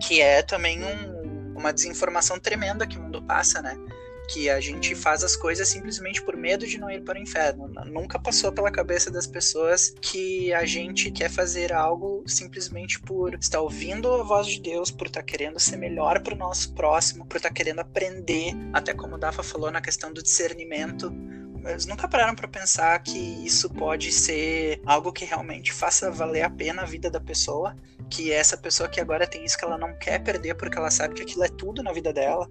que 0.00 0.20
é 0.20 0.42
também 0.42 0.82
um, 0.82 1.54
uma 1.56 1.72
desinformação 1.72 2.38
tremenda 2.38 2.86
que 2.86 2.98
o 2.98 3.02
mundo 3.02 3.22
passa, 3.22 3.62
né? 3.62 3.76
Que 4.28 4.50
a 4.50 4.60
gente 4.60 4.94
faz 4.94 5.24
as 5.24 5.34
coisas 5.34 5.68
simplesmente 5.68 6.22
por 6.22 6.36
medo 6.36 6.66
de 6.66 6.78
não 6.78 6.90
ir 6.90 7.02
para 7.02 7.18
o 7.18 7.22
inferno. 7.22 7.68
Nunca 7.86 8.18
passou 8.18 8.52
pela 8.52 8.70
cabeça 8.70 9.10
das 9.10 9.26
pessoas 9.26 9.94
que 10.02 10.52
a 10.52 10.64
gente 10.66 11.10
quer 11.10 11.30
fazer 11.30 11.72
algo 11.72 12.22
simplesmente 12.26 13.00
por 13.00 13.34
estar 13.34 13.60
ouvindo 13.60 14.12
a 14.12 14.22
voz 14.22 14.46
de 14.46 14.60
Deus, 14.60 14.90
por 14.90 15.06
estar 15.06 15.22
querendo 15.22 15.58
ser 15.58 15.76
melhor 15.76 16.20
para 16.20 16.34
o 16.34 16.38
nosso 16.38 16.74
próximo, 16.74 17.26
por 17.26 17.36
estar 17.36 17.50
querendo 17.50 17.80
aprender, 17.80 18.54
até 18.72 18.92
como 18.92 19.14
o 19.14 19.18
Dafa 19.18 19.42
falou 19.42 19.70
na 19.70 19.80
questão 19.80 20.12
do 20.12 20.22
discernimento. 20.22 21.12
Eles 21.64 21.86
nunca 21.86 22.06
pararam 22.06 22.34
para 22.34 22.46
pensar 22.46 22.98
que 23.00 23.18
isso 23.18 23.68
pode 23.70 24.12
ser 24.12 24.80
algo 24.86 25.12
que 25.12 25.24
realmente 25.24 25.72
faça 25.72 26.10
valer 26.10 26.42
a 26.42 26.50
pena 26.50 26.82
a 26.82 26.86
vida 26.86 27.10
da 27.10 27.20
pessoa, 27.20 27.74
que 28.08 28.32
essa 28.32 28.56
pessoa 28.56 28.88
que 28.88 29.00
agora 29.00 29.26
tem 29.26 29.44
isso 29.44 29.58
que 29.58 29.64
ela 29.64 29.76
não 29.76 29.96
quer 29.98 30.22
perder 30.22 30.54
porque 30.54 30.78
ela 30.78 30.90
sabe 30.90 31.14
que 31.14 31.22
aquilo 31.22 31.44
é 31.44 31.48
tudo 31.48 31.82
na 31.82 31.92
vida 31.92 32.12
dela, 32.12 32.48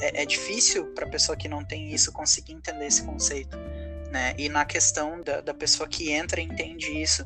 é, 0.00 0.22
é 0.22 0.26
difícil 0.26 0.86
para 0.94 1.06
a 1.06 1.08
pessoa 1.08 1.36
que 1.36 1.48
não 1.48 1.64
tem 1.64 1.92
isso 1.92 2.12
conseguir 2.12 2.52
entender 2.52 2.86
esse 2.86 3.02
conceito. 3.02 3.56
Né? 4.10 4.34
E 4.36 4.48
na 4.48 4.64
questão 4.64 5.20
da, 5.20 5.40
da 5.40 5.54
pessoa 5.54 5.88
que 5.88 6.10
entra 6.10 6.40
e 6.40 6.44
entende 6.44 7.00
isso, 7.00 7.24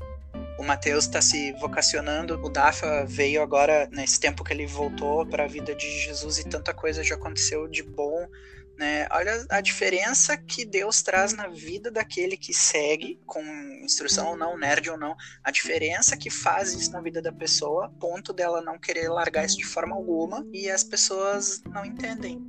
o 0.58 0.62
Mateus 0.62 1.04
está 1.04 1.20
se 1.20 1.52
vocacionando, 1.52 2.40
o 2.42 2.48
Dafa 2.48 3.04
veio 3.04 3.42
agora, 3.42 3.88
nesse 3.90 4.20
tempo 4.20 4.44
que 4.44 4.52
ele 4.52 4.66
voltou 4.66 5.26
para 5.26 5.44
a 5.44 5.48
vida 5.48 5.74
de 5.74 5.90
Jesus 6.00 6.38
e 6.38 6.48
tanta 6.48 6.72
coisa 6.72 7.02
já 7.02 7.16
aconteceu 7.16 7.66
de 7.66 7.82
bom, 7.82 8.28
né? 8.76 9.06
Olha 9.10 9.46
a 9.50 9.60
diferença 9.60 10.36
que 10.36 10.64
Deus 10.64 11.02
traz 11.02 11.32
na 11.32 11.48
vida 11.48 11.90
daquele 11.90 12.36
que 12.36 12.52
segue, 12.52 13.20
com 13.24 13.42
instrução 13.82 14.30
ou 14.30 14.36
não, 14.36 14.56
nerd 14.56 14.90
ou 14.90 14.98
não, 14.98 15.16
a 15.42 15.50
diferença 15.50 16.16
que 16.16 16.30
faz 16.30 16.72
isso 16.72 16.90
na 16.90 17.00
vida 17.00 17.22
da 17.22 17.32
pessoa, 17.32 17.92
ponto 18.00 18.32
dela 18.32 18.60
não 18.60 18.78
querer 18.78 19.08
largar 19.08 19.44
isso 19.44 19.58
de 19.58 19.66
forma 19.66 19.94
alguma, 19.94 20.44
e 20.52 20.68
as 20.68 20.82
pessoas 20.82 21.62
não 21.72 21.84
entendem. 21.84 22.44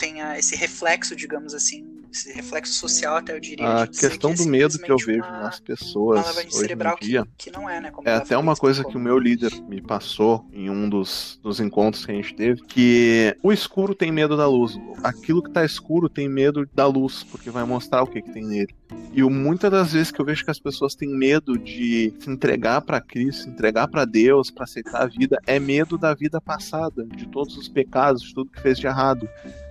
Tem 0.00 0.20
esse 0.36 0.56
reflexo, 0.56 1.14
digamos 1.14 1.54
assim, 1.54 2.00
esse 2.12 2.32
reflexo 2.32 2.74
social 2.74 3.16
até 3.16 3.34
eu 3.34 3.40
diria. 3.40 3.82
A 3.82 3.86
questão 3.86 4.34
que 4.34 4.40
é 4.40 4.44
do 4.44 4.50
medo 4.50 4.78
que 4.78 4.90
eu 4.90 4.96
vejo 4.96 5.20
uma, 5.20 5.42
nas 5.42 5.60
pessoas 5.60 6.36
hoje 6.54 6.72
em 6.72 7.06
dia 7.06 7.24
que, 7.38 7.50
que 7.50 7.56
não 7.56 7.70
é, 7.70 7.80
né? 7.80 7.92
é 8.04 8.14
até 8.14 8.36
uma 8.36 8.56
coisa 8.56 8.84
que 8.84 8.96
o 8.96 9.00
meu 9.00 9.18
líder 9.18 9.52
me 9.68 9.80
passou 9.80 10.44
em 10.52 10.68
um 10.68 10.88
dos, 10.88 11.38
dos 11.42 11.60
encontros 11.60 12.04
que 12.04 12.12
a 12.12 12.14
gente 12.14 12.34
teve, 12.34 12.62
que 12.62 13.36
o 13.42 13.52
escuro 13.52 13.94
tem 13.94 14.10
medo 14.10 14.36
da 14.36 14.48
luz. 14.48 14.78
Aquilo 15.04 15.42
que 15.42 15.50
tá 15.50 15.64
escuro 15.64 16.08
tem 16.08 16.28
medo 16.28 16.68
da 16.74 16.86
luz, 16.86 17.22
porque 17.22 17.50
vai 17.50 17.64
mostrar 17.64 18.02
o 18.02 18.06
que, 18.06 18.20
que 18.20 18.32
tem 18.32 18.44
nele. 18.44 18.74
E 19.12 19.22
muitas 19.22 19.70
das 19.70 19.92
vezes 19.92 20.10
que 20.10 20.20
eu 20.20 20.24
vejo 20.24 20.44
que 20.44 20.50
as 20.50 20.58
pessoas 20.58 20.94
têm 20.94 21.08
medo 21.08 21.56
de 21.58 22.12
se 22.18 22.30
entregar 22.30 22.80
para 22.80 23.00
Cristo, 23.00 23.44
se 23.44 23.48
entregar 23.48 23.86
para 23.88 24.04
Deus, 24.04 24.50
para 24.50 24.64
aceitar 24.64 25.02
a 25.02 25.06
vida, 25.06 25.38
é 25.46 25.60
medo 25.60 25.96
da 25.96 26.14
vida 26.14 26.40
passada, 26.40 27.04
de 27.04 27.26
todos 27.26 27.56
os 27.56 27.68
pecados, 27.68 28.22
de 28.22 28.34
tudo 28.34 28.50
que 28.50 28.60
fez 28.60 28.78
de 28.78 28.86
errado. 28.86 29.28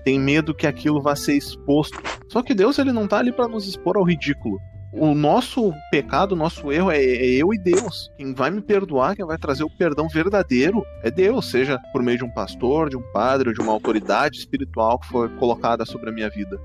Tem 0.10 0.20
medo 0.20 0.56
que 0.56 0.66
aquilo 0.66 1.00
vá 1.00 1.16
ser 1.16 1.36
exposto. 1.36 2.02
Só 2.30 2.42
que 2.42 2.56
Deus 2.56 2.80
ele 2.80 2.92
não 2.92 3.08
tá 3.08 3.20
ali 3.20 3.32
para 3.32 3.48
nos 3.48 3.68
expor 3.68 3.96
ao 3.96 4.04
ridículo. 4.04 4.60
O 4.92 5.14
nosso 5.14 5.72
pecado, 5.92 6.32
o 6.32 6.36
nosso 6.36 6.72
erro 6.72 6.90
é, 6.90 6.98
é, 6.98 7.26
eu 7.36 7.54
e 7.54 7.60
Deus. 7.60 8.12
Quem 8.18 8.34
vai 8.34 8.50
me 8.50 8.60
perdoar, 8.60 9.16
quem 9.16 9.24
vai 9.24 9.38
trazer 9.38 9.64
o 9.64 9.70
perdão 9.70 10.08
verdadeiro 10.08 10.82
é 11.04 11.12
Deus, 11.12 11.52
seja 11.52 11.78
por 11.94 12.02
meio 12.02 12.18
de 12.18 12.24
um 12.26 12.32
pastor, 12.32 12.90
de 12.90 12.98
um 12.98 13.04
padre 13.14 13.54
de 13.54 13.62
uma 13.62 13.72
autoridade 13.72 14.40
espiritual 14.40 14.98
que 14.98 15.10
foi 15.10 15.30
colocada 15.36 15.86
sobre 15.86 16.10
a 16.10 16.12
minha 16.12 16.28
vida. 16.28 16.60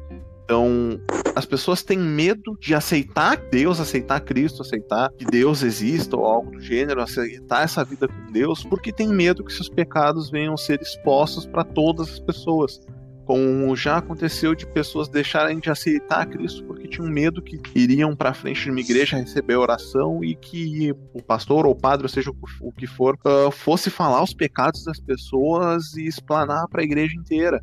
Então, 0.44 0.98
as 1.36 1.44
pessoas 1.44 1.82
têm 1.82 1.98
medo 1.98 2.56
de 2.58 2.74
aceitar 2.74 3.36
Deus, 3.50 3.78
aceitar 3.78 4.20
Cristo, 4.20 4.62
aceitar 4.62 5.10
que 5.18 5.26
Deus 5.26 5.62
exista 5.62 6.16
ou 6.16 6.24
algo 6.24 6.50
do 6.50 6.60
gênero, 6.60 7.02
aceitar 7.02 7.64
essa 7.64 7.84
vida 7.84 8.08
com 8.08 8.32
Deus, 8.32 8.64
porque 8.64 8.90
tem 8.90 9.08
medo 9.08 9.44
que 9.44 9.52
seus 9.52 9.68
pecados 9.68 10.30
venham 10.30 10.56
ser 10.56 10.80
expostos 10.80 11.44
para 11.44 11.62
todas 11.62 12.08
as 12.08 12.20
pessoas. 12.20 12.80
Como 13.24 13.74
já 13.74 13.96
aconteceu 13.96 14.54
de 14.54 14.66
pessoas 14.66 15.08
deixarem 15.08 15.58
de 15.58 15.70
aceitar 15.70 16.26
Cristo 16.26 16.62
porque 16.64 16.86
tinham 16.86 17.08
medo 17.08 17.42
que 17.42 17.58
iriam 17.74 18.14
para 18.14 18.34
frente 18.34 18.64
de 18.64 18.70
uma 18.70 18.80
igreja 18.80 19.16
receber 19.16 19.56
oração 19.56 20.22
e 20.22 20.34
que 20.34 20.92
o 21.12 21.22
pastor 21.22 21.66
ou 21.66 21.72
o 21.72 21.76
padre, 21.76 22.04
ou 22.04 22.08
seja 22.08 22.30
o 22.60 22.72
que 22.72 22.86
for, 22.86 23.16
uh, 23.24 23.50
fosse 23.50 23.88
falar 23.90 24.22
os 24.22 24.34
pecados 24.34 24.84
das 24.84 25.00
pessoas 25.00 25.94
e 25.96 26.06
explanar 26.06 26.68
para 26.68 26.82
a 26.82 26.84
igreja 26.84 27.14
inteira. 27.16 27.62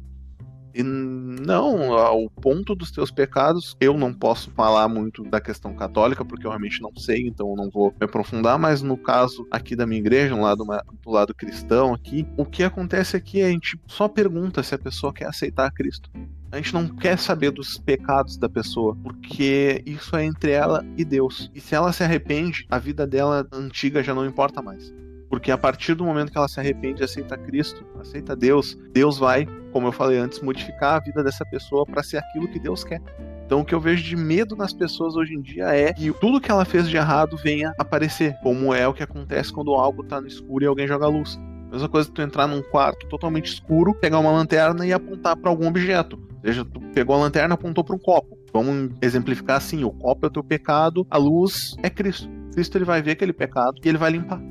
E 0.73 0.83
não, 0.83 1.93
ao 1.93 2.29
ponto 2.29 2.75
dos 2.75 2.91
teus 2.91 3.11
pecados, 3.11 3.75
eu 3.79 3.97
não 3.97 4.13
posso 4.13 4.51
falar 4.51 4.87
muito 4.87 5.23
da 5.23 5.41
questão 5.41 5.73
católica, 5.73 6.23
porque 6.23 6.45
eu 6.45 6.51
realmente 6.51 6.81
não 6.81 6.95
sei, 6.95 7.27
então 7.27 7.49
eu 7.49 7.55
não 7.55 7.69
vou 7.69 7.93
me 7.99 8.05
aprofundar, 8.05 8.57
mas 8.57 8.81
no 8.81 8.97
caso 8.97 9.47
aqui 9.51 9.75
da 9.75 9.85
minha 9.85 9.99
igreja, 9.99 10.35
lado, 10.35 10.65
do 11.03 11.11
lado 11.11 11.33
cristão 11.33 11.93
aqui, 11.93 12.27
o 12.37 12.45
que 12.45 12.63
acontece 12.63 13.15
aqui 13.15 13.41
é 13.41 13.45
a 13.45 13.49
gente 13.49 13.79
só 13.87 14.07
pergunta 14.07 14.63
se 14.63 14.75
a 14.75 14.79
pessoa 14.79 15.13
quer 15.13 15.27
aceitar 15.27 15.71
Cristo. 15.71 16.09
A 16.51 16.57
gente 16.57 16.73
não 16.73 16.87
quer 16.87 17.17
saber 17.17 17.51
dos 17.51 17.77
pecados 17.77 18.37
da 18.37 18.49
pessoa, 18.49 18.95
porque 19.01 19.81
isso 19.85 20.15
é 20.17 20.25
entre 20.25 20.51
ela 20.51 20.85
e 20.97 21.05
Deus. 21.05 21.49
E 21.55 21.61
se 21.61 21.73
ela 21.73 21.93
se 21.93 22.03
arrepende, 22.03 22.67
a 22.69 22.77
vida 22.77 23.07
dela 23.07 23.47
antiga 23.53 24.03
já 24.03 24.13
não 24.13 24.25
importa 24.25 24.61
mais. 24.61 24.93
Porque 25.31 25.49
a 25.49 25.57
partir 25.57 25.93
do 25.93 26.03
momento 26.03 26.29
que 26.29 26.37
ela 26.37 26.49
se 26.49 26.59
arrepende 26.59 27.01
e 27.01 27.05
aceita 27.05 27.37
Cristo, 27.37 27.85
aceita 28.01 28.35
Deus, 28.35 28.77
Deus 28.91 29.17
vai, 29.17 29.47
como 29.71 29.87
eu 29.87 29.91
falei 29.93 30.17
antes, 30.17 30.41
modificar 30.41 30.95
a 30.95 30.99
vida 30.99 31.23
dessa 31.23 31.45
pessoa 31.45 31.85
para 31.85 32.03
ser 32.03 32.17
aquilo 32.17 32.49
que 32.49 32.59
Deus 32.59 32.83
quer. 32.83 33.01
Então 33.45 33.61
o 33.61 33.65
que 33.65 33.73
eu 33.73 33.79
vejo 33.79 34.03
de 34.03 34.17
medo 34.17 34.57
nas 34.57 34.73
pessoas 34.73 35.15
hoje 35.15 35.33
em 35.33 35.41
dia 35.41 35.73
é 35.73 35.93
que 35.93 36.11
tudo 36.19 36.41
que 36.41 36.51
ela 36.51 36.65
fez 36.65 36.89
de 36.89 36.97
errado 36.97 37.37
venha 37.37 37.73
aparecer, 37.79 38.35
como 38.43 38.73
é 38.73 38.85
o 38.85 38.93
que 38.93 39.03
acontece 39.03 39.53
quando 39.53 39.73
algo 39.73 40.03
tá 40.03 40.19
no 40.19 40.27
escuro 40.27 40.65
e 40.65 40.67
alguém 40.67 40.85
joga 40.85 41.07
luz. 41.07 41.39
Mesma 41.71 41.87
coisa 41.87 42.09
que 42.09 42.13
tu 42.13 42.21
entrar 42.21 42.45
num 42.45 42.61
quarto 42.61 43.07
totalmente 43.07 43.53
escuro, 43.53 43.95
pegar 43.95 44.19
uma 44.19 44.31
lanterna 44.31 44.85
e 44.85 44.91
apontar 44.91 45.37
para 45.37 45.49
algum 45.49 45.65
objeto. 45.65 46.17
Ou 46.17 46.41
seja, 46.41 46.65
tu 46.65 46.81
pegou 46.93 47.15
a 47.15 47.19
lanterna 47.19 47.53
apontou 47.53 47.85
para 47.85 47.95
um 47.95 47.99
copo. 47.99 48.37
Vamos 48.51 48.91
exemplificar 49.01 49.55
assim: 49.55 49.85
o 49.85 49.91
copo 49.91 50.25
é 50.25 50.27
o 50.27 50.31
teu 50.31 50.43
pecado, 50.43 51.07
a 51.09 51.17
luz 51.17 51.73
é 51.81 51.89
Cristo. 51.89 52.29
Cristo 52.53 52.77
ele 52.77 52.83
vai 52.83 53.01
ver 53.01 53.11
aquele 53.11 53.31
pecado 53.31 53.79
e 53.81 53.87
ele 53.87 53.97
vai 53.97 54.11
limpar 54.11 54.41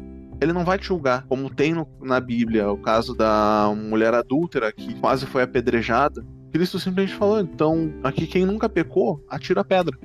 ele 0.40 0.52
não 0.52 0.64
vai 0.64 0.78
te 0.78 0.86
julgar, 0.86 1.26
como 1.28 1.50
tem 1.50 1.74
no, 1.74 1.86
na 2.00 2.18
Bíblia 2.18 2.70
o 2.70 2.78
caso 2.78 3.14
da 3.14 3.72
mulher 3.76 4.14
adúltera 4.14 4.72
que 4.72 4.94
quase 4.98 5.26
foi 5.26 5.42
apedrejada. 5.42 6.24
Cristo 6.52 6.78
simplesmente 6.78 7.16
falou: 7.16 7.40
então, 7.40 7.92
aqui 8.02 8.26
quem 8.26 8.46
nunca 8.46 8.68
pecou, 8.68 9.24
atira 9.28 9.60
a 9.60 9.64
pedra. 9.64 9.96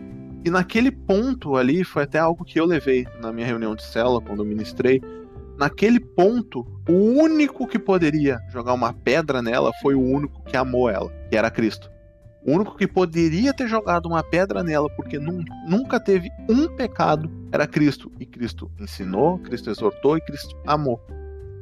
E 0.44 0.50
naquele 0.50 0.92
ponto 0.92 1.56
ali, 1.56 1.84
foi 1.84 2.04
até 2.04 2.20
algo 2.20 2.46
que 2.46 2.60
eu 2.60 2.66
levei 2.66 3.08
na 3.20 3.32
minha 3.32 3.48
reunião 3.48 3.76
de 3.76 3.84
célula, 3.84 4.22
quando 4.22 4.44
eu 4.44 4.46
ministrei. 4.46 5.02
Naquele 5.58 6.00
ponto, 6.00 6.68
o 6.88 6.94
único 6.94 7.66
que 7.66 7.80
poderia 7.80 8.38
jogar 8.52 8.74
uma 8.74 8.94
pedra 8.94 9.42
nela 9.42 9.72
foi 9.82 9.96
o 9.96 10.02
único 10.02 10.44
que 10.44 10.58
amou 10.58 10.90
ela, 10.90 11.10
que 11.30 11.38
era 11.38 11.50
Cristo. 11.50 11.90
O 12.46 12.54
único 12.54 12.78
que 12.78 12.88
poderia 12.88 13.52
ter 13.54 13.68
jogado 13.68 14.06
uma 14.06 14.24
pedra 14.24 14.64
nela, 14.64 14.88
porque 14.96 15.18
nunca 15.18 16.00
teve 16.00 16.30
um 16.48 16.68
pecado, 16.76 17.30
era 17.52 17.66
Cristo. 17.66 18.12
E 18.20 18.26
Cristo 18.26 18.72
ensinou, 18.80 19.40
Cristo 19.40 19.72
exortou 19.72 20.16
e 20.16 20.22
Cristo 20.22 20.56
amou. 20.66 21.02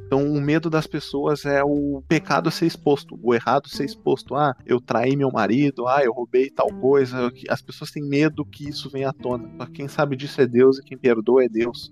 Então, 0.06 0.30
o 0.30 0.40
medo 0.40 0.68
das 0.68 0.86
pessoas 0.86 1.46
é 1.46 1.64
o 1.64 2.02
pecado 2.06 2.50
ser 2.50 2.66
exposto, 2.66 3.18
o 3.22 3.34
errado 3.34 3.68
ser 3.68 3.84
exposto. 3.84 4.34
Ah, 4.34 4.54
eu 4.66 4.78
traí 4.78 5.16
meu 5.16 5.30
marido, 5.32 5.88
ah, 5.88 6.04
eu 6.04 6.12
roubei 6.12 6.50
tal 6.50 6.68
coisa. 6.68 7.32
As 7.48 7.62
pessoas 7.62 7.90
têm 7.90 8.04
medo 8.04 8.44
que 8.44 8.68
isso 8.68 8.90
venha 8.90 9.08
à 9.08 9.12
tona. 9.12 9.50
Só 9.56 9.66
quem 9.66 9.88
sabe 9.88 10.14
disso 10.16 10.40
é 10.40 10.46
Deus 10.46 10.78
e 10.78 10.84
quem 10.84 10.98
perdoa 10.98 11.44
é 11.44 11.48
Deus. 11.48 11.90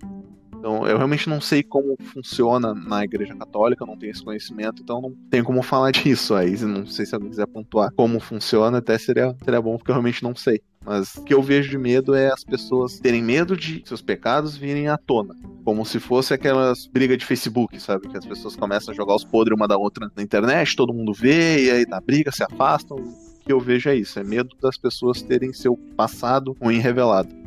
Então, 0.63 0.87
eu 0.87 0.97
realmente 0.97 1.29
não 1.29 1.41
sei 1.41 1.61
como 1.61 1.97
funciona 2.01 2.73
na 2.73 3.03
Igreja 3.03 3.35
Católica, 3.35 3.85
não 3.85 3.99
tenho 3.99 4.13
esse 4.13 4.23
conhecimento, 4.23 4.81
então 4.81 5.03
não 5.03 5.13
tenho 5.29 5.43
como 5.43 5.61
falar 5.61 5.91
disso. 5.91 6.37
Aí, 6.37 6.57
não 6.61 6.87
sei 6.87 7.05
se 7.05 7.13
alguém 7.13 7.31
quiser 7.31 7.49
pontuar 7.49 7.93
como 7.97 8.21
funciona, 8.21 8.79
até 8.79 8.97
seria, 8.97 9.37
seria 9.45 9.61
bom, 9.61 9.77
porque 9.77 9.91
eu 9.91 9.95
realmente 9.97 10.23
não 10.23 10.37
sei. 10.37 10.63
Mas 10.85 11.17
o 11.17 11.25
que 11.25 11.35
eu 11.35 11.43
vejo 11.43 11.69
de 11.69 11.77
medo 11.77 12.15
é 12.15 12.33
as 12.33 12.45
pessoas 12.45 13.01
terem 13.01 13.21
medo 13.21 13.57
de 13.57 13.83
seus 13.85 14.01
pecados 14.01 14.57
virem 14.57 14.87
à 14.87 14.97
tona. 14.97 15.35
Como 15.65 15.85
se 15.85 15.99
fosse 15.99 16.33
aquelas 16.33 16.87
brigas 16.87 17.19
de 17.19 17.27
Facebook, 17.27 17.81
sabe? 17.81 18.09
Que 18.09 18.17
as 18.17 18.25
pessoas 18.25 18.55
começam 18.55 18.95
a 18.95 18.97
jogar 18.97 19.17
os 19.17 19.25
podres 19.25 19.57
uma 19.57 19.67
da 19.67 19.77
outra 19.77 20.09
na 20.15 20.23
internet, 20.23 20.77
todo 20.77 20.95
mundo 20.95 21.13
vê, 21.13 21.65
e 21.65 21.71
aí 21.73 21.85
dá 21.85 22.01
briga, 22.01 22.31
se 22.31 22.45
afastam. 22.45 22.99
O 22.99 23.45
que 23.45 23.53
eu 23.53 23.59
vejo 23.59 23.91
é 23.91 23.97
isso: 23.97 24.17
é 24.21 24.23
medo 24.23 24.57
das 24.63 24.77
pessoas 24.77 25.23
terem 25.23 25.53
seu 25.53 25.77
passado 25.97 26.57
ruim 26.63 26.79
revelado. 26.79 27.41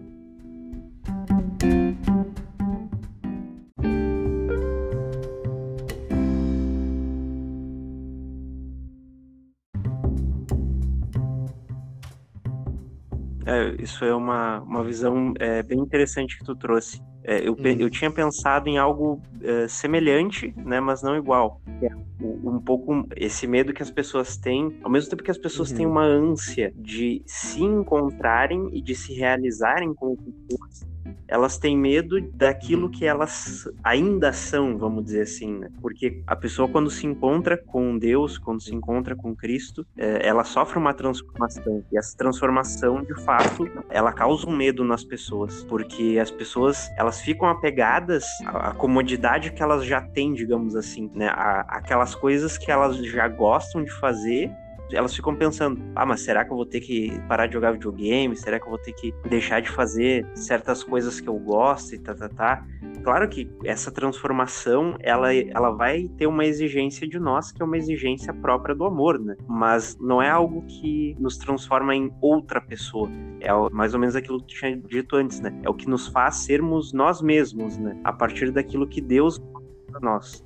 Isso 13.86 14.04
é 14.04 14.14
uma, 14.14 14.60
uma 14.62 14.84
visão 14.84 15.34
é, 15.40 15.64
bem 15.64 15.80
interessante 15.80 16.38
que 16.38 16.44
tu 16.44 16.56
trouxe. 16.56 17.02
É, 17.24 17.48
eu, 17.48 17.54
uhum. 17.54 17.66
eu 17.80 17.90
tinha 17.90 18.12
pensado 18.12 18.68
em 18.68 18.78
algo 18.78 19.22
é, 19.42 19.68
semelhante, 19.68 20.54
né, 20.58 20.80
mas 20.80 21.02
não 21.02 21.16
igual. 21.16 21.62
É, 21.82 21.90
um 22.20 22.60
pouco 22.60 23.08
esse 23.16 23.48
medo 23.48 23.74
que 23.74 23.82
as 23.82 23.90
pessoas 23.90 24.38
têm, 24.38 24.78
ao 24.84 24.92
mesmo 24.92 25.10
tempo 25.10 25.24
que 25.24 25.32
as 25.32 25.38
pessoas 25.38 25.72
uhum. 25.72 25.78
têm 25.78 25.86
uma 25.86 26.04
ânsia 26.04 26.74
de 26.76 27.24
se 27.26 27.64
encontrarem 27.64 28.70
e 28.74 28.82
de 28.82 28.94
se 28.94 29.14
realizarem 29.14 29.94
como 29.94 30.18
pessoas, 30.18 30.86
elas 31.28 31.58
têm 31.58 31.78
medo 31.78 32.20
daquilo 32.34 32.90
que 32.90 33.06
elas 33.06 33.68
ainda 33.84 34.32
são, 34.32 34.78
vamos 34.78 35.06
dizer 35.06 35.22
assim, 35.22 35.58
né? 35.58 35.70
Porque 35.82 36.22
a 36.26 36.36
pessoa, 36.36 36.68
quando 36.68 36.90
se 36.90 37.06
encontra 37.06 37.58
com 37.58 37.98
Deus, 37.98 38.38
quando 38.38 38.62
se 38.62 38.74
encontra 38.74 39.16
com 39.16 39.36
Cristo, 39.36 39.86
é, 39.98 40.28
ela 40.28 40.44
sofre 40.44 40.78
uma 40.78 40.94
transformação. 40.94 41.84
E 41.92 41.98
essa 41.98 42.16
transformação, 42.18 43.04
de 43.04 43.16
fato, 43.24 43.70
ela 43.90 44.12
causa 44.12 44.48
um 44.48 44.56
medo 44.56 44.84
nas 44.84 45.04
pessoas. 45.04 45.64
Porque 45.64 46.18
as 46.22 46.32
pessoas, 46.32 46.90
elas 46.98 47.22
ficam 47.22 47.48
apegadas 47.50 48.26
à 48.46 48.74
comodidade 48.74 49.52
que 49.52 49.64
elas 49.64 49.86
já 49.86 50.02
têm, 50.02 50.34
digamos 50.34 50.76
assim, 50.76 51.10
né? 51.14 51.32
aquelas 51.68 52.16
coisas 52.16 52.58
que 52.58 52.72
elas 52.72 52.98
já 52.98 53.28
gostam 53.28 53.84
de 53.84 53.92
fazer 53.92 54.52
elas 54.92 55.16
ficam 55.16 55.36
pensando: 55.36 55.82
ah, 55.96 56.06
mas 56.06 56.22
será 56.22 56.46
que 56.46 56.52
eu 56.52 56.56
vou 56.56 56.66
ter 56.66 56.82
que 56.82 57.20
parar 57.28 57.48
de 57.48 57.54
jogar 57.54 57.72
videogame? 57.72 58.36
Será 58.36 58.60
que 58.60 58.66
eu 58.66 58.70
vou 58.70 58.80
ter 58.80 58.94
que 58.94 59.14
deixar 59.30 59.62
de 59.62 59.70
fazer 59.70 60.26
certas 60.36 60.84
coisas 60.84 61.20
que 61.20 61.28
eu 61.28 61.38
gosto 61.38 61.96
e 61.96 62.00
tá, 62.00 62.14
tá, 62.14 62.30
tá? 62.30 62.66
Claro 63.04 63.30
que 63.30 63.48
essa 63.64 63.92
transformação 63.92 64.96
ela, 65.00 65.34
ela 65.34 65.70
vai 65.70 66.10
ter 66.18 66.26
uma 66.26 66.44
exigência 66.44 67.08
de 67.08 67.20
nós, 67.20 67.52
que 67.52 67.62
é 67.62 67.66
uma 67.66 67.78
exigência 67.78 68.34
própria 68.34 68.74
do 68.74 68.84
amor, 68.84 69.20
né? 69.20 69.36
Mas 69.48 69.96
não 70.00 70.22
é 70.22 70.30
algo 70.30 70.64
que 70.64 71.16
nos 71.20 71.38
transforma 71.38 71.96
em 71.96 72.12
outra 72.20 72.60
pessoa. 72.60 73.08
É 73.42 73.52
mais 73.72 73.94
ou 73.94 74.00
menos 74.00 74.16
aquilo 74.16 74.40
que 74.40 74.48
tu 74.48 74.60
tinha 74.60 74.76
dito 74.76 75.16
antes, 75.16 75.40
né? 75.40 75.56
É 75.64 75.70
o 75.70 75.74
que 75.74 75.88
nos 75.88 76.08
faz 76.08 76.38
sermos 76.38 76.94
nós 76.94 77.22
mesmos, 77.22 77.78
né? 77.78 77.96
A 78.04 78.12
partir 78.12 78.52
daquilo 78.52 78.88
que 78.88 79.02
Deus 79.02 79.40
para 79.88 80.00
nós. 80.00 80.44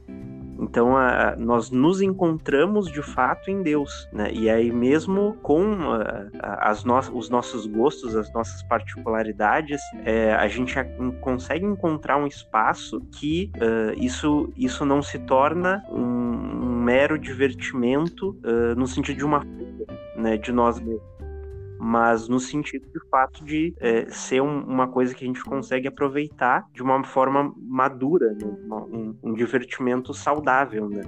Então, 0.60 0.98
a, 0.98 1.36
nós 1.38 1.72
nos 1.72 2.02
encontramos 2.02 2.92
de 2.92 3.02
fato 3.02 3.50
em 3.50 3.64
Deus, 3.64 4.08
né? 4.12 4.32
E 4.32 4.50
aí, 4.50 4.72
mesmo 4.72 5.38
com 5.42 5.64
a, 6.40 6.70
as 6.70 6.84
no 6.84 7.00
os 7.14 7.30
nossos 7.30 7.66
gostos, 7.66 8.16
as 8.16 8.32
nossas 8.34 8.62
particularidades, 8.64 9.82
é, 10.04 10.34
a 10.34 10.48
gente 10.48 10.76
consegue 11.22 11.66
encontrar 11.66 12.18
um 12.18 12.28
espaço 12.28 13.00
que 13.14 13.52
uh, 13.56 13.98
isso, 13.98 14.52
isso 14.58 14.84
não 14.86 15.02
se 15.02 15.18
torna 15.20 15.84
um, 15.90 16.00
um 16.00 16.84
mero 16.84 17.18
divertimento 17.18 18.38
uh, 18.44 18.76
no 18.76 18.86
sentido 18.86 19.18
de 19.18 19.26
uma 19.26 19.46
né, 20.16 20.38
de 20.38 20.52
nós 20.52 20.80
mesmos 20.80 21.19
mas 21.80 22.28
no 22.28 22.40
sentido 22.40 22.86
de 22.88 23.00
fato 23.10 23.44
de 23.46 23.74
é, 23.80 24.10
ser 24.12 24.42
um, 24.42 24.64
uma 24.64 24.88
coisa 24.88 25.16
que 25.16 25.24
a 25.24 25.28
gente 25.28 25.44
consegue 25.44 25.88
aproveitar 25.88 26.68
de 26.74 26.84
uma 26.84 27.02
forma 27.04 27.54
madura, 27.58 28.34
né? 28.34 28.46
um, 28.70 29.16
um 29.24 29.34
divertimento 29.34 30.14
saudável, 30.14 30.90
né? 30.90 31.04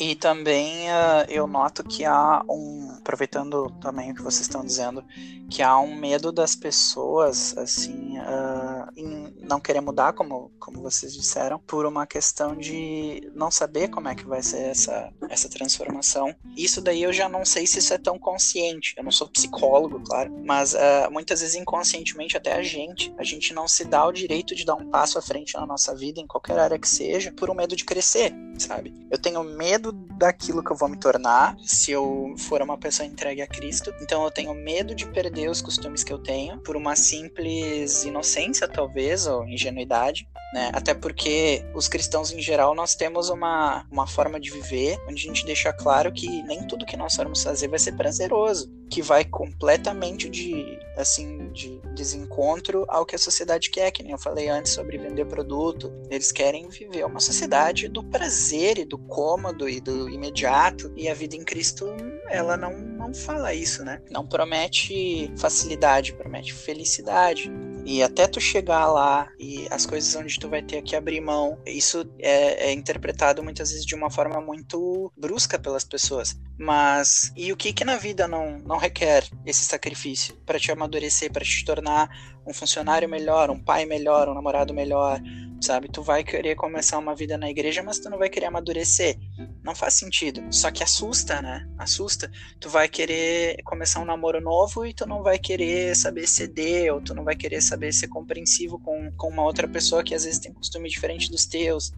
E 0.00 0.14
também 0.14 0.88
uh, 0.88 1.26
eu 1.28 1.48
noto 1.48 1.82
que 1.82 2.04
há 2.04 2.40
um, 2.48 2.94
aproveitando 3.00 3.68
também 3.80 4.12
o 4.12 4.14
que 4.14 4.22
vocês 4.22 4.42
estão 4.42 4.64
dizendo, 4.64 5.02
que 5.50 5.60
há 5.60 5.76
um 5.80 5.96
medo 5.96 6.30
das 6.30 6.54
pessoas, 6.54 7.56
assim, 7.58 8.16
uh, 8.18 8.77
em 8.96 9.34
não 9.40 9.60
querer 9.60 9.80
mudar, 9.80 10.12
como, 10.12 10.50
como 10.58 10.82
vocês 10.82 11.14
disseram, 11.14 11.58
por 11.58 11.86
uma 11.86 12.06
questão 12.06 12.56
de 12.56 13.30
não 13.34 13.50
saber 13.50 13.88
como 13.88 14.08
é 14.08 14.14
que 14.14 14.26
vai 14.26 14.42
ser 14.42 14.70
essa, 14.70 15.12
essa 15.28 15.48
transformação. 15.48 16.34
Isso 16.56 16.80
daí 16.80 17.02
eu 17.02 17.12
já 17.12 17.28
não 17.28 17.44
sei 17.44 17.66
se 17.66 17.78
isso 17.78 17.94
é 17.94 17.98
tão 17.98 18.18
consciente. 18.18 18.94
Eu 18.96 19.04
não 19.04 19.10
sou 19.10 19.28
psicólogo, 19.28 20.00
claro, 20.00 20.32
mas 20.44 20.74
uh, 20.74 21.10
muitas 21.10 21.40
vezes 21.40 21.56
inconscientemente 21.56 22.36
até 22.36 22.52
a 22.54 22.62
gente, 22.62 23.12
a 23.18 23.24
gente 23.24 23.52
não 23.54 23.68
se 23.68 23.84
dá 23.84 24.06
o 24.06 24.12
direito 24.12 24.54
de 24.54 24.64
dar 24.64 24.74
um 24.74 24.90
passo 24.90 25.18
à 25.18 25.22
frente 25.22 25.54
na 25.54 25.66
nossa 25.66 25.94
vida, 25.94 26.20
em 26.20 26.26
qualquer 26.26 26.58
área 26.58 26.78
que 26.78 26.88
seja, 26.88 27.32
por 27.32 27.50
um 27.50 27.54
medo 27.54 27.76
de 27.76 27.84
crescer, 27.84 28.32
sabe? 28.58 28.94
Eu 29.10 29.18
tenho 29.18 29.42
medo 29.42 29.92
daquilo 29.92 30.62
que 30.62 30.70
eu 30.70 30.76
vou 30.76 30.88
me 30.88 30.98
tornar 30.98 31.56
se 31.62 31.92
eu 31.92 32.34
for 32.36 32.60
uma 32.60 32.76
pessoa 32.76 33.06
entregue 33.06 33.42
a 33.42 33.46
Cristo. 33.46 33.92
Então 34.00 34.24
eu 34.24 34.30
tenho 34.30 34.54
medo 34.54 34.94
de 34.94 35.06
perder 35.06 35.48
os 35.48 35.62
costumes 35.62 36.04
que 36.04 36.12
eu 36.12 36.18
tenho 36.18 36.58
por 36.58 36.76
uma 36.76 36.96
simples 36.96 38.04
inocência, 38.04 38.68
talvez, 38.78 39.26
ou 39.26 39.44
ingenuidade, 39.44 40.28
né? 40.54 40.70
Até 40.72 40.94
porque 40.94 41.64
os 41.74 41.88
cristãos 41.88 42.30
em 42.30 42.40
geral 42.40 42.76
nós 42.76 42.94
temos 42.94 43.28
uma, 43.28 43.84
uma 43.90 44.06
forma 44.06 44.38
de 44.38 44.52
viver 44.52 44.96
onde 45.08 45.24
a 45.24 45.26
gente 45.26 45.44
deixa 45.44 45.72
claro 45.72 46.12
que 46.12 46.44
nem 46.44 46.64
tudo 46.64 46.86
que 46.86 46.96
nós 46.96 47.16
formos 47.16 47.42
fazer 47.42 47.66
vai 47.66 47.78
ser 47.80 47.96
prazeroso, 47.96 48.72
que 48.88 49.02
vai 49.02 49.24
completamente 49.24 50.30
de 50.30 50.78
assim 50.96 51.50
de 51.52 51.80
desencontro 51.94 52.84
ao 52.88 53.04
que 53.04 53.16
a 53.16 53.18
sociedade 53.18 53.68
quer, 53.70 53.90
que 53.90 54.02
nem 54.02 54.12
eu 54.12 54.18
falei 54.18 54.48
antes 54.48 54.72
sobre 54.72 54.96
vender 54.96 55.26
produto. 55.26 55.92
Eles 56.08 56.30
querem 56.30 56.68
viver 56.68 57.04
uma 57.04 57.20
sociedade 57.20 57.88
do 57.88 58.04
prazer 58.04 58.78
e 58.78 58.84
do 58.84 58.96
cômodo 58.96 59.68
e 59.68 59.80
do 59.80 60.08
imediato, 60.08 60.92
e 60.96 61.08
a 61.08 61.14
vida 61.14 61.34
em 61.34 61.44
Cristo, 61.44 61.86
ela 62.30 62.56
não, 62.56 62.78
não 62.78 63.12
fala 63.12 63.52
isso, 63.52 63.84
né? 63.84 64.00
Não 64.10 64.26
promete 64.26 65.32
facilidade, 65.36 66.12
promete 66.12 66.52
felicidade. 66.52 67.50
E 67.90 68.02
até 68.02 68.26
tu 68.26 68.38
chegar 68.38 68.86
lá 68.86 69.32
e 69.40 69.66
as 69.70 69.86
coisas 69.86 70.14
onde 70.14 70.38
tu 70.38 70.46
vai 70.46 70.60
ter 70.60 70.82
que 70.82 70.94
abrir 70.94 71.22
mão, 71.22 71.58
isso 71.64 72.06
é, 72.18 72.68
é 72.68 72.72
interpretado 72.72 73.42
muitas 73.42 73.70
vezes 73.70 73.86
de 73.86 73.94
uma 73.94 74.10
forma 74.10 74.42
muito 74.42 75.10
brusca 75.16 75.58
pelas 75.58 75.84
pessoas. 75.84 76.38
Mas 76.58 77.32
e 77.34 77.50
o 77.50 77.56
que 77.56 77.72
que 77.72 77.86
na 77.86 77.96
vida 77.96 78.28
não, 78.28 78.58
não 78.58 78.76
requer 78.76 79.24
esse 79.46 79.64
sacrifício 79.64 80.36
para 80.44 80.60
te 80.60 80.70
amadurecer, 80.70 81.32
para 81.32 81.42
te 81.42 81.64
tornar 81.64 82.10
um 82.46 82.52
funcionário 82.52 83.08
melhor, 83.08 83.50
um 83.50 83.58
pai 83.58 83.84
melhor, 83.84 84.28
um 84.28 84.34
namorado 84.34 84.72
melhor, 84.72 85.20
sabe? 85.60 85.88
Tu 85.88 86.02
vai 86.02 86.22
querer 86.24 86.54
começar 86.54 86.98
uma 86.98 87.14
vida 87.14 87.36
na 87.36 87.50
igreja, 87.50 87.82
mas 87.82 87.98
tu 87.98 88.08
não 88.08 88.18
vai 88.18 88.28
querer 88.28 88.46
amadurecer. 88.46 89.18
Não 89.62 89.74
faz 89.74 89.94
sentido. 89.94 90.42
Só 90.50 90.70
que 90.70 90.82
assusta, 90.82 91.42
né? 91.42 91.68
Assusta. 91.76 92.30
Tu 92.60 92.68
vai 92.68 92.88
querer 92.88 93.62
começar 93.64 94.00
um 94.00 94.04
namoro 94.04 94.40
novo 94.40 94.86
e 94.86 94.94
tu 94.94 95.06
não 95.06 95.22
vai 95.22 95.38
querer 95.38 95.94
saber 95.96 96.26
ceder, 96.26 96.92
ou 96.94 97.00
tu 97.00 97.14
não 97.14 97.24
vai 97.24 97.36
querer 97.36 97.60
saber 97.60 97.92
ser 97.92 98.08
compreensivo 98.08 98.78
com, 98.78 99.12
com 99.16 99.28
uma 99.28 99.44
outra 99.44 99.68
pessoa 99.68 100.02
que 100.02 100.14
às 100.14 100.24
vezes 100.24 100.38
tem 100.38 100.52
costume 100.52 100.88
diferente 100.88 101.30
dos 101.30 101.44
teus. 101.46 101.92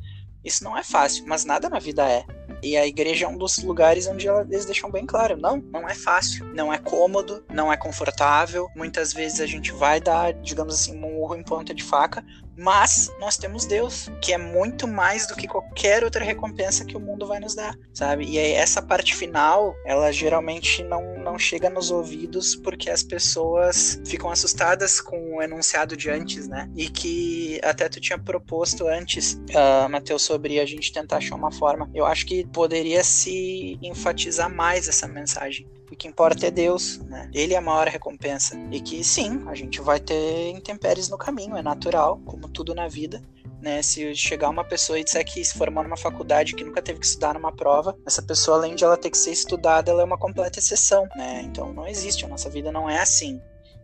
Isso 0.44 0.64
não 0.64 0.76
é 0.76 0.82
fácil, 0.82 1.24
mas 1.26 1.44
nada 1.44 1.68
na 1.68 1.78
vida 1.78 2.08
é. 2.08 2.24
E 2.62 2.76
a 2.76 2.86
igreja 2.86 3.24
é 3.24 3.28
um 3.28 3.38
dos 3.38 3.58
lugares 3.58 4.06
onde 4.06 4.28
eles 4.28 4.64
deixam 4.64 4.90
bem 4.90 5.06
claro: 5.06 5.36
não, 5.36 5.56
não 5.56 5.88
é 5.88 5.94
fácil, 5.94 6.44
não 6.54 6.72
é 6.72 6.78
cômodo, 6.78 7.44
não 7.48 7.72
é 7.72 7.76
confortável. 7.76 8.68
Muitas 8.76 9.12
vezes 9.12 9.40
a 9.40 9.46
gente 9.46 9.72
vai 9.72 10.00
dar, 10.00 10.32
digamos 10.34 10.74
assim, 10.74 11.02
um 11.02 11.19
murro 11.20 11.36
em 11.36 11.42
ponta 11.42 11.74
de 11.74 11.82
faca, 11.82 12.24
mas 12.56 13.10
nós 13.18 13.36
temos 13.36 13.64
Deus, 13.64 14.10
que 14.22 14.32
é 14.32 14.38
muito 14.38 14.86
mais 14.86 15.26
do 15.26 15.34
que 15.34 15.46
qualquer 15.46 16.04
outra 16.04 16.24
recompensa 16.24 16.84
que 16.84 16.96
o 16.96 17.00
mundo 17.00 17.26
vai 17.26 17.40
nos 17.40 17.54
dar, 17.54 17.74
sabe? 17.94 18.24
E 18.24 18.38
aí, 18.38 18.52
essa 18.52 18.82
parte 18.82 19.14
final, 19.14 19.74
ela 19.84 20.10
geralmente 20.12 20.82
não, 20.82 21.18
não 21.18 21.38
chega 21.38 21.70
nos 21.70 21.90
ouvidos 21.90 22.54
porque 22.56 22.90
as 22.90 23.02
pessoas 23.02 24.00
ficam 24.06 24.30
assustadas 24.30 25.00
com 25.00 25.36
o 25.36 25.42
enunciado 25.42 25.96
de 25.96 26.10
antes, 26.10 26.48
né? 26.48 26.70
E 26.76 26.88
que 26.88 27.60
até 27.62 27.88
tu 27.88 28.00
tinha 28.00 28.18
proposto 28.18 28.86
antes, 28.86 29.34
uh, 29.34 29.88
Matheus, 29.88 30.22
sobre 30.22 30.60
a 30.60 30.66
gente 30.66 30.92
tentar 30.92 31.16
achar 31.16 31.36
uma 31.36 31.52
forma. 31.52 31.90
Eu 31.94 32.04
acho 32.04 32.26
que 32.26 32.46
poderia 32.46 33.02
se 33.02 33.78
enfatizar 33.82 34.54
mais 34.54 34.88
essa 34.88 35.08
mensagem 35.08 35.66
o 35.90 35.96
que 35.96 36.06
importa 36.06 36.46
é 36.46 36.50
Deus, 36.50 36.98
né? 37.00 37.28
Ele 37.32 37.54
é 37.54 37.56
a 37.56 37.60
maior 37.60 37.88
recompensa. 37.88 38.56
E 38.70 38.80
que 38.80 39.02
sim, 39.02 39.42
a 39.46 39.54
gente 39.54 39.80
vai 39.80 39.98
ter 39.98 40.50
intempéries 40.50 41.08
no 41.08 41.18
caminho, 41.18 41.56
é 41.56 41.62
natural, 41.62 42.20
como 42.24 42.48
tudo 42.48 42.74
na 42.74 42.88
vida. 42.88 43.22
Né, 43.60 43.82
se 43.82 44.14
chegar 44.14 44.48
uma 44.48 44.64
pessoa 44.64 44.98
e 44.98 45.04
disser 45.04 45.22
que 45.22 45.44
se 45.44 45.52
formou 45.52 45.84
numa 45.84 45.96
faculdade 45.96 46.54
que 46.54 46.64
nunca 46.64 46.80
teve 46.80 46.98
que 46.98 47.04
estudar 47.04 47.34
numa 47.34 47.52
prova, 47.52 47.94
essa 48.06 48.22
pessoa, 48.22 48.56
além 48.56 48.74
de 48.74 48.84
ela 48.84 48.96
ter 48.96 49.10
que 49.10 49.18
ser 49.18 49.32
estudada, 49.32 49.90
ela 49.90 50.00
é 50.00 50.04
uma 50.04 50.16
completa 50.16 50.58
exceção, 50.58 51.06
né? 51.14 51.42
Então 51.42 51.70
não 51.70 51.86
existe, 51.86 52.24
a 52.24 52.28
nossa 52.28 52.48
vida 52.48 52.72
não 52.72 52.88
é 52.88 52.98
assim. 52.98 53.38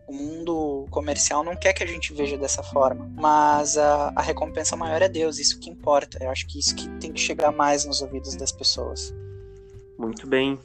O 0.07 0.13
mundo 0.13 0.87
comercial 0.89 1.43
não 1.43 1.55
quer 1.55 1.73
que 1.73 1.83
a 1.83 1.85
gente 1.85 2.11
veja 2.11 2.39
dessa 2.39 2.63
forma, 2.63 3.07
mas 3.13 3.77
a, 3.77 4.11
a 4.15 4.21
recompensa 4.23 4.75
maior 4.75 5.03
é 5.03 5.07
Deus, 5.07 5.37
isso 5.37 5.59
que 5.59 5.69
importa. 5.69 6.17
Eu 6.23 6.31
acho 6.31 6.47
que 6.47 6.57
isso 6.57 6.73
que 6.73 6.89
tem 6.97 7.13
que 7.13 7.19
chegar 7.19 7.51
mais 7.51 7.85
nos 7.85 8.01
ouvidos 8.01 8.35
das 8.35 8.51
pessoas. 8.51 9.13
Muito 9.95 10.25
bem. 10.25 10.57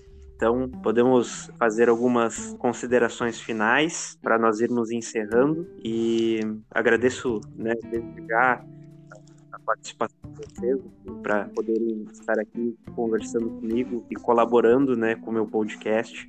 Então, 0.42 0.68
podemos 0.68 1.48
fazer 1.56 1.88
algumas 1.88 2.52
considerações 2.54 3.40
finais 3.40 4.18
para 4.20 4.36
nós 4.36 4.60
irmos 4.60 4.90
encerrando 4.90 5.68
e 5.84 6.40
agradeço, 6.68 7.40
né, 7.54 7.72
desde 7.88 8.26
já 8.26 8.60
a 9.52 9.58
participação 9.60 10.18
de 10.32 10.44
vocês 10.44 10.80
para 11.22 11.44
poderem 11.44 12.08
estar 12.12 12.40
aqui 12.40 12.76
conversando 12.96 13.50
comigo 13.50 14.04
e 14.10 14.16
colaborando, 14.16 14.96
né, 14.96 15.14
com 15.14 15.30
o 15.30 15.32
meu 15.32 15.46
podcast. 15.46 16.28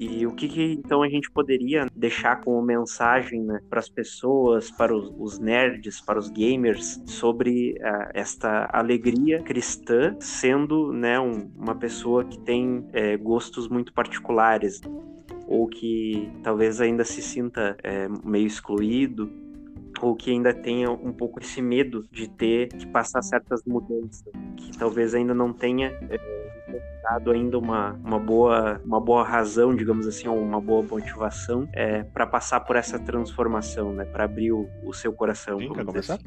E 0.00 0.26
o 0.26 0.32
que, 0.32 0.48
que, 0.48 0.62
então 0.72 1.02
a 1.02 1.08
gente 1.10 1.30
poderia 1.30 1.86
deixar 1.94 2.40
como 2.40 2.62
mensagem 2.62 3.42
né, 3.42 3.60
para 3.68 3.80
as 3.80 3.88
pessoas, 3.90 4.70
para 4.70 4.96
os, 4.96 5.12
os, 5.18 5.38
nerds, 5.38 6.00
para 6.00 6.18
os 6.18 6.30
gamers, 6.30 7.02
sobre 7.04 7.72
uh, 7.72 8.08
esta 8.14 8.66
alegria 8.72 9.42
cristã, 9.42 10.16
sendo 10.18 10.90
né, 10.90 11.20
um, 11.20 11.52
uma 11.54 11.74
pessoa 11.74 12.24
que 12.24 12.38
tem 12.38 12.88
é, 12.94 13.14
gostos 13.18 13.68
muito 13.68 13.92
particulares, 13.92 14.80
ou 15.46 15.68
que 15.68 16.32
talvez 16.42 16.80
ainda 16.80 17.04
se 17.04 17.20
sinta 17.20 17.76
é, 17.82 18.08
meio 18.24 18.46
excluído, 18.46 19.30
ou 20.00 20.16
que 20.16 20.30
ainda 20.30 20.54
tenha 20.54 20.90
um 20.90 21.12
pouco 21.12 21.40
esse 21.40 21.60
medo 21.60 22.06
de 22.10 22.26
ter 22.26 22.68
que 22.68 22.86
passar 22.86 23.20
certas 23.20 23.62
mudanças, 23.66 24.24
que 24.56 24.78
talvez 24.78 25.14
ainda 25.14 25.34
não 25.34 25.52
tenha. 25.52 25.88
É, 26.08 26.49
dado 27.02 27.30
ainda 27.30 27.58
uma, 27.58 27.92
uma, 28.04 28.18
boa, 28.18 28.80
uma 28.84 29.00
boa 29.00 29.24
razão, 29.24 29.74
digamos 29.74 30.06
assim, 30.06 30.28
ou 30.28 30.38
uma 30.38 30.60
boa 30.60 30.82
motivação 30.82 31.68
é, 31.72 32.02
para 32.02 32.26
passar 32.26 32.60
por 32.60 32.76
essa 32.76 32.98
transformação, 32.98 33.92
né? 33.92 34.04
Para 34.04 34.24
abrir 34.24 34.52
o, 34.52 34.68
o, 34.84 34.92
seu 34.92 35.12
coração. 35.12 35.58
Sim, 35.58 35.72
quer 35.72 35.84
começar? 35.84 36.14
Assim. 36.14 36.24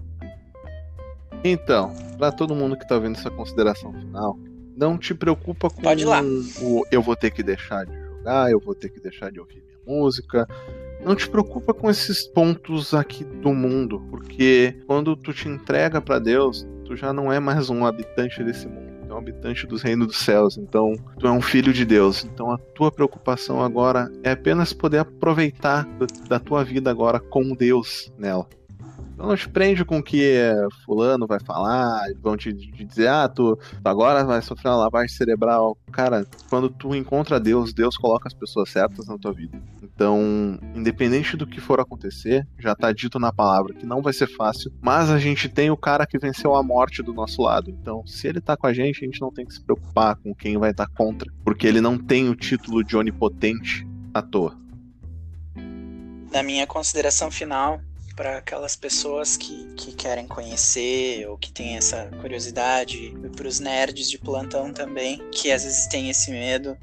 Então, 1.44 1.94
para 2.18 2.32
todo 2.32 2.56
mundo 2.56 2.76
que 2.76 2.84
está 2.84 2.98
vendo 2.98 3.18
essa 3.18 3.30
consideração 3.30 3.94
final, 3.94 4.38
não 4.76 4.98
te 4.98 5.14
preocupa 5.14 5.70
com 5.70 5.82
o 6.62 6.84
eu 6.92 7.02
vou 7.02 7.16
ter 7.16 7.32
que 7.32 7.44
deixar 7.44 7.86
de 7.86 7.94
jogar, 7.94 8.52
eu 8.52 8.60
vou 8.60 8.74
ter 8.74 8.90
que 8.90 9.00
deixar 9.00 9.32
de 9.32 9.40
ouvir 9.40 9.64
minha 9.64 9.80
música. 9.86 10.48
Não 11.04 11.16
te 11.16 11.30
preocupa 11.30 11.74
com 11.74 11.90
esses 11.90 12.26
pontos 12.26 12.94
aqui 12.94 13.26
do 13.26 13.54
mundo, 13.54 14.02
porque 14.10 14.82
quando 14.88 15.18
tu 15.18 15.34
te 15.34 15.50
entrega 15.50 16.00
para 16.00 16.18
Deus, 16.18 16.66
tu 16.86 16.96
já 16.96 17.12
não 17.12 17.32
é 17.32 17.42
mais 17.42 17.70
um 17.70 17.86
habitante 17.86 18.42
desse 18.42 18.68
mundo 18.68 18.83
é 19.14 19.16
um 19.16 19.20
habitante 19.20 19.68
dos 19.68 19.82
reinos 19.82 20.08
dos 20.08 20.18
céus, 20.18 20.58
então 20.58 20.96
tu 21.20 21.28
é 21.28 21.32
um 21.32 21.42
filho 21.42 21.72
de 21.72 21.86
Deus. 21.86 22.26
Então 22.26 22.52
a 22.52 22.58
tua 22.58 22.92
preocupação 22.92 23.62
agora 23.62 24.12
é 24.24 24.32
apenas 24.32 24.74
poder 24.74 25.00
aproveitar 25.00 25.88
da 26.28 26.40
tua 26.40 26.64
vida 26.64 26.90
agora 26.90 27.20
com 27.20 27.56
Deus 27.56 28.12
nela. 28.18 28.48
Então 29.14 29.28
não 29.28 29.36
te 29.36 29.48
prende 29.48 29.86
com 29.86 30.00
o 30.00 30.04
que 30.04 30.42
fulano 30.86 31.28
vai 31.28 31.40
falar, 31.40 32.08
vão 32.22 32.36
te, 32.36 32.54
te 32.54 32.84
dizer, 32.84 33.08
ah, 33.08 33.28
tu, 33.28 33.44
tu, 33.44 33.60
agora 33.84 34.24
vai 34.24 34.42
sofrer 34.42 34.70
uma 34.70 34.78
lavagem 34.78 35.14
cerebral. 35.16 35.78
Cara, 35.92 36.26
quando 36.50 36.70
tu 36.70 36.96
encontra 36.96 37.40
Deus, 37.40 37.74
Deus 37.74 37.98
coloca 37.98 38.28
as 38.28 38.34
pessoas 38.34 38.70
certas 38.70 39.08
na 39.08 39.18
tua 39.18 39.34
vida. 39.34 39.62
Então, 39.82 40.58
independente 40.74 41.36
do 41.36 41.46
que 41.46 41.60
for 41.60 41.80
acontecer, 41.80 42.48
já 42.58 42.74
tá 42.74 42.92
dito 42.92 43.20
na 43.20 43.32
palavra 43.32 43.74
que 43.74 43.86
não 43.86 44.02
vai 44.02 44.14
ser 44.14 44.28
fácil, 44.28 44.72
mas 44.82 45.10
a 45.10 45.20
gente 45.20 45.50
tem 45.50 45.70
o 45.70 45.78
cara 45.78 46.06
que 46.08 46.18
venceu 46.18 46.56
a 46.56 46.64
morte 46.64 47.04
do 47.04 47.14
nosso 47.14 47.42
lado. 47.42 47.70
Então, 47.70 48.06
se 48.08 48.28
ele 48.28 48.42
tá 48.42 48.56
com 48.58 48.66
a 48.66 48.74
gente, 48.74 49.04
a 49.04 49.06
gente 49.06 49.22
não 49.22 49.32
tem 49.32 49.46
que 49.46 49.54
se 49.54 49.62
preocupar 49.62 50.16
com 50.16 50.34
quem 50.34 50.58
vai 50.58 50.72
estar 50.72 50.88
tá 50.88 50.92
contra, 50.96 51.32
porque 51.44 51.68
ele 51.68 51.82
não 51.82 51.98
tem 51.98 52.30
o 52.30 52.36
título 52.36 52.84
de 52.84 52.96
onipotente 52.96 53.88
à 54.14 54.22
toa. 54.22 54.58
Na 56.32 56.42
minha 56.42 56.66
consideração 56.66 57.30
final, 57.30 57.80
para 58.16 58.38
aquelas 58.38 58.76
pessoas 58.76 59.38
que, 59.38 59.74
que 59.76 59.94
querem 59.94 60.28
conhecer 60.28 61.28
ou 61.28 61.38
que 61.38 61.52
têm 61.52 61.78
essa 61.78 62.06
curiosidade, 62.22 62.98
e 62.98 63.30
para 63.30 63.48
os 63.48 63.60
nerds 63.60 64.10
de 64.10 64.18
plantão 64.18 64.72
também, 64.72 65.22
que 65.32 65.52
às 65.52 65.64
vezes 65.64 65.88
têm 65.88 66.10
esse 66.10 66.32
medo. 66.32 66.78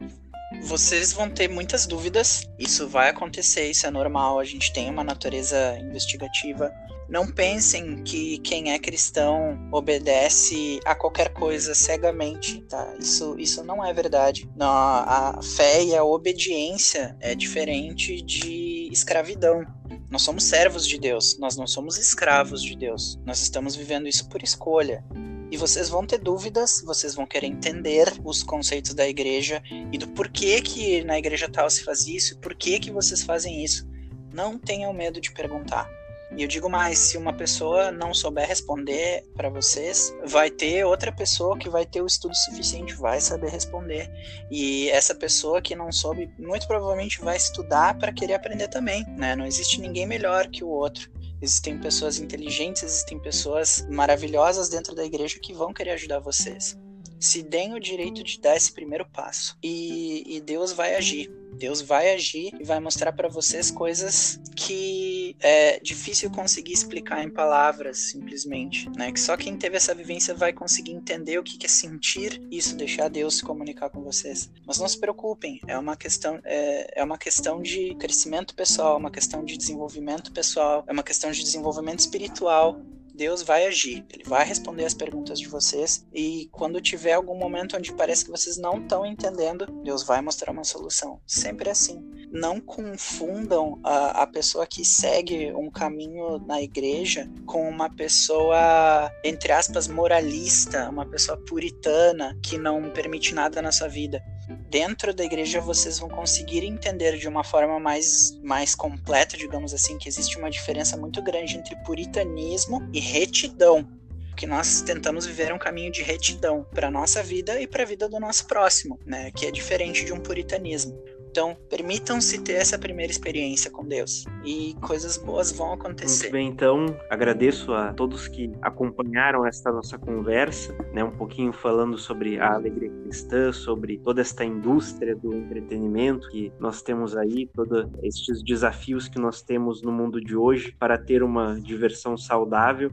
vocês 0.62 1.12
vão 1.12 1.30
ter 1.30 1.48
muitas 1.48 1.86
dúvidas. 1.86 2.48
Isso 2.58 2.88
vai 2.88 3.10
acontecer, 3.10 3.70
isso 3.70 3.86
é 3.86 3.90
normal. 3.90 4.38
A 4.38 4.44
gente 4.44 4.72
tem 4.72 4.90
uma 4.90 5.04
natureza 5.04 5.78
investigativa. 5.78 6.72
Não 7.11 7.26
pensem 7.26 8.04
que 8.04 8.38
quem 8.38 8.70
é 8.70 8.78
cristão 8.78 9.58
obedece 9.72 10.78
a 10.86 10.94
qualquer 10.94 11.32
coisa 11.32 11.74
cegamente, 11.74 12.62
tá? 12.68 12.94
Isso, 13.00 13.34
isso 13.36 13.64
não 13.64 13.84
é 13.84 13.92
verdade. 13.92 14.48
A 14.61 15.40
fé 15.42 15.82
e 15.82 15.96
a 15.96 16.04
obediência 16.04 17.16
é 17.18 17.34
diferente 17.34 18.22
de 18.22 18.88
escravidão. 18.92 19.66
Nós 20.08 20.22
somos 20.22 20.44
servos 20.44 20.86
de 20.86 20.98
Deus, 20.98 21.36
nós 21.40 21.56
não 21.56 21.66
somos 21.66 21.98
escravos 21.98 22.62
de 22.62 22.76
Deus. 22.76 23.18
Nós 23.26 23.42
estamos 23.42 23.74
vivendo 23.74 24.06
isso 24.06 24.28
por 24.28 24.40
escolha. 24.40 25.04
E 25.50 25.56
vocês 25.56 25.88
vão 25.88 26.06
ter 26.06 26.18
dúvidas, 26.18 26.80
vocês 26.86 27.16
vão 27.16 27.26
querer 27.26 27.48
entender 27.48 28.06
os 28.24 28.44
conceitos 28.44 28.94
da 28.94 29.08
igreja 29.08 29.61
e 29.90 29.98
do 29.98 30.06
porquê 30.06 30.62
que 30.62 31.02
na 31.02 31.18
igreja 31.18 31.50
tal 31.50 31.68
se 31.68 31.82
faz 31.82 32.06
isso, 32.06 32.38
por 32.38 32.54
que 32.54 32.78
que 32.78 32.92
vocês 32.92 33.24
fazem 33.24 33.64
isso. 33.64 33.84
Não 34.32 34.56
tenham 34.56 34.92
medo 34.92 35.20
de 35.20 35.32
perguntar. 35.32 35.90
E 36.36 36.42
eu 36.42 36.48
digo 36.48 36.70
mais, 36.70 36.96
se 36.98 37.18
uma 37.18 37.32
pessoa 37.32 37.90
não 37.90 38.14
souber 38.14 38.46
responder 38.46 39.24
para 39.34 39.48
vocês, 39.48 40.14
vai 40.24 40.48
ter 40.48 40.84
outra 40.84 41.10
pessoa 41.10 41.58
que 41.58 41.68
vai 41.68 41.84
ter 41.84 42.00
o 42.00 42.06
estudo 42.06 42.34
suficiente, 42.36 42.94
vai 42.94 43.20
saber 43.20 43.50
responder. 43.50 44.08
E 44.50 44.88
essa 44.90 45.14
pessoa 45.14 45.60
que 45.60 45.74
não 45.74 45.90
soube, 45.90 46.30
muito 46.38 46.68
provavelmente 46.68 47.20
vai 47.20 47.36
estudar 47.36 47.98
para 47.98 48.12
querer 48.12 48.34
aprender 48.34 48.68
também, 48.68 49.04
né? 49.16 49.34
Não 49.34 49.44
existe 49.44 49.80
ninguém 49.80 50.06
melhor 50.06 50.46
que 50.46 50.62
o 50.62 50.68
outro. 50.68 51.10
Existem 51.42 51.78
pessoas 51.78 52.18
inteligentes, 52.18 52.82
existem 52.82 53.18
pessoas 53.18 53.86
maravilhosas 53.90 54.68
dentro 54.68 54.94
da 54.94 55.04
igreja 55.04 55.38
que 55.40 55.54
vão 55.54 55.72
querer 55.72 55.92
ajudar 55.92 56.20
vocês. 56.20 56.78
Se 57.20 57.42
deem 57.42 57.74
o 57.74 57.80
direito 57.80 58.24
de 58.24 58.40
dar 58.40 58.56
esse 58.56 58.72
primeiro 58.72 59.06
passo. 59.06 59.56
E, 59.62 60.24
e 60.26 60.40
Deus 60.40 60.72
vai 60.72 60.96
agir. 60.96 61.30
Deus 61.60 61.82
vai 61.82 62.14
agir 62.14 62.54
e 62.58 62.64
vai 62.64 62.80
mostrar 62.80 63.12
para 63.12 63.28
vocês 63.28 63.70
coisas 63.70 64.40
que 64.56 65.36
é 65.40 65.78
difícil 65.80 66.30
conseguir 66.30 66.72
explicar 66.72 67.22
em 67.22 67.28
palavras, 67.28 67.98
simplesmente, 67.98 68.88
né? 68.96 69.12
Que 69.12 69.20
só 69.20 69.36
quem 69.36 69.58
teve 69.58 69.76
essa 69.76 69.94
vivência 69.94 70.34
vai 70.34 70.54
conseguir 70.54 70.92
entender 70.92 71.38
o 71.38 71.42
que 71.42 71.64
é 71.64 71.68
sentir 71.68 72.40
isso, 72.50 72.74
deixar 72.74 73.08
Deus 73.08 73.36
se 73.36 73.42
comunicar 73.42 73.90
com 73.90 74.02
vocês. 74.02 74.50
Mas 74.66 74.78
não 74.78 74.88
se 74.88 74.98
preocupem, 74.98 75.60
é 75.66 75.76
uma 75.76 75.96
questão 75.96 76.40
é, 76.44 77.00
é 77.00 77.04
uma 77.04 77.18
questão 77.18 77.60
de 77.60 77.94
crescimento 77.96 78.54
pessoal, 78.54 78.96
uma 78.96 79.10
questão 79.10 79.44
de 79.44 79.58
desenvolvimento 79.58 80.32
pessoal, 80.32 80.82
é 80.86 80.92
uma 80.92 81.02
questão 81.02 81.30
de 81.30 81.42
desenvolvimento 81.42 82.00
espiritual. 82.00 82.80
Deus 83.20 83.42
vai 83.42 83.66
agir, 83.66 84.02
ele 84.10 84.24
vai 84.24 84.46
responder 84.46 84.86
as 84.86 84.94
perguntas 84.94 85.38
de 85.38 85.46
vocês 85.46 86.06
e 86.10 86.48
quando 86.50 86.80
tiver 86.80 87.12
algum 87.12 87.36
momento 87.36 87.76
onde 87.76 87.92
parece 87.92 88.24
que 88.24 88.30
vocês 88.30 88.56
não 88.56 88.78
estão 88.80 89.04
entendendo, 89.04 89.66
Deus 89.84 90.02
vai 90.02 90.22
mostrar 90.22 90.50
uma 90.50 90.64
solução. 90.64 91.20
Sempre 91.26 91.68
assim. 91.68 92.02
Não 92.32 92.58
confundam 92.58 93.78
a, 93.84 94.22
a 94.22 94.26
pessoa 94.26 94.66
que 94.66 94.86
segue 94.86 95.52
um 95.52 95.70
caminho 95.70 96.38
na 96.46 96.62
igreja 96.62 97.30
com 97.44 97.68
uma 97.68 97.94
pessoa, 97.94 99.12
entre 99.22 99.52
aspas, 99.52 99.86
moralista, 99.86 100.88
uma 100.88 101.04
pessoa 101.04 101.36
puritana 101.36 102.38
que 102.42 102.56
não 102.56 102.88
permite 102.90 103.34
nada 103.34 103.60
na 103.60 103.70
sua 103.70 103.88
vida 103.88 104.24
dentro 104.68 105.14
da 105.14 105.24
igreja 105.24 105.61
vocês 105.61 105.98
vão 105.98 106.09
conseguir 106.09 106.64
entender 106.64 107.16
de 107.18 107.28
uma 107.28 107.44
forma 107.44 107.78
mais, 107.78 108.38
mais 108.42 108.74
completa, 108.74 109.36
digamos 109.36 109.72
assim, 109.74 109.98
que 109.98 110.09
existe 110.09 110.38
uma 110.38 110.51
diferença 110.51 110.96
muito 110.96 111.22
grande 111.22 111.57
entre 111.57 111.76
puritanismo 111.84 112.88
e 112.92 113.01
retidão. 113.01 113.88
Que 114.36 114.46
nós 114.46 114.80
tentamos 114.80 115.26
viver 115.26 115.53
um 115.53 115.59
caminho 115.59 115.92
de 115.92 116.03
retidão 116.03 116.64
para 116.72 116.90
nossa 116.90 117.22
vida 117.22 117.61
e 117.61 117.66
para 117.66 117.82
a 117.82 117.86
vida 117.86 118.09
do 118.09 118.18
nosso 118.18 118.46
próximo, 118.46 118.98
né? 119.05 119.30
Que 119.32 119.46
é 119.46 119.51
diferente 119.51 120.05
de 120.05 120.12
um 120.12 120.20
puritanismo. 120.20 120.98
Então, 121.30 121.56
permitam-se 121.68 122.42
ter 122.42 122.54
essa 122.54 122.76
primeira 122.76 123.12
experiência 123.12 123.70
com 123.70 123.86
Deus 123.86 124.24
e 124.44 124.74
coisas 124.80 125.16
boas 125.16 125.52
vão 125.52 125.72
acontecer. 125.72 126.24
Muito 126.24 126.32
bem, 126.32 126.48
então, 126.48 126.86
agradeço 127.08 127.72
a 127.72 127.92
todos 127.92 128.26
que 128.26 128.50
acompanharam 128.60 129.46
esta 129.46 129.70
nossa 129.70 129.96
conversa, 129.96 130.76
né, 130.92 131.04
um 131.04 131.12
pouquinho 131.12 131.52
falando 131.52 131.96
sobre 131.96 132.40
a 132.40 132.54
alegria 132.54 132.90
cristã, 132.90 133.52
sobre 133.52 133.98
toda 133.98 134.20
esta 134.20 134.44
indústria 134.44 135.14
do 135.14 135.32
entretenimento 135.32 136.28
que 136.30 136.52
nós 136.58 136.82
temos 136.82 137.16
aí, 137.16 137.48
todos 137.54 137.88
estes 138.02 138.42
desafios 138.42 139.06
que 139.06 139.20
nós 139.20 139.40
temos 139.40 139.82
no 139.82 139.92
mundo 139.92 140.20
de 140.20 140.34
hoje 140.34 140.74
para 140.80 140.98
ter 140.98 141.22
uma 141.22 141.60
diversão 141.60 142.16
saudável 142.16 142.90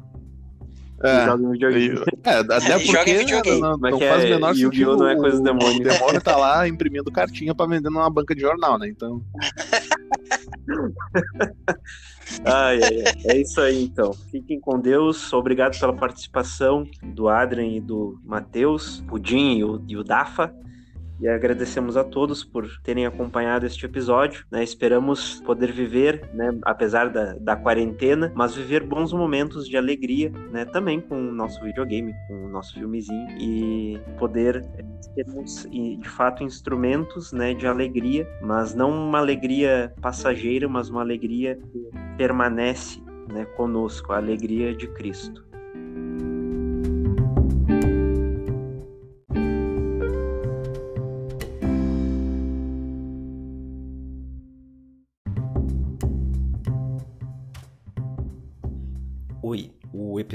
é, 1.03 1.25
joga 1.25 1.51
videogame. 1.51 2.03
É, 2.23 2.39
até 2.39 2.79
porque 2.79 3.17
videogame. 3.17 3.61
não, 3.61 3.77
não 3.77 3.99
faz 3.99 4.25
o 4.25 4.27
menor 4.27 4.55
sentido. 4.55 4.97
não 4.97 5.07
é 5.07 5.15
coisa 5.15 5.37
do 5.37 5.43
demônio. 5.43 5.79
O 5.79 5.83
demônio 5.83 6.21
tá 6.21 6.35
lá 6.35 6.67
imprimindo 6.67 7.11
cartinha 7.11 7.53
pra 7.53 7.67
vender 7.67 7.89
numa 7.89 8.09
banca 8.09 8.33
de 8.33 8.41
jornal, 8.41 8.79
né? 8.79 8.87
Então. 8.87 9.21
ai, 12.45 12.81
ai, 12.81 13.03
ai, 13.05 13.13
é 13.25 13.37
isso 13.41 13.61
aí 13.61 13.83
então. 13.83 14.11
Fiquem 14.31 14.59
com 14.59 14.79
Deus. 14.79 15.31
Obrigado 15.33 15.79
pela 15.79 15.93
participação 15.93 16.87
do 17.03 17.29
Adrian 17.29 17.67
e 17.67 17.79
do 17.79 18.19
Matheus, 18.25 19.03
Pudim 19.07 19.57
e 19.57 19.63
o, 19.63 19.83
e 19.87 19.95
o 19.95 20.03
Dafa. 20.03 20.51
E 21.19 21.27
agradecemos 21.27 21.97
a 21.97 22.03
todos 22.03 22.43
por 22.43 22.67
terem 22.83 23.05
acompanhado 23.05 23.65
este 23.65 23.85
episódio. 23.85 24.45
Né? 24.51 24.63
Esperamos 24.63 25.41
poder 25.41 25.71
viver, 25.71 26.29
né, 26.33 26.57
apesar 26.63 27.09
da, 27.09 27.33
da 27.33 27.55
quarentena, 27.55 28.31
mas 28.35 28.55
viver 28.55 28.83
bons 28.83 29.11
momentos 29.11 29.67
de 29.67 29.77
alegria 29.77 30.31
né, 30.51 30.65
também 30.65 31.01
com 31.01 31.15
o 31.15 31.31
nosso 31.31 31.63
videogame, 31.63 32.13
com 32.27 32.45
o 32.45 32.49
nosso 32.49 32.73
filmezinho 32.73 33.27
e 33.39 33.99
poder 34.19 34.63
termos 35.15 35.67
de 35.69 36.09
fato 36.09 36.43
instrumentos 36.43 37.31
né, 37.31 37.53
de 37.53 37.65
alegria, 37.65 38.27
mas 38.41 38.75
não 38.75 38.91
uma 38.91 39.17
alegria 39.17 39.93
passageira, 40.01 40.67
mas 40.67 40.89
uma 40.89 41.01
alegria 41.01 41.55
que 41.71 41.89
permanece 42.17 43.01
né, 43.27 43.45
conosco, 43.55 44.13
a 44.13 44.17
alegria 44.17 44.75
de 44.75 44.87
Cristo. 44.87 45.45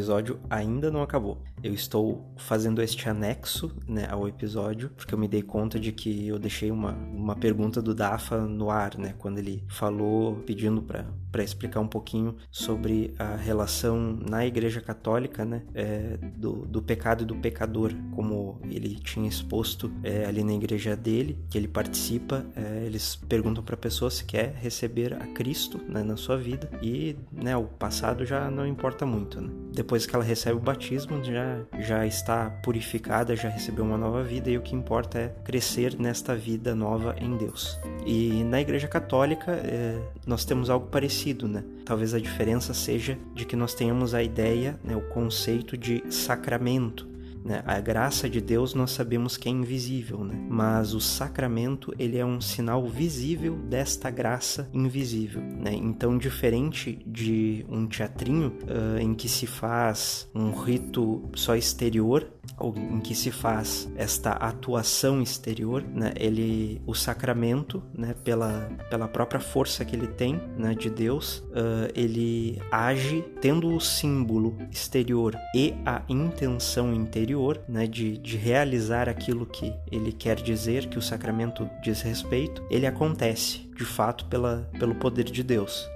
Episódio 0.02 0.40
ainda 0.50 0.90
não 0.90 1.00
acabou. 1.00 1.38
Eu 1.62 1.72
estou 1.72 2.26
fazendo 2.36 2.82
este 2.82 3.08
anexo 3.08 3.72
né, 3.86 4.08
ao 4.10 4.26
episódio, 4.26 4.90
porque 4.90 5.14
eu 5.14 5.18
me 5.18 5.28
dei 5.28 5.42
conta 5.42 5.78
de 5.78 5.92
que 5.92 6.26
eu 6.26 6.40
deixei 6.40 6.72
uma, 6.72 6.90
uma 6.92 7.36
pergunta 7.36 7.80
do 7.80 7.94
Dafa 7.94 8.40
no 8.40 8.68
ar, 8.68 8.98
né? 8.98 9.14
Quando 9.16 9.38
ele 9.38 9.64
falou, 9.68 10.34
pedindo 10.44 10.82
para 10.82 11.06
explicar 11.40 11.78
um 11.78 11.86
pouquinho 11.86 12.34
sobre 12.50 13.14
a 13.16 13.36
relação 13.36 14.18
na 14.28 14.44
Igreja 14.44 14.80
Católica, 14.80 15.44
né? 15.44 15.62
É, 15.72 16.18
do, 16.36 16.66
do 16.66 16.82
pecado 16.82 17.22
e 17.22 17.26
do 17.26 17.36
pecador, 17.36 17.92
como 18.10 18.60
ele 18.68 18.96
tinha 18.96 19.28
exposto 19.28 19.92
é, 20.02 20.24
ali 20.24 20.42
na 20.42 20.52
igreja 20.52 20.96
dele, 20.96 21.38
que 21.48 21.56
ele 21.56 21.68
participa. 21.68 22.44
É, 22.56 22.84
eles 22.86 23.14
perguntam 23.14 23.62
para 23.62 23.74
a 23.74 23.78
pessoa 23.78 24.10
se 24.10 24.24
quer 24.24 24.54
receber 24.60 25.14
a 25.14 25.26
Cristo 25.28 25.80
né, 25.88 26.02
na 26.02 26.16
sua 26.16 26.36
vida 26.36 26.68
e 26.82 27.16
né, 27.32 27.56
o 27.56 27.64
passado 27.64 28.24
já 28.24 28.50
não 28.50 28.66
importa 28.66 29.06
muito. 29.06 29.40
Né? 29.40 29.50
Depois 29.72 30.06
que 30.06 30.14
ela 30.14 30.24
recebe 30.24 30.56
o 30.56 30.60
batismo, 30.60 31.22
já 31.22 31.52
já, 31.80 32.06
está 32.06 32.50
purificada, 32.62 33.36
já 33.36 33.48
recebeu 33.48 33.84
uma 33.84 33.98
nova 33.98 34.22
vida 34.22 34.50
e 34.50 34.56
o 34.56 34.62
que 34.62 34.74
importa 34.74 35.18
é 35.18 35.28
crescer 35.44 35.98
nesta 35.98 36.34
vida 36.34 36.74
nova 36.74 37.14
em 37.18 37.36
Deus. 37.36 37.78
E 38.06 38.44
na 38.44 38.60
Igreja 38.60 38.88
Católica 38.88 39.52
é, 39.52 40.00
nós 40.26 40.44
temos 40.44 40.70
algo 40.70 40.86
parecido, 40.86 41.21
né? 41.46 41.64
Talvez 41.84 42.14
a 42.14 42.18
diferença 42.18 42.74
seja 42.74 43.18
de 43.34 43.44
que 43.44 43.56
nós 43.56 43.74
tenhamos 43.74 44.14
a 44.14 44.22
ideia, 44.22 44.78
né, 44.82 44.96
o 44.96 45.02
conceito 45.08 45.76
de 45.76 46.02
sacramento, 46.10 47.12
né? 47.44 47.62
A 47.66 47.80
graça 47.80 48.28
de 48.28 48.40
Deus 48.40 48.74
nós 48.74 48.92
sabemos 48.92 49.36
que 49.36 49.48
é 49.48 49.52
invisível, 49.52 50.24
né? 50.24 50.34
mas 50.48 50.94
o 50.94 51.00
sacramento 51.00 51.92
ele 51.98 52.16
é 52.16 52.24
um 52.24 52.40
sinal 52.40 52.86
visível 52.86 53.56
desta 53.56 54.10
graça 54.10 54.68
invisível. 54.72 55.42
Né? 55.42 55.74
Então, 55.74 56.16
diferente 56.16 57.02
de 57.06 57.66
um 57.68 57.86
teatrinho 57.86 58.56
uh, 58.62 58.98
em 59.00 59.14
que 59.14 59.28
se 59.28 59.46
faz 59.46 60.28
um 60.34 60.52
rito 60.52 61.28
só 61.34 61.56
exterior, 61.56 62.30
em 62.76 63.00
que 63.00 63.14
se 63.14 63.30
faz 63.30 63.90
esta 63.96 64.32
atuação 64.32 65.22
exterior, 65.22 65.82
né? 65.82 66.12
Ele, 66.16 66.80
o 66.86 66.94
sacramento, 66.94 67.82
né? 67.94 68.14
Pela, 68.24 68.70
pela 68.90 69.08
própria 69.08 69.40
força 69.40 69.84
que 69.84 69.96
ele 69.96 70.06
tem, 70.06 70.40
né? 70.56 70.74
De 70.74 70.90
Deus, 70.90 71.38
uh, 71.38 71.90
ele 71.94 72.60
age 72.70 73.22
tendo 73.40 73.74
o 73.74 73.80
símbolo 73.80 74.56
exterior 74.70 75.36
e 75.54 75.74
a 75.84 76.02
intenção 76.08 76.92
interior, 76.92 77.60
né? 77.68 77.86
De, 77.86 78.18
de 78.18 78.36
realizar 78.36 79.08
aquilo 79.08 79.46
que 79.46 79.72
ele 79.90 80.12
quer 80.12 80.36
dizer, 80.36 80.86
que 80.86 80.98
o 80.98 81.02
sacramento 81.02 81.68
diz 81.82 82.02
respeito, 82.02 82.64
ele 82.70 82.86
acontece 82.86 83.70
de 83.76 83.84
fato 83.84 84.26
pela, 84.26 84.68
pelo 84.78 84.94
poder 84.94 85.24
de 85.24 85.42
Deus. 85.42 85.88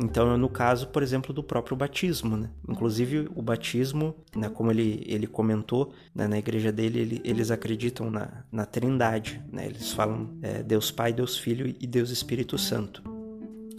Então, 0.00 0.38
no 0.38 0.48
caso, 0.48 0.86
por 0.88 1.02
exemplo, 1.02 1.34
do 1.34 1.42
próprio 1.42 1.76
batismo, 1.76 2.36
né? 2.36 2.50
Inclusive, 2.68 3.28
o 3.34 3.42
batismo, 3.42 4.14
né, 4.34 4.48
como 4.48 4.70
ele, 4.70 5.02
ele 5.06 5.26
comentou, 5.26 5.92
né, 6.14 6.28
na 6.28 6.38
igreja 6.38 6.70
dele, 6.70 7.00
ele, 7.00 7.20
eles 7.24 7.50
acreditam 7.50 8.08
na, 8.08 8.44
na 8.52 8.64
trindade, 8.64 9.42
né? 9.52 9.66
Eles 9.66 9.92
falam 9.92 10.38
é, 10.40 10.62
Deus 10.62 10.92
Pai, 10.92 11.12
Deus 11.12 11.36
Filho 11.36 11.74
e 11.80 11.86
Deus 11.86 12.10
Espírito 12.10 12.56
Santo. 12.56 13.02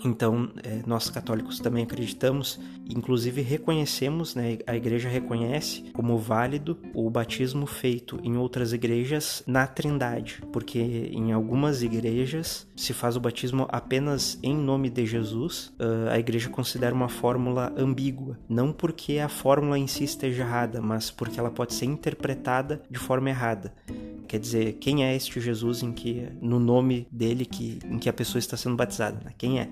Então, 0.04 0.50
é, 0.64 0.82
nós 0.86 1.10
católicos 1.10 1.60
também 1.60 1.84
acreditamos, 1.84 2.60
inclusive 2.90 3.42
reconhecemos, 3.42 4.36
né, 4.36 4.58
a 4.66 4.76
igreja 4.76 5.10
reconhece 5.10 5.84
como 5.94 6.18
válido 6.18 6.78
o 6.94 7.10
batismo 7.10 7.66
feito 7.66 8.20
em 8.24 8.38
outras 8.38 8.74
igrejas 8.74 9.44
na 9.46 9.68
Trindade, 9.68 10.42
porque 10.52 10.80
em 10.80 11.32
algumas 11.32 11.84
igrejas 11.84 12.68
se 12.76 12.94
faz 12.94 13.16
o 13.16 13.20
batismo 13.20 13.68
apenas 13.70 14.40
em 14.42 14.56
nome 14.56 14.90
de 14.90 15.06
Jesus, 15.06 15.74
a 16.12 16.18
igreja 16.18 16.50
considera 16.50 16.94
uma 16.94 17.10
fórmula 17.10 17.74
ambígua, 17.78 18.38
não 18.48 18.72
porque 18.72 19.20
a 19.20 19.30
fórmula 19.30 19.78
em 19.78 19.88
si 19.88 20.04
esteja 20.04 20.44
errada, 20.44 20.82
mas 20.82 21.12
porque 21.12 21.40
ela 21.40 21.52
pode 21.52 21.74
ser 21.74 21.86
interpretada 21.86 22.82
de 22.90 22.98
forma 22.98 23.30
errada. 23.30 23.74
Quer 24.28 24.40
dizer, 24.40 24.74
quem 24.74 25.04
é 25.04 25.16
este 25.16 25.42
Jesus 25.42 25.82
em 25.82 25.92
que 25.92 26.28
no 26.40 26.60
nome 26.60 27.08
dele 27.12 27.46
que 27.46 27.80
em 27.86 27.98
que 27.98 28.08
a 28.08 28.14
pessoa 28.14 28.38
está 28.38 28.56
sendo 28.56 28.76
batizada? 28.76 29.20
Né? 29.26 29.32
Quem 29.36 29.60
é? 29.60 29.68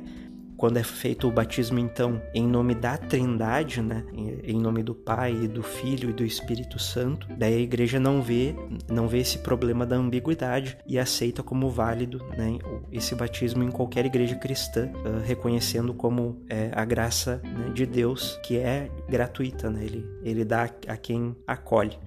Quando 0.58 0.78
é 0.78 0.84
feito 0.84 1.28
o 1.28 1.32
batismo, 1.32 1.80
então, 1.80 2.22
em 2.34 2.48
nome 2.48 2.74
da 2.74 2.98
Trindade, 2.98 3.82
né? 3.82 4.04
Em 4.44 4.60
nome 4.60 4.82
do 4.82 4.96
Pai, 4.96 5.48
do 5.48 5.62
Filho 5.62 6.10
e 6.10 6.14
do 6.14 6.26
Espírito 6.26 6.80
Santo, 6.80 7.28
daí 7.38 7.56
a 7.56 7.60
igreja 7.60 8.00
não 8.00 8.22
vê, 8.22 8.56
não 8.90 9.08
vê 9.08 9.20
esse 9.20 9.38
problema 9.40 9.86
da 9.86 9.96
ambiguidade 9.96 10.78
e 10.86 10.98
aceita 10.98 11.44
como 11.44 11.70
válido, 11.70 12.20
né? 12.38 12.58
Esse 12.92 13.14
batismo 13.14 13.64
em 13.64 13.72
qualquer 13.72 14.06
igreja 14.06 14.36
cristã, 14.36 14.88
uh, 14.88 15.24
reconhecendo 15.26 15.94
como 15.94 16.42
é, 16.50 16.72
a 16.74 16.84
graça 16.84 17.42
né, 17.44 17.70
de 17.74 17.86
Deus, 17.86 18.40
que 18.44 18.58
é 18.58 18.90
gratuita, 19.08 19.70
né? 19.70 19.84
Ele, 19.84 20.06
ele 20.24 20.44
dá 20.44 20.70
a 20.88 20.98
quem 20.98 21.36
acolhe. 21.46 21.98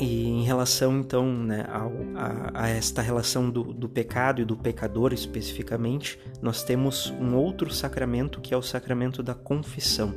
E 0.00 0.26
em 0.26 0.44
relação, 0.44 0.98
então, 0.98 1.30
né, 1.30 1.66
ao, 1.70 1.92
a, 2.16 2.64
a, 2.64 2.68
esta 2.70 3.02
relação 3.02 3.50
do, 3.50 3.64
do 3.64 3.86
pecado 3.86 4.40
e 4.40 4.46
do 4.46 4.56
pecador 4.56 5.12
especificamente, 5.12 6.18
nós 6.40 6.64
temos 6.64 7.10
um 7.20 7.36
outro 7.36 7.70
sacramento 7.70 8.40
que 8.40 8.54
é 8.54 8.56
o 8.56 8.62
sacramento 8.62 9.22
da 9.22 9.34
confissão. 9.34 10.14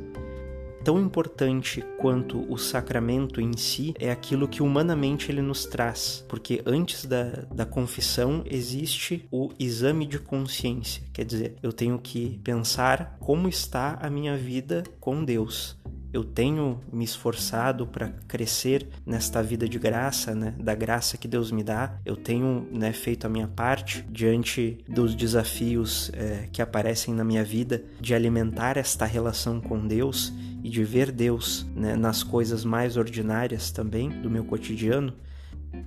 Tão 0.82 0.98
importante 0.98 1.84
quanto 1.98 2.50
o 2.50 2.56
sacramento 2.56 3.42
em 3.42 3.56
si 3.56 3.94
é 3.98 4.10
aquilo 4.10 4.48
que 4.48 4.62
humanamente 4.62 5.30
ele 5.30 5.42
nos 5.42 5.66
traz, 5.66 6.24
porque 6.28 6.62
antes 6.64 7.04
da, 7.04 7.44
da 7.54 7.66
confissão 7.66 8.42
existe 8.46 9.26
o 9.30 9.50
exame 9.58 10.06
de 10.06 10.18
consciência, 10.18 11.02
quer 11.12 11.24
dizer, 11.24 11.56
eu 11.62 11.72
tenho 11.72 11.98
que 11.98 12.38
pensar 12.42 13.16
como 13.18 13.48
está 13.48 13.98
a 14.00 14.08
minha 14.08 14.36
vida 14.36 14.82
com 15.00 15.24
Deus 15.24 15.76
eu 16.14 16.22
tenho 16.22 16.80
me 16.92 17.04
esforçado 17.04 17.88
para 17.88 18.10
crescer 18.28 18.86
nesta 19.04 19.42
vida 19.42 19.68
de 19.68 19.80
graça, 19.80 20.32
né, 20.32 20.54
da 20.60 20.72
graça 20.72 21.18
que 21.18 21.26
Deus 21.26 21.50
me 21.50 21.64
dá. 21.64 21.98
Eu 22.06 22.14
tenho 22.14 22.68
né, 22.70 22.92
feito 22.92 23.26
a 23.26 23.28
minha 23.28 23.48
parte 23.48 24.06
diante 24.08 24.78
dos 24.88 25.12
desafios 25.12 26.12
é, 26.14 26.48
que 26.52 26.62
aparecem 26.62 27.12
na 27.12 27.24
minha 27.24 27.42
vida 27.42 27.82
de 28.00 28.14
alimentar 28.14 28.76
esta 28.76 29.04
relação 29.04 29.60
com 29.60 29.84
Deus 29.84 30.32
e 30.62 30.70
de 30.70 30.84
ver 30.84 31.10
Deus 31.10 31.66
né, 31.74 31.96
nas 31.96 32.22
coisas 32.22 32.64
mais 32.64 32.96
ordinárias 32.96 33.72
também 33.72 34.08
do 34.08 34.30
meu 34.30 34.44
cotidiano 34.44 35.12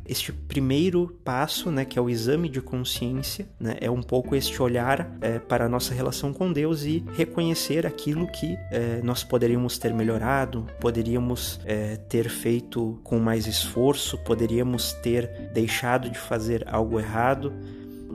este 0.06 0.32
primeiro 0.32 1.18
passo, 1.24 1.70
né, 1.70 1.86
que 1.86 2.00
é 2.00 2.02
o 2.02 2.10
exame 2.10 2.50
de 2.50 2.62
consciência, 2.62 3.48
né, 3.60 3.78
é 3.82 3.90
um 3.92 4.02
pouco 4.02 4.36
este 4.36 4.62
olhar 4.62 5.18
é, 5.22 5.40
para 5.40 5.66
a 5.66 5.70
nossa 5.70 5.94
relação 5.94 6.34
com 6.34 6.52
Deus 6.52 6.84
e 6.84 7.04
reconhecer 7.16 7.86
aquilo 7.86 8.28
que 8.28 8.58
é, 8.72 9.02
nós 9.04 9.24
poderíamos 9.24 9.78
ter 9.78 9.94
melhorado, 9.94 10.66
poderíamos 10.80 11.60
é, 11.66 11.96
ter 11.96 12.30
feito 12.30 13.00
com 13.04 13.20
mais 13.20 13.48
esforço, 13.48 14.18
poderíamos 14.20 14.94
ter 14.94 15.50
deixado 15.54 16.10
de 16.10 16.18
fazer 16.18 16.66
algo 16.68 17.00
errado, 17.00 17.54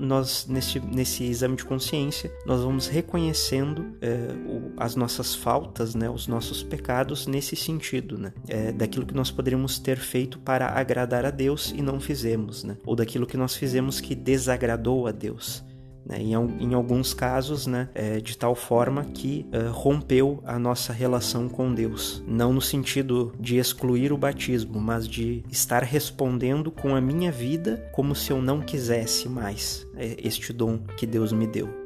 nós 0.03 0.47
nesse, 0.49 0.81
nesse 0.81 1.25
exame 1.25 1.57
de 1.57 1.65
consciência 1.65 2.33
nós 2.45 2.63
vamos 2.63 2.89
reconhecendo 2.89 3.97
é, 4.01 4.29
o, 4.47 4.73
as 4.77 4.97
nossas 4.97 5.35
faltas, 5.35 5.95
né, 5.95 6.11
os 6.11 6.27
nossos 6.27 6.63
pecados 6.63 7.27
nesse 7.27 7.57
sentido, 7.57 8.19
né, 8.19 8.33
é, 8.49 8.73
daquilo 8.73 9.07
que 9.07 9.15
nós 9.15 9.31
poderíamos 9.31 9.79
ter 9.79 9.99
feito 9.99 10.39
para 10.39 10.67
agradar 10.69 11.25
a 11.25 11.31
Deus 11.31 11.73
e 11.77 11.83
não 11.83 12.01
fizemos, 12.01 12.65
né, 12.65 12.77
ou 12.85 12.97
daquilo 12.97 13.27
que 13.27 13.37
nós 13.37 13.57
fizemos 13.57 14.01
que 14.01 14.15
desagradou 14.15 15.07
a 15.07 15.13
Deus. 15.13 15.65
Né, 16.05 16.19
em, 16.21 16.33
em, 16.33 16.75
alguns 16.75 17.15
casos, 17.15 17.67
né, 17.67 17.89
é, 17.95 18.21
de 18.21 18.37
tal 18.37 18.55
forma 18.55 19.05
que 19.05 19.47
é, 19.53 19.69
rompeu 19.69 20.43
a 20.45 20.59
nossa 20.59 20.93
relação 20.93 21.49
com 21.49 21.73
Deus. 21.73 22.23
Não 22.27 22.53
no 22.53 22.61
sentido 22.61 23.33
de 23.39 23.57
excluir 23.57 24.13
o 24.13 24.19
batismo, 24.19 24.81
mas 24.81 25.07
de 25.07 25.45
estar 25.51 25.83
respondendo 25.85 26.71
com 26.71 26.97
a 26.97 27.01
minha 27.01 27.31
vida 27.31 27.89
como 27.93 28.15
se 28.15 28.33
eu 28.33 28.43
não 28.43 28.61
quisesse 28.61 29.29
mais 29.29 29.87
é, 29.97 30.17
este 30.19 30.53
dom 30.53 30.79
que 30.97 31.07
Deus 31.07 31.33
me 31.33 31.47
deu. 31.47 31.83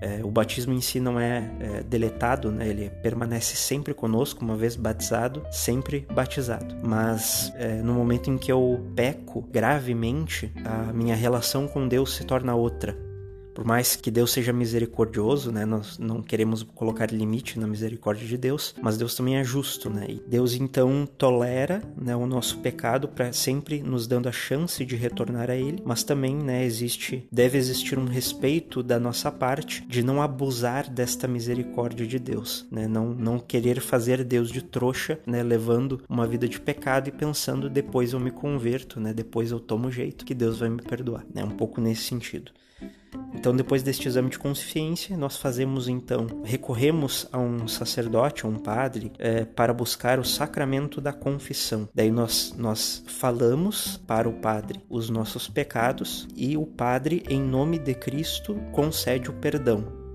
É, 0.00 0.22
o 0.22 0.30
batismo 0.30 0.74
em 0.74 0.80
si 0.80 1.00
não 1.00 1.18
é, 1.18 1.50
é, 1.58 1.82
deletado, 1.82 2.50
né? 2.50 2.68
ele 2.68 2.90
permanece 3.02 3.56
sempre 3.56 3.94
conosco, 3.94 4.44
uma 4.44 4.56
vez 4.56 4.76
batizado, 4.76 5.42
sempre 5.50 6.06
batizado. 6.12 6.76
Mas 6.82 7.52
é, 7.56 7.80
no 7.82 7.94
momento 7.94 8.30
em 8.30 8.36
que 8.36 8.52
eu 8.52 8.84
peco 8.94 9.42
gravemente, 9.50 10.52
a 10.64 10.92
minha 10.92 11.16
relação 11.16 11.66
com 11.66 11.88
Deus 11.88 12.14
se 12.14 12.24
torna 12.24 12.54
outra. 12.54 12.96
Por 13.56 13.64
mais 13.64 13.96
que 13.96 14.10
Deus 14.10 14.32
seja 14.32 14.52
misericordioso, 14.52 15.50
né? 15.50 15.64
Nós 15.64 15.98
não 15.98 16.20
queremos 16.20 16.62
colocar 16.62 17.10
limite 17.10 17.58
na 17.58 17.66
misericórdia 17.66 18.28
de 18.28 18.36
Deus, 18.36 18.74
mas 18.82 18.98
Deus 18.98 19.14
também 19.14 19.38
é 19.38 19.42
justo, 19.42 19.88
né? 19.88 20.04
E 20.10 20.22
Deus 20.28 20.52
então 20.52 21.08
tolera, 21.16 21.82
né, 21.96 22.14
o 22.14 22.26
nosso 22.26 22.58
pecado 22.58 23.08
para 23.08 23.32
sempre 23.32 23.82
nos 23.82 24.06
dando 24.06 24.28
a 24.28 24.32
chance 24.32 24.84
de 24.84 24.94
retornar 24.94 25.48
a 25.50 25.56
ele, 25.56 25.82
mas 25.86 26.04
também, 26.04 26.36
né, 26.36 26.66
existe 26.66 27.26
deve 27.32 27.56
existir 27.56 27.98
um 27.98 28.04
respeito 28.04 28.82
da 28.82 29.00
nossa 29.00 29.32
parte 29.32 29.82
de 29.88 30.02
não 30.02 30.20
abusar 30.20 30.90
desta 30.90 31.26
misericórdia 31.26 32.06
de 32.06 32.18
Deus, 32.18 32.66
né? 32.70 32.86
Não 32.86 33.14
não 33.14 33.38
querer 33.38 33.80
fazer 33.80 34.22
Deus 34.22 34.50
de 34.50 34.60
trouxa, 34.60 35.18
né, 35.26 35.42
levando 35.42 36.02
uma 36.10 36.26
vida 36.26 36.46
de 36.46 36.60
pecado 36.60 37.08
e 37.08 37.12
pensando 37.12 37.70
depois 37.70 38.12
eu 38.12 38.20
me 38.20 38.30
converto, 38.30 39.00
né? 39.00 39.14
Depois 39.14 39.50
eu 39.50 39.58
tomo 39.58 39.90
jeito 39.90 40.26
que 40.26 40.34
Deus 40.34 40.58
vai 40.58 40.68
me 40.68 40.82
perdoar, 40.82 41.24
né? 41.34 41.42
Um 41.42 41.56
pouco 41.56 41.80
nesse 41.80 42.02
sentido. 42.02 42.52
Então, 43.34 43.54
depois 43.54 43.82
deste 43.82 44.08
exame 44.08 44.30
de 44.30 44.38
consciência, 44.38 45.16
nós 45.16 45.36
fazemos 45.36 45.88
então, 45.88 46.26
recorremos 46.44 47.28
a 47.30 47.38
um 47.38 47.68
sacerdote, 47.68 48.44
a 48.44 48.48
um 48.48 48.56
padre, 48.56 49.12
é, 49.18 49.44
para 49.44 49.72
buscar 49.72 50.18
o 50.18 50.24
sacramento 50.24 51.00
da 51.00 51.12
confissão. 51.12 51.88
Daí 51.94 52.10
nós, 52.10 52.54
nós 52.56 53.04
falamos 53.06 53.98
para 54.06 54.28
o 54.28 54.40
padre 54.40 54.80
os 54.88 55.08
nossos 55.10 55.48
pecados 55.48 56.26
e 56.34 56.56
o 56.56 56.66
padre, 56.66 57.22
em 57.28 57.40
nome 57.40 57.78
de 57.78 57.94
Cristo, 57.94 58.54
concede 58.72 59.30
o 59.30 59.34
perdão. 59.34 60.05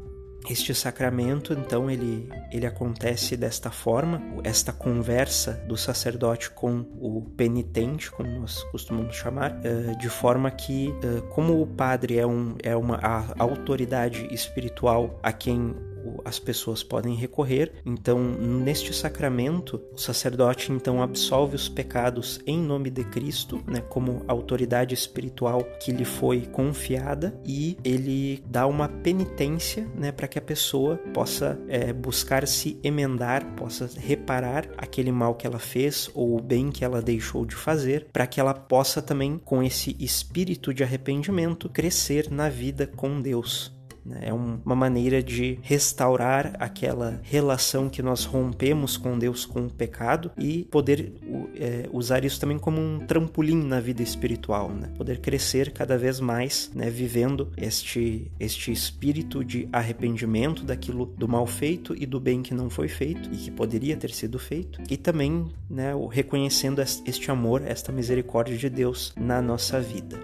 Este 0.50 0.74
sacramento, 0.74 1.54
então, 1.54 1.90
ele, 1.90 2.28
ele 2.52 2.66
acontece 2.66 3.38
desta 3.38 3.70
forma, 3.70 4.22
esta 4.44 4.74
conversa 4.74 5.54
do 5.68 5.78
sacerdote 5.78 6.50
com 6.50 6.86
o 7.00 7.22
penitente, 7.38 8.12
como 8.12 8.30
nós 8.40 8.64
costumamos 8.66 9.16
chamar, 9.16 9.60
eh, 9.64 9.96
de 10.00 10.10
forma 10.10 10.50
que, 10.50 10.90
eh, 11.04 11.22
como 11.30 11.62
o 11.62 11.68
padre 11.68 12.18
é, 12.18 12.26
um, 12.26 12.56
é 12.62 12.76
uma 12.76 13.00
autoridade 13.38 14.28
espiritual 14.34 15.20
a 15.22 15.32
quem 15.32 15.76
as 16.24 16.40
pessoas 16.40 16.84
podem 16.84 17.16
recorrer. 17.16 17.72
Então, 17.86 18.20
neste 18.20 18.94
sacramento, 18.94 19.82
o 19.94 19.98
sacerdote 19.98 20.72
então 20.72 21.02
absolve 21.02 21.56
os 21.56 21.70
pecados 21.70 22.40
em 22.46 22.60
nome 22.60 22.90
de 22.90 23.04
Cristo, 23.04 23.62
né, 23.68 23.82
como 23.82 24.24
autoridade 24.28 24.94
espiritual 24.94 25.64
que 25.80 25.92
lhe 25.92 26.06
foi 26.06 26.42
confiada, 26.42 27.40
e 27.46 27.78
ele 27.84 28.44
dá 28.48 28.68
uma 28.68 28.88
penitência, 28.88 29.88
né, 29.96 30.12
para 30.12 30.28
que 30.28 30.40
a 30.40 30.42
pessoa 30.42 30.98
possa 31.14 31.60
é, 31.68 31.92
buscar 31.94 32.48
se 32.48 32.80
emendar, 32.84 33.46
possa 33.56 33.90
reparar 33.98 34.68
aquele 34.78 35.12
mal 35.12 35.36
que 35.36 35.48
ela 35.48 35.60
fez 35.60 36.10
ou 36.14 36.38
o 36.38 36.42
bem 36.42 36.72
que 36.72 36.84
ela 36.84 37.02
deixou 37.02 37.46
de 37.46 37.56
fazer, 37.56 38.08
para 38.12 38.28
que 38.28 38.40
ela 38.40 38.54
possa 38.54 39.02
também, 39.02 39.38
com 39.38 39.62
esse 39.64 39.96
espírito 40.00 40.74
de 40.74 40.84
arrependimento, 40.84 41.70
crescer 41.70 42.30
na 42.32 42.50
vida 42.50 42.88
com 42.88 43.22
Deus. 43.22 43.81
Né? 44.06 44.20
É 44.24 44.34
uma 44.34 44.76
maneira 44.76 45.22
de 45.22 45.60
restaurar 45.62 46.54
aquela 46.60 47.20
relação 47.24 47.90
que 47.90 48.02
nós 48.02 48.26
rompemos 48.26 48.98
com 48.98 49.18
Deus 49.18 49.46
com 49.46 49.66
o 49.66 49.70
pecado 49.70 50.32
e 50.38 50.64
poder 50.66 51.14
é, 51.56 51.88
usar 51.92 52.26
isso 52.26 52.40
também 52.40 52.58
como 52.58 52.80
um 52.80 53.00
trampolim 53.00 53.64
na 53.64 53.80
vida 53.80 54.02
espiritual, 54.02 54.70
né? 54.70 54.90
poder 54.98 55.20
crescer 55.20 55.72
cada 55.72 55.98
vez 55.98 56.20
mais, 56.20 56.72
né? 56.74 56.90
vivendo 56.90 57.52
este, 57.58 58.32
este 58.40 58.72
espírito 58.72 59.44
de 59.44 59.68
arrependimento 59.72 60.64
daquilo 60.64 61.06
do 61.06 61.28
mal 61.28 61.46
feito 61.46 61.96
e 61.98 62.06
do 62.06 62.20
bem 62.20 62.42
que 62.42 62.54
não 62.54 62.70
foi 62.70 62.88
feito 62.88 63.30
e 63.32 63.38
que 63.38 63.52
poderia 63.52 63.96
ter 63.96 64.12
sido 64.12 64.40
feito, 64.40 64.82
e 64.90 64.98
também 64.98 65.48
né, 65.70 65.94
reconhecendo 66.10 66.82
este 66.82 67.32
amor, 67.32 67.62
esta 67.66 67.92
misericórdia 67.92 68.58
de 68.58 68.70
Deus 68.70 69.14
na 69.18 69.42
nossa 69.42 69.80
vida. 69.80 70.20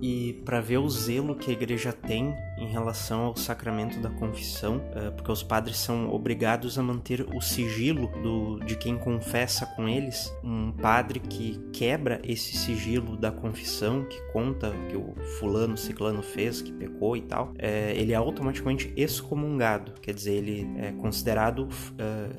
E 0.00 0.34
para 0.44 0.60
ver 0.60 0.78
o 0.78 0.88
zelo 0.88 1.34
que 1.34 1.50
a 1.50 1.54
igreja 1.54 1.92
tem 1.92 2.34
em 2.56 2.66
relação 2.66 3.26
ao 3.26 3.36
sacramento 3.36 4.00
da 4.00 4.10
confissão, 4.10 4.76
uh, 4.76 5.12
porque 5.14 5.30
os 5.30 5.42
padres 5.42 5.76
são 5.76 6.12
obrigados 6.12 6.78
a 6.78 6.82
manter 6.82 7.26
o 7.34 7.40
sigilo 7.40 8.08
do, 8.22 8.58
de 8.60 8.76
quem 8.76 8.96
confessa 8.96 9.66
com 9.66 9.88
eles. 9.88 10.34
Um 10.42 10.72
padre 10.72 11.20
que 11.20 11.58
quebra 11.72 12.20
esse 12.24 12.56
sigilo 12.56 13.16
da 13.16 13.30
confissão, 13.30 14.04
que 14.04 14.20
conta 14.32 14.72
que 14.88 14.96
o 14.96 15.14
fulano, 15.38 15.76
ciclano 15.76 16.22
fez, 16.22 16.62
que 16.62 16.72
pecou 16.72 17.16
e 17.16 17.22
tal, 17.22 17.52
é, 17.58 17.92
ele 17.96 18.12
é 18.12 18.16
automaticamente 18.16 18.92
excomungado, 18.96 19.92
quer 20.00 20.14
dizer, 20.14 20.34
ele 20.34 20.68
é 20.78 20.92
considerado 20.92 21.60
uh, 21.60 21.68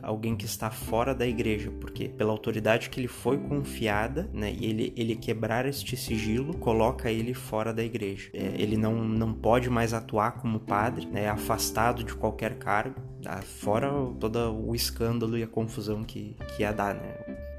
alguém 0.01 0.35
que 0.35 0.45
está 0.45 0.69
fora 0.71 1.13
da 1.13 1.27
igreja, 1.27 1.71
porque 1.79 2.09
pela 2.09 2.31
autoridade 2.31 2.89
que 2.89 2.99
ele 2.99 3.07
foi 3.07 3.37
confiada, 3.37 4.29
né, 4.33 4.55
e 4.57 4.65
ele, 4.65 4.93
ele 4.95 5.15
quebrar 5.15 5.65
este 5.65 5.95
sigilo, 5.95 6.57
coloca 6.57 7.11
ele 7.11 7.33
fora 7.33 7.73
da 7.73 7.83
igreja. 7.83 8.29
É, 8.33 8.53
ele 8.57 8.77
não, 8.77 8.95
não 9.03 9.33
pode 9.33 9.69
mais 9.69 9.93
atuar 9.93 10.06
como 10.41 10.59
padre, 10.59 11.05
né, 11.05 11.29
afastado 11.29 12.03
de 12.03 12.13
qualquer 12.13 12.57
cargo, 12.57 12.95
tá? 13.21 13.41
fora 13.41 13.89
todo 14.19 14.53
o 14.53 14.73
escândalo 14.73 15.37
e 15.37 15.43
a 15.43 15.47
confusão 15.47 16.03
que, 16.03 16.35
que 16.55 16.61
ia 16.61 16.71
dar, 16.71 16.95
né? 16.95 17.13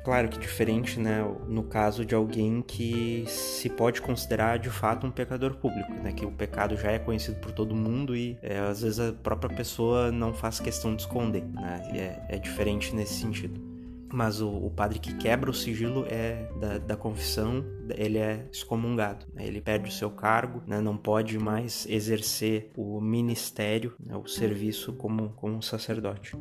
Claro 0.05 0.29
que 0.29 0.39
diferente, 0.39 0.99
né, 0.99 1.23
no 1.47 1.63
caso 1.65 2.03
de 2.03 2.15
alguém 2.15 2.63
que 2.63 3.25
se 3.27 3.69
pode 3.69 4.01
considerar 4.01 4.59
de 4.59 4.71
fato 4.71 5.07
um 5.07 5.11
pecador 5.11 5.57
público, 5.57 5.93
né, 5.93 6.13
que 6.13 6.25
o 6.25 6.31
pecado 6.31 6.77
já 6.77 6.93
é 6.93 6.99
conhecido 6.99 7.39
por 7.41 7.53
todo 7.53 7.75
mundo 7.75 8.17
e 8.17 8.39
é, 8.41 8.59
às 8.59 8.81
vezes 8.81 8.99
a 8.99 9.13
própria 9.13 9.55
pessoa 9.55 10.11
não 10.11 10.33
faz 10.33 10.61
questão 10.61 10.95
de 10.95 11.03
esconder, 11.03 11.45
né, 11.45 11.91
é, 12.29 12.37
é 12.37 12.39
diferente 12.39 12.95
nesse 12.95 13.21
sentido. 13.21 13.78
Mas 14.13 14.41
o, 14.41 14.49
o, 14.49 14.71
padre 14.71 14.99
que 14.99 15.15
quebra 15.15 15.51
o 15.51 15.55
sigilo 15.55 16.07
é 16.09 16.51
da, 16.59 16.79
da 16.79 16.97
confissão, 16.97 17.65
ele 17.95 18.19
é 18.19 18.47
excomungado, 18.51 19.27
né? 19.35 19.47
ele 19.47 19.61
perde 19.61 19.89
o 19.89 19.93
seu 19.93 20.11
cargo, 20.11 20.63
né? 20.67 20.81
não 20.81 20.97
pode 20.97 21.39
mais 21.39 21.87
exercer 21.89 22.71
o 22.77 23.01
ministério, 23.01 23.95
né? 24.01 24.17
o 24.17 24.27
serviço 24.27 24.95
como, 24.95 25.31
como 25.31 25.63
sacerdote 25.63 26.37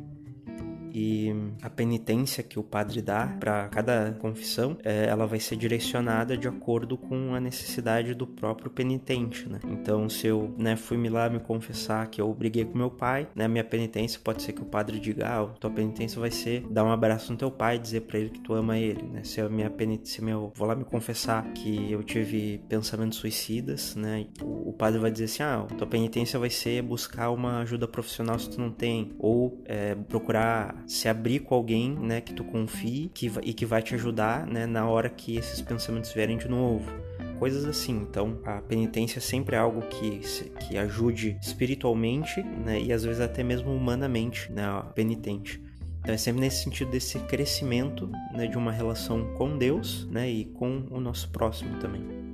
e 0.92 1.32
a 1.62 1.70
penitência 1.70 2.42
que 2.42 2.58
o 2.58 2.62
padre 2.62 3.00
dá 3.02 3.26
para 3.38 3.68
cada 3.68 4.12
confissão, 4.20 4.76
é, 4.84 5.06
ela 5.06 5.26
vai 5.26 5.40
ser 5.40 5.56
direcionada 5.56 6.36
de 6.36 6.48
acordo 6.48 6.96
com 6.96 7.34
a 7.34 7.40
necessidade 7.40 8.14
do 8.14 8.26
próprio 8.26 8.70
penitente, 8.70 9.48
né? 9.48 9.58
Então, 9.66 10.08
se 10.08 10.26
eu 10.26 10.54
né, 10.56 10.76
fui 10.76 10.96
me 10.96 11.08
lá 11.08 11.28
me 11.28 11.40
confessar 11.40 12.06
que 12.08 12.20
eu 12.20 12.32
briguei 12.32 12.64
com 12.64 12.76
meu 12.76 12.90
pai, 12.90 13.28
né, 13.34 13.48
minha 13.48 13.64
penitência 13.64 14.20
pode 14.22 14.42
ser 14.42 14.52
que 14.52 14.62
o 14.62 14.66
padre 14.66 14.98
diga, 14.98 15.26
ah, 15.26 15.46
tua 15.58 15.70
penitência 15.70 16.20
vai 16.20 16.30
ser 16.30 16.66
dar 16.70 16.84
um 16.84 16.90
abraço 16.90 17.32
no 17.32 17.38
teu 17.38 17.50
pai 17.50 17.76
e 17.76 17.78
dizer 17.78 18.02
para 18.02 18.18
ele 18.18 18.30
que 18.30 18.40
tu 18.40 18.54
ama 18.54 18.78
ele, 18.78 19.02
né? 19.02 19.22
Se 19.24 19.40
a 19.40 19.48
minha 19.48 19.70
penitência, 19.70 20.24
meu, 20.24 20.52
vou 20.54 20.66
lá 20.66 20.74
me 20.74 20.84
confessar 20.84 21.44
que 21.52 21.90
eu 21.90 22.02
tive 22.02 22.58
pensamentos 22.68 23.18
suicidas, 23.18 23.94
né? 23.94 24.26
O, 24.42 24.70
o 24.70 24.72
padre 24.72 24.98
vai 24.98 25.10
dizer 25.10 25.24
assim, 25.24 25.42
ah, 25.42 25.66
tua 25.76 25.86
penitência 25.86 26.38
vai 26.38 26.50
ser 26.50 26.82
buscar 26.82 27.30
uma 27.30 27.60
ajuda 27.60 27.86
profissional 27.86 28.38
se 28.38 28.50
tu 28.50 28.60
não 28.60 28.70
tem, 28.70 29.12
ou 29.18 29.62
é, 29.64 29.94
procurar 29.94 30.77
se 30.88 31.06
abrir 31.06 31.40
com 31.40 31.54
alguém, 31.54 31.94
né, 31.94 32.20
que 32.22 32.32
tu 32.32 32.42
confie 32.42 33.10
que, 33.12 33.30
e 33.42 33.52
que 33.52 33.66
vai 33.66 33.82
te 33.82 33.94
ajudar, 33.94 34.46
né, 34.46 34.66
na 34.66 34.88
hora 34.88 35.10
que 35.10 35.36
esses 35.36 35.60
pensamentos 35.60 36.12
vierem 36.12 36.38
de 36.38 36.48
novo. 36.48 36.90
Coisas 37.38 37.66
assim. 37.66 37.94
Então, 37.98 38.40
a 38.44 38.60
penitência 38.62 39.20
sempre 39.20 39.54
é 39.54 39.58
algo 39.58 39.82
que, 39.82 40.20
que 40.66 40.78
ajude 40.78 41.38
espiritualmente, 41.42 42.42
né, 42.42 42.80
e 42.80 42.92
às 42.92 43.04
vezes 43.04 43.20
até 43.20 43.44
mesmo 43.44 43.70
humanamente, 43.70 44.50
né, 44.50 44.64
a 44.64 44.80
penitente. 44.80 45.62
Então 46.00 46.14
é 46.14 46.18
sempre 46.18 46.40
nesse 46.40 46.64
sentido 46.64 46.90
desse 46.90 47.18
crescimento 47.18 48.10
né, 48.32 48.46
de 48.46 48.56
uma 48.56 48.72
relação 48.72 49.34
com 49.34 49.58
Deus 49.58 50.08
né, 50.10 50.30
e 50.30 50.46
com 50.46 50.86
o 50.90 50.98
nosso 51.00 51.28
próximo 51.28 51.78
também. 51.80 52.27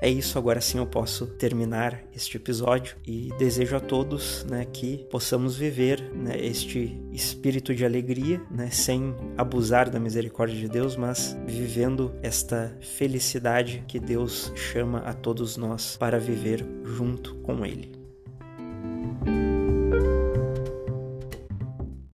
É 0.00 0.10
isso, 0.10 0.38
agora 0.38 0.60
sim 0.60 0.76
eu 0.76 0.86
posso 0.86 1.26
terminar 1.26 2.02
este 2.14 2.36
episódio 2.36 2.96
e 3.06 3.30
desejo 3.38 3.76
a 3.76 3.80
todos 3.80 4.44
né, 4.44 4.66
que 4.70 4.98
possamos 5.10 5.56
viver 5.56 6.02
né, 6.14 6.36
este 6.38 7.00
espírito 7.12 7.74
de 7.74 7.84
alegria, 7.84 8.42
né, 8.50 8.68
sem 8.70 9.14
abusar 9.38 9.88
da 9.88 9.98
misericórdia 9.98 10.58
de 10.58 10.68
Deus, 10.68 10.96
mas 10.96 11.36
vivendo 11.46 12.12
esta 12.22 12.76
felicidade 12.80 13.82
que 13.88 13.98
Deus 13.98 14.52
chama 14.54 14.98
a 14.98 15.14
todos 15.14 15.56
nós 15.56 15.96
para 15.96 16.18
viver 16.18 16.64
junto 16.84 17.34
com 17.36 17.64
Ele. 17.64 17.96